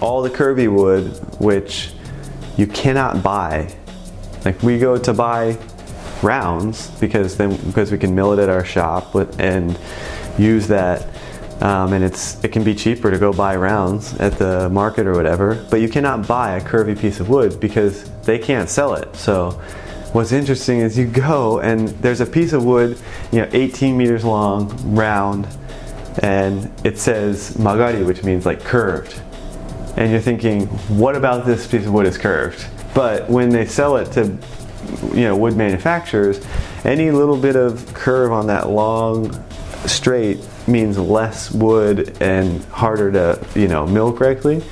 all 0.00 0.22
the 0.22 0.30
curvy 0.30 0.68
wood 0.72 1.06
which 1.38 1.92
you 2.56 2.66
cannot 2.66 3.22
buy 3.22 3.72
like 4.44 4.60
we 4.62 4.76
go 4.78 4.98
to 4.98 5.12
buy 5.12 5.56
rounds 6.22 6.90
because 7.00 7.36
then 7.36 7.56
because 7.66 7.90
we 7.90 7.98
can 7.98 8.14
mill 8.14 8.32
it 8.32 8.38
at 8.38 8.48
our 8.48 8.64
shop 8.64 9.14
with, 9.14 9.38
and 9.40 9.78
use 10.38 10.66
that 10.68 11.08
um, 11.62 11.92
and 11.92 12.04
it's 12.04 12.42
it 12.44 12.52
can 12.52 12.64
be 12.64 12.74
cheaper 12.74 13.10
to 13.10 13.18
go 13.18 13.32
buy 13.32 13.56
rounds 13.56 14.14
at 14.18 14.38
the 14.38 14.68
market 14.70 15.06
or 15.06 15.14
whatever 15.14 15.64
but 15.70 15.80
you 15.80 15.88
cannot 15.88 16.26
buy 16.26 16.56
a 16.56 16.60
curvy 16.60 16.98
piece 16.98 17.20
of 17.20 17.28
wood 17.28 17.60
because 17.60 18.10
they 18.22 18.38
can't 18.38 18.68
sell 18.68 18.94
it 18.94 19.14
so 19.14 19.50
what's 20.12 20.32
interesting 20.32 20.78
is 20.78 20.98
you 20.98 21.06
go 21.06 21.60
and 21.60 21.88
there's 22.00 22.20
a 22.20 22.26
piece 22.26 22.52
of 22.52 22.64
wood 22.64 22.98
you 23.30 23.40
know 23.40 23.48
18 23.52 23.96
meters 23.96 24.24
long 24.24 24.94
round 24.94 25.46
and 26.22 26.70
it 26.84 26.98
says 26.98 27.56
magari 27.56 28.04
which 28.06 28.22
means 28.22 28.44
like 28.44 28.60
curved 28.60 29.20
and 29.96 30.10
you're 30.10 30.20
thinking, 30.20 30.66
what 30.88 31.16
about 31.16 31.44
this 31.44 31.66
piece 31.66 31.86
of 31.86 31.92
wood 31.92 32.06
is 32.06 32.16
curved? 32.16 32.66
But 32.94 33.28
when 33.28 33.50
they 33.50 33.66
sell 33.66 33.96
it 33.96 34.10
to, 34.12 34.36
you 35.14 35.22
know, 35.22 35.36
wood 35.36 35.56
manufacturers, 35.56 36.44
any 36.84 37.10
little 37.10 37.36
bit 37.36 37.56
of 37.56 37.92
curve 37.94 38.32
on 38.32 38.46
that 38.48 38.68
long 38.68 39.32
straight 39.86 40.38
means 40.66 40.98
less 40.98 41.50
wood 41.50 42.16
and 42.20 42.64
harder 42.66 43.10
to, 43.12 43.46
you 43.58 43.68
know, 43.68 43.86
mill 43.86 44.12
correctly. 44.12 44.62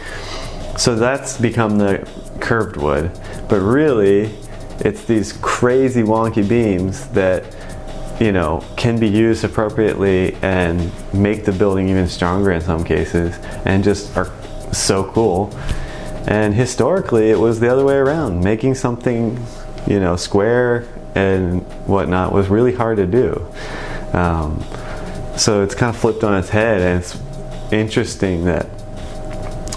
So 0.77 0.95
that's 0.95 1.37
become 1.39 1.79
the 1.79 2.09
curved 2.41 2.77
wood. 2.77 3.11
But 3.49 3.61
really, 3.61 4.35
it's 4.81 5.05
these 5.05 5.33
crazy 5.43 6.03
wonky 6.03 6.49
beams 6.49 7.07
that, 7.09 7.55
you 8.21 8.33
know, 8.33 8.65
can 8.77 8.99
be 8.99 9.09
used 9.09 9.45
appropriately 9.45 10.35
and 10.43 10.91
make 11.13 11.45
the 11.45 11.53
building 11.53 11.89
even 11.89 12.09
stronger 12.09 12.53
in 12.53 12.61
some 12.61 12.85
cases 12.85 13.37
and 13.65 13.83
just 13.83 14.17
are 14.17 14.31
so 14.73 15.05
cool. 15.13 15.55
And 16.27 16.55
historically, 16.55 17.31
it 17.31 17.39
was 17.39 17.61
the 17.61 17.69
other 17.71 17.85
way 17.85 17.97
around. 17.97 18.43
Making 18.45 18.75
something, 18.75 19.39
you 19.91 19.99
know, 19.99 20.15
square 20.15 20.87
and 21.17 21.63
whatnot 21.89 22.33
was 22.33 22.49
really 22.49 22.73
hard 22.73 22.97
to 22.99 23.07
do. 23.07 23.45
Um, 24.13 24.65
so 25.37 25.65
it's 25.65 25.75
kind 25.75 25.95
of 25.95 26.01
flipped 26.01 26.23
on 26.23 26.39
its 26.39 26.49
head, 26.49 26.81
and 26.81 27.03
it's 27.03 27.19
interesting 27.73 28.45
that 28.45 28.67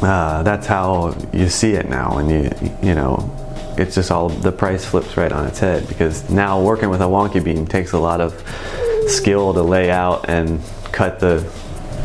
uh, 0.03 0.43
that's 0.43 0.68
how 0.68 1.18
you 1.34 1.49
see 1.49 1.72
it 1.72 1.89
now. 1.89 2.20
And 2.20 2.30
you, 2.30 2.70
you 2.88 2.93
know, 2.93 3.32
it's 3.76 3.95
just 3.95 4.11
all 4.11 4.30
the 4.30 4.51
price 4.51 4.86
flips 4.86 5.18
right 5.18 5.32
on 5.32 5.47
its 5.47 5.57
head 5.57 5.88
because 5.88 6.30
now 6.30 6.61
working 6.61 6.89
with 6.89 7.01
a 7.01 7.05
wonky 7.05 7.43
beam 7.43 7.66
takes 7.66 7.93
a 7.93 7.99
lot 7.99 8.22
of 8.22 8.34
skill 9.07 9.51
to 9.53 9.64
lay 9.64 9.89
out 9.89 10.30
and 10.30 10.61
cut 10.91 11.20
the 11.20 11.41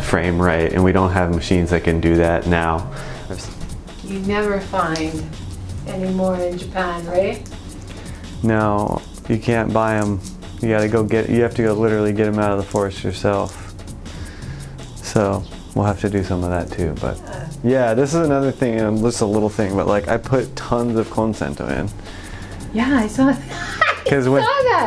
frame 0.04 0.40
right, 0.40 0.72
and 0.72 0.82
we 0.82 0.92
don't 0.92 1.12
have 1.12 1.34
machines 1.34 1.68
that 1.70 1.84
can 1.84 2.00
do 2.00 2.16
that 2.16 2.46
now. 2.46 2.90
You 4.02 4.20
never 4.20 4.60
find 4.60 5.28
any 5.86 6.10
more 6.14 6.36
in 6.36 6.56
Japan, 6.56 7.04
right? 7.06 7.46
No, 8.42 9.02
you 9.28 9.38
can't 9.38 9.72
buy 9.72 10.00
them. 10.00 10.20
You 10.60 10.68
gotta 10.68 10.88
go 10.88 11.04
get. 11.04 11.28
You 11.28 11.42
have 11.42 11.54
to 11.56 11.62
go 11.62 11.74
literally 11.74 12.12
get 12.12 12.24
them 12.24 12.38
out 12.38 12.52
of 12.52 12.58
the 12.58 12.64
forest 12.64 13.04
yourself. 13.04 13.74
So 14.96 15.44
we'll 15.74 15.84
have 15.84 16.00
to 16.00 16.10
do 16.10 16.22
some 16.24 16.42
of 16.44 16.50
that 16.50 16.70
too. 16.76 16.94
But 17.00 17.20
yeah, 17.64 17.94
this 17.94 18.14
is 18.14 18.20
another 18.26 18.52
thing. 18.52 18.78
Just 19.02 19.20
a 19.20 19.26
little 19.26 19.48
thing, 19.48 19.76
but 19.76 19.86
like 19.86 20.08
I 20.08 20.16
put 20.16 20.54
tons 20.56 20.96
of 20.96 21.08
konsento 21.08 21.68
in. 21.70 21.88
Yeah, 22.72 22.98
I 22.98 23.06
saw. 23.06 23.34
Because 24.08 24.28
when. 24.28 24.44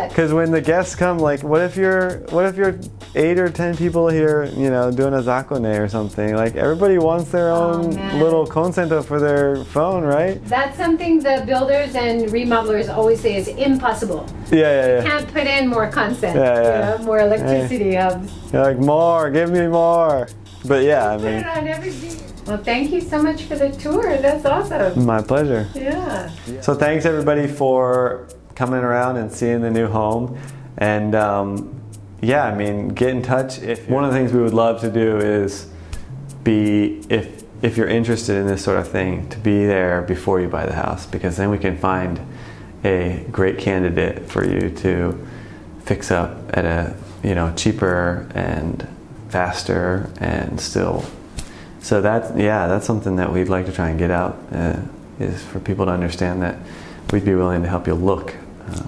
Because 0.09 0.33
when 0.33 0.51
the 0.51 0.61
guests 0.61 0.95
come, 0.95 1.19
like, 1.19 1.43
what 1.43 1.61
if 1.61 1.75
you're, 1.77 2.19
what 2.29 2.45
if 2.45 2.55
you're 2.55 2.79
eight 3.15 3.37
or 3.37 3.49
ten 3.49 3.75
people 3.77 4.07
here, 4.07 4.45
you 4.45 4.69
know, 4.69 4.91
doing 4.91 5.13
a 5.13 5.17
zakone 5.21 5.79
or 5.79 5.87
something? 5.87 6.35
Like, 6.35 6.55
everybody 6.55 6.97
wants 6.97 7.29
their 7.31 7.49
Oh, 7.51 7.73
own 7.73 7.95
man. 7.95 8.19
little 8.19 8.47
konsento 8.47 9.03
for 9.03 9.19
their 9.19 9.63
phone, 9.65 10.03
right? 10.03 10.43
That's 10.45 10.75
something 10.77 11.19
the 11.19 11.43
builders 11.45 11.95
and 11.95 12.29
remodelers 12.29 12.89
always 12.93 13.19
say 13.21 13.35
is 13.35 13.47
impossible. 13.47 14.25
Yeah, 14.51 14.59
yeah, 14.59 14.87
yeah. 14.87 15.03
Can't 15.03 15.27
put 15.33 15.45
in 15.45 15.67
more 15.67 15.87
consent, 15.87 16.35
Yeah, 16.35 16.61
yeah. 16.61 16.91
you 16.93 16.97
know, 16.99 17.05
more 17.05 17.19
electricity 17.19 17.95
hubs. 17.95 18.31
You're 18.51 18.63
like, 18.63 18.79
more, 18.79 19.29
give 19.29 19.51
me 19.51 19.67
more. 19.67 20.27
But 20.65 20.83
yeah, 20.83 21.11
I 21.11 21.17
mean. 21.17 22.17
Well, 22.47 22.57
thank 22.57 22.91
you 22.91 23.01
so 23.01 23.21
much 23.21 23.43
for 23.43 23.55
the 23.55 23.69
tour. 23.71 24.17
That's 24.17 24.45
awesome. 24.45 25.05
my 25.05 25.21
pleasure. 25.21 25.67
Yeah. 25.75 26.29
So 26.61 26.73
thanks 26.73 27.05
everybody 27.05 27.47
for 27.47 28.27
coming 28.55 28.79
around 28.79 29.17
and 29.17 29.31
seeing 29.31 29.61
the 29.61 29.71
new 29.71 29.87
home. 29.87 30.39
And 30.77 31.15
um, 31.15 31.81
yeah, 32.21 32.45
I 32.45 32.55
mean, 32.55 32.89
get 32.89 33.09
in 33.09 33.21
touch. 33.21 33.59
If 33.59 33.89
one 33.89 34.03
of 34.03 34.11
the 34.11 34.17
things 34.17 34.33
we 34.33 34.41
would 34.41 34.53
love 34.53 34.81
to 34.81 34.91
do 34.91 35.17
is 35.17 35.67
be 36.43 37.01
if 37.09 37.41
if 37.61 37.77
you're 37.77 37.87
interested 37.87 38.37
in 38.37 38.47
this 38.47 38.63
sort 38.63 38.79
of 38.79 38.87
thing, 38.87 39.29
to 39.29 39.37
be 39.37 39.65
there 39.65 40.01
before 40.01 40.41
you 40.41 40.47
buy 40.47 40.65
the 40.65 40.73
house, 40.73 41.05
because 41.05 41.37
then 41.37 41.51
we 41.51 41.59
can 41.59 41.77
find 41.77 42.19
a 42.83 43.23
great 43.31 43.59
candidate 43.59 44.27
for 44.27 44.43
you 44.43 44.71
to 44.77 45.27
fix 45.83 46.09
up 46.09 46.37
at 46.57 46.65
a 46.65 46.95
you 47.23 47.35
know 47.35 47.53
cheaper 47.55 48.27
and 48.33 48.87
faster 49.29 50.09
and 50.19 50.59
still 50.59 51.05
so 51.81 51.99
that's 51.99 52.35
yeah, 52.37 52.67
that's 52.67 52.85
something 52.85 53.15
that 53.15 53.33
we'd 53.33 53.49
like 53.49 53.65
to 53.65 53.71
try 53.71 53.89
and 53.89 53.97
get 53.97 54.11
out 54.11 54.37
uh, 54.51 54.79
is 55.19 55.43
for 55.43 55.59
people 55.59 55.85
to 55.85 55.91
understand 55.91 56.41
that 56.43 56.57
we'd 57.11 57.25
be 57.25 57.33
willing 57.33 57.63
to 57.63 57.69
help 57.69 57.87
you 57.87 57.95
look 57.95 58.35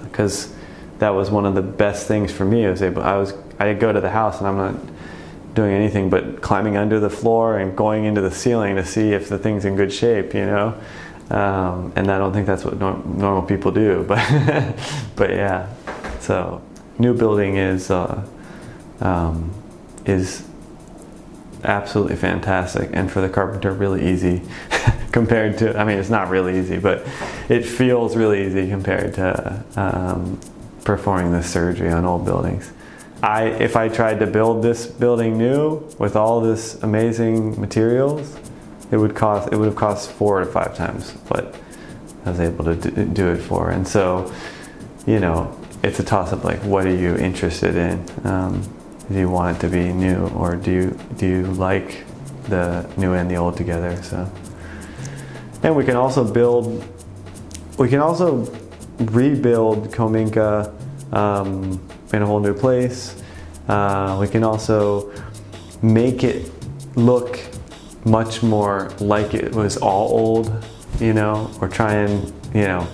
because 0.04 0.52
that 0.98 1.10
was 1.10 1.30
one 1.30 1.46
of 1.46 1.54
the 1.54 1.62
best 1.62 2.06
things 2.06 2.32
for 2.32 2.44
me. 2.44 2.66
I 2.66 2.70
was 2.70 2.82
able, 2.82 3.02
I 3.02 3.16
was 3.16 3.34
I 3.58 3.74
go 3.74 3.92
to 3.92 4.00
the 4.00 4.10
house 4.10 4.38
and 4.38 4.46
I'm 4.46 4.56
not 4.56 4.74
doing 5.54 5.72
anything 5.72 6.10
but 6.10 6.42
climbing 6.42 6.76
under 6.76 6.98
the 6.98 7.10
floor 7.10 7.58
and 7.58 7.76
going 7.76 8.04
into 8.04 8.20
the 8.20 8.30
ceiling 8.30 8.74
to 8.76 8.84
see 8.84 9.12
if 9.12 9.28
the 9.28 9.38
thing's 9.38 9.64
in 9.64 9.76
good 9.76 9.92
shape, 9.92 10.34
you 10.34 10.44
know. 10.46 10.78
Um, 11.30 11.92
and 11.96 12.10
I 12.10 12.18
don't 12.18 12.32
think 12.32 12.46
that's 12.46 12.64
what 12.64 12.78
nor- 12.78 13.02
normal 13.04 13.42
people 13.42 13.72
do, 13.72 14.04
but 14.08 14.76
but 15.16 15.30
yeah. 15.30 15.68
So 16.20 16.62
new 16.98 17.14
building 17.14 17.56
is 17.56 17.90
uh, 17.90 18.24
um, 19.00 19.52
is 20.04 20.44
absolutely 21.64 22.16
fantastic 22.16 22.90
and 22.92 23.10
for 23.10 23.22
the 23.22 23.28
carpenter 23.28 23.72
really 23.72 24.06
easy 24.06 24.42
compared 25.14 25.56
to 25.56 25.78
i 25.78 25.84
mean 25.84 25.96
it's 25.96 26.10
not 26.10 26.28
really 26.28 26.58
easy 26.58 26.76
but 26.76 27.06
it 27.48 27.64
feels 27.64 28.16
really 28.16 28.44
easy 28.46 28.68
compared 28.68 29.14
to 29.14 29.64
um, 29.76 30.40
performing 30.82 31.30
this 31.30 31.48
surgery 31.48 31.88
on 31.90 32.04
old 32.04 32.24
buildings. 32.24 32.72
I 33.22 33.44
if 33.44 33.76
i 33.76 33.88
tried 33.88 34.18
to 34.18 34.26
build 34.26 34.64
this 34.64 34.86
building 34.86 35.38
new 35.38 35.88
with 36.00 36.16
all 36.16 36.40
this 36.40 36.82
amazing 36.82 37.60
materials 37.60 38.36
it 38.90 38.96
would 38.96 39.14
cost 39.14 39.52
it 39.52 39.56
would 39.56 39.66
have 39.66 39.76
cost 39.76 40.10
four 40.10 40.40
to 40.40 40.46
five 40.46 40.76
times 40.76 41.12
what 41.28 41.54
i 42.26 42.30
was 42.30 42.40
able 42.40 42.64
to 42.64 42.74
do, 43.20 43.30
it 43.30 43.38
for. 43.38 43.70
And 43.70 43.86
so 43.86 44.32
you 45.06 45.20
know 45.20 45.56
it's 45.84 46.00
a 46.00 46.04
toss 46.04 46.32
up 46.32 46.42
like 46.42 46.58
what 46.64 46.86
are 46.86 46.96
you 47.04 47.14
interested 47.16 47.76
in? 47.76 48.04
Um, 48.24 48.62
do 49.08 49.16
you 49.16 49.30
want 49.30 49.58
it 49.58 49.60
to 49.60 49.68
be 49.68 49.92
new 49.92 50.26
or 50.40 50.56
do 50.56 50.72
you 50.72 50.98
do 51.18 51.26
you 51.26 51.42
like 51.68 52.04
the 52.48 52.90
new 52.96 53.12
and 53.12 53.30
the 53.30 53.36
old 53.36 53.56
together? 53.56 54.02
So 54.02 54.28
and 55.64 55.74
we 55.74 55.84
can 55.84 55.96
also 55.96 56.22
build 56.22 56.84
we 57.78 57.88
can 57.88 57.98
also 57.98 58.44
rebuild 58.98 59.90
Kominka 59.90 60.72
um, 61.12 61.84
in 62.12 62.22
a 62.22 62.26
whole 62.26 62.38
new 62.38 62.54
place. 62.54 63.20
Uh, 63.66 64.16
we 64.20 64.28
can 64.28 64.44
also 64.44 65.12
make 65.82 66.22
it 66.22 66.52
look 66.94 67.40
much 68.04 68.42
more 68.42 68.92
like 69.00 69.34
it 69.34 69.52
was 69.52 69.76
all 69.78 70.08
old 70.10 70.64
you 71.00 71.12
know 71.12 71.50
or 71.60 71.68
try 71.68 71.94
and 71.94 72.32
you 72.54 72.62
know 72.62 72.86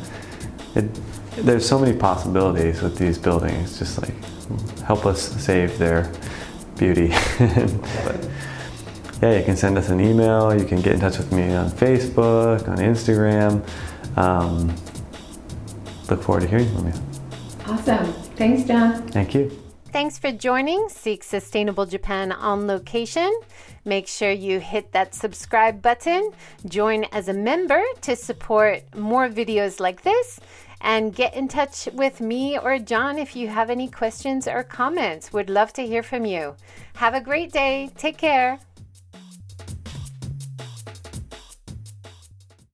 it, 0.77 0.89
there's 1.37 1.69
so 1.69 1.79
many 1.79 1.97
possibilities 1.97 2.81
with 2.81 2.97
these 2.97 3.19
buildings 3.19 3.79
just 3.79 4.01
like 4.01 4.15
help 4.83 5.05
us 5.05 5.21
save 5.21 5.77
their 5.79 6.11
beauty. 6.77 7.13
But 8.05 8.29
yeah 9.23 9.39
you 9.39 9.45
can 9.45 9.57
send 9.57 9.77
us 9.79 9.89
an 9.91 10.01
email 10.01 10.55
you 10.59 10.65
can 10.65 10.81
get 10.81 10.95
in 10.95 11.01
touch 11.01 11.19
with 11.19 11.33
me 11.33 11.53
on 11.55 11.71
facebook 11.71 12.67
on 12.69 12.79
instagram 12.79 13.63
um, 14.17 14.69
look 16.09 16.23
forward 16.23 16.41
to 16.41 16.49
hearing 16.49 16.69
from 16.75 16.87
you 16.87 16.95
Awesome. 17.67 18.13
Thanks, 18.35 18.65
Jon. 18.65 19.07
thank 19.09 19.35
you 19.35 19.51
Thanks 19.93 20.19
for 20.21 20.31
joining 20.31 20.89
Seek 20.89 21.25
Sustainable 21.25 21.85
Japan 21.85 22.31
on 22.31 22.69
location. 22.69 23.29
Make 23.85 24.07
sure 24.07 24.31
you 24.31 24.61
hit 24.61 24.93
that 24.93 25.17
subscribe 25.17 25.83
button, 25.83 26.31
join 26.67 27.07
as 27.11 27.27
a 27.29 27.33
member 27.33 27.83
to 28.03 28.15
support 28.15 28.83
more 28.97 29.29
videos 29.29 29.81
like 29.81 30.03
this, 30.03 30.39
and 30.81 31.13
get 31.13 31.35
in 31.35 31.49
touch 31.49 31.89
with 31.93 32.21
me 32.21 32.57
or 32.57 32.79
Jon 32.79 33.19
if 33.19 33.35
you 33.35 33.49
have 33.49 33.69
any 33.69 33.89
questions 33.89 34.47
or 34.47 34.63
comments. 34.63 35.33
Would 35.33 35.51
love 35.51 35.73
to 35.73 35.85
hear 35.85 36.05
from 36.05 36.25
you. 36.25 36.55
Have 36.95 37.15
a 37.15 37.21
great 37.21 37.53
day. 37.53 37.91
Take 37.97 38.17
care. 38.17 38.61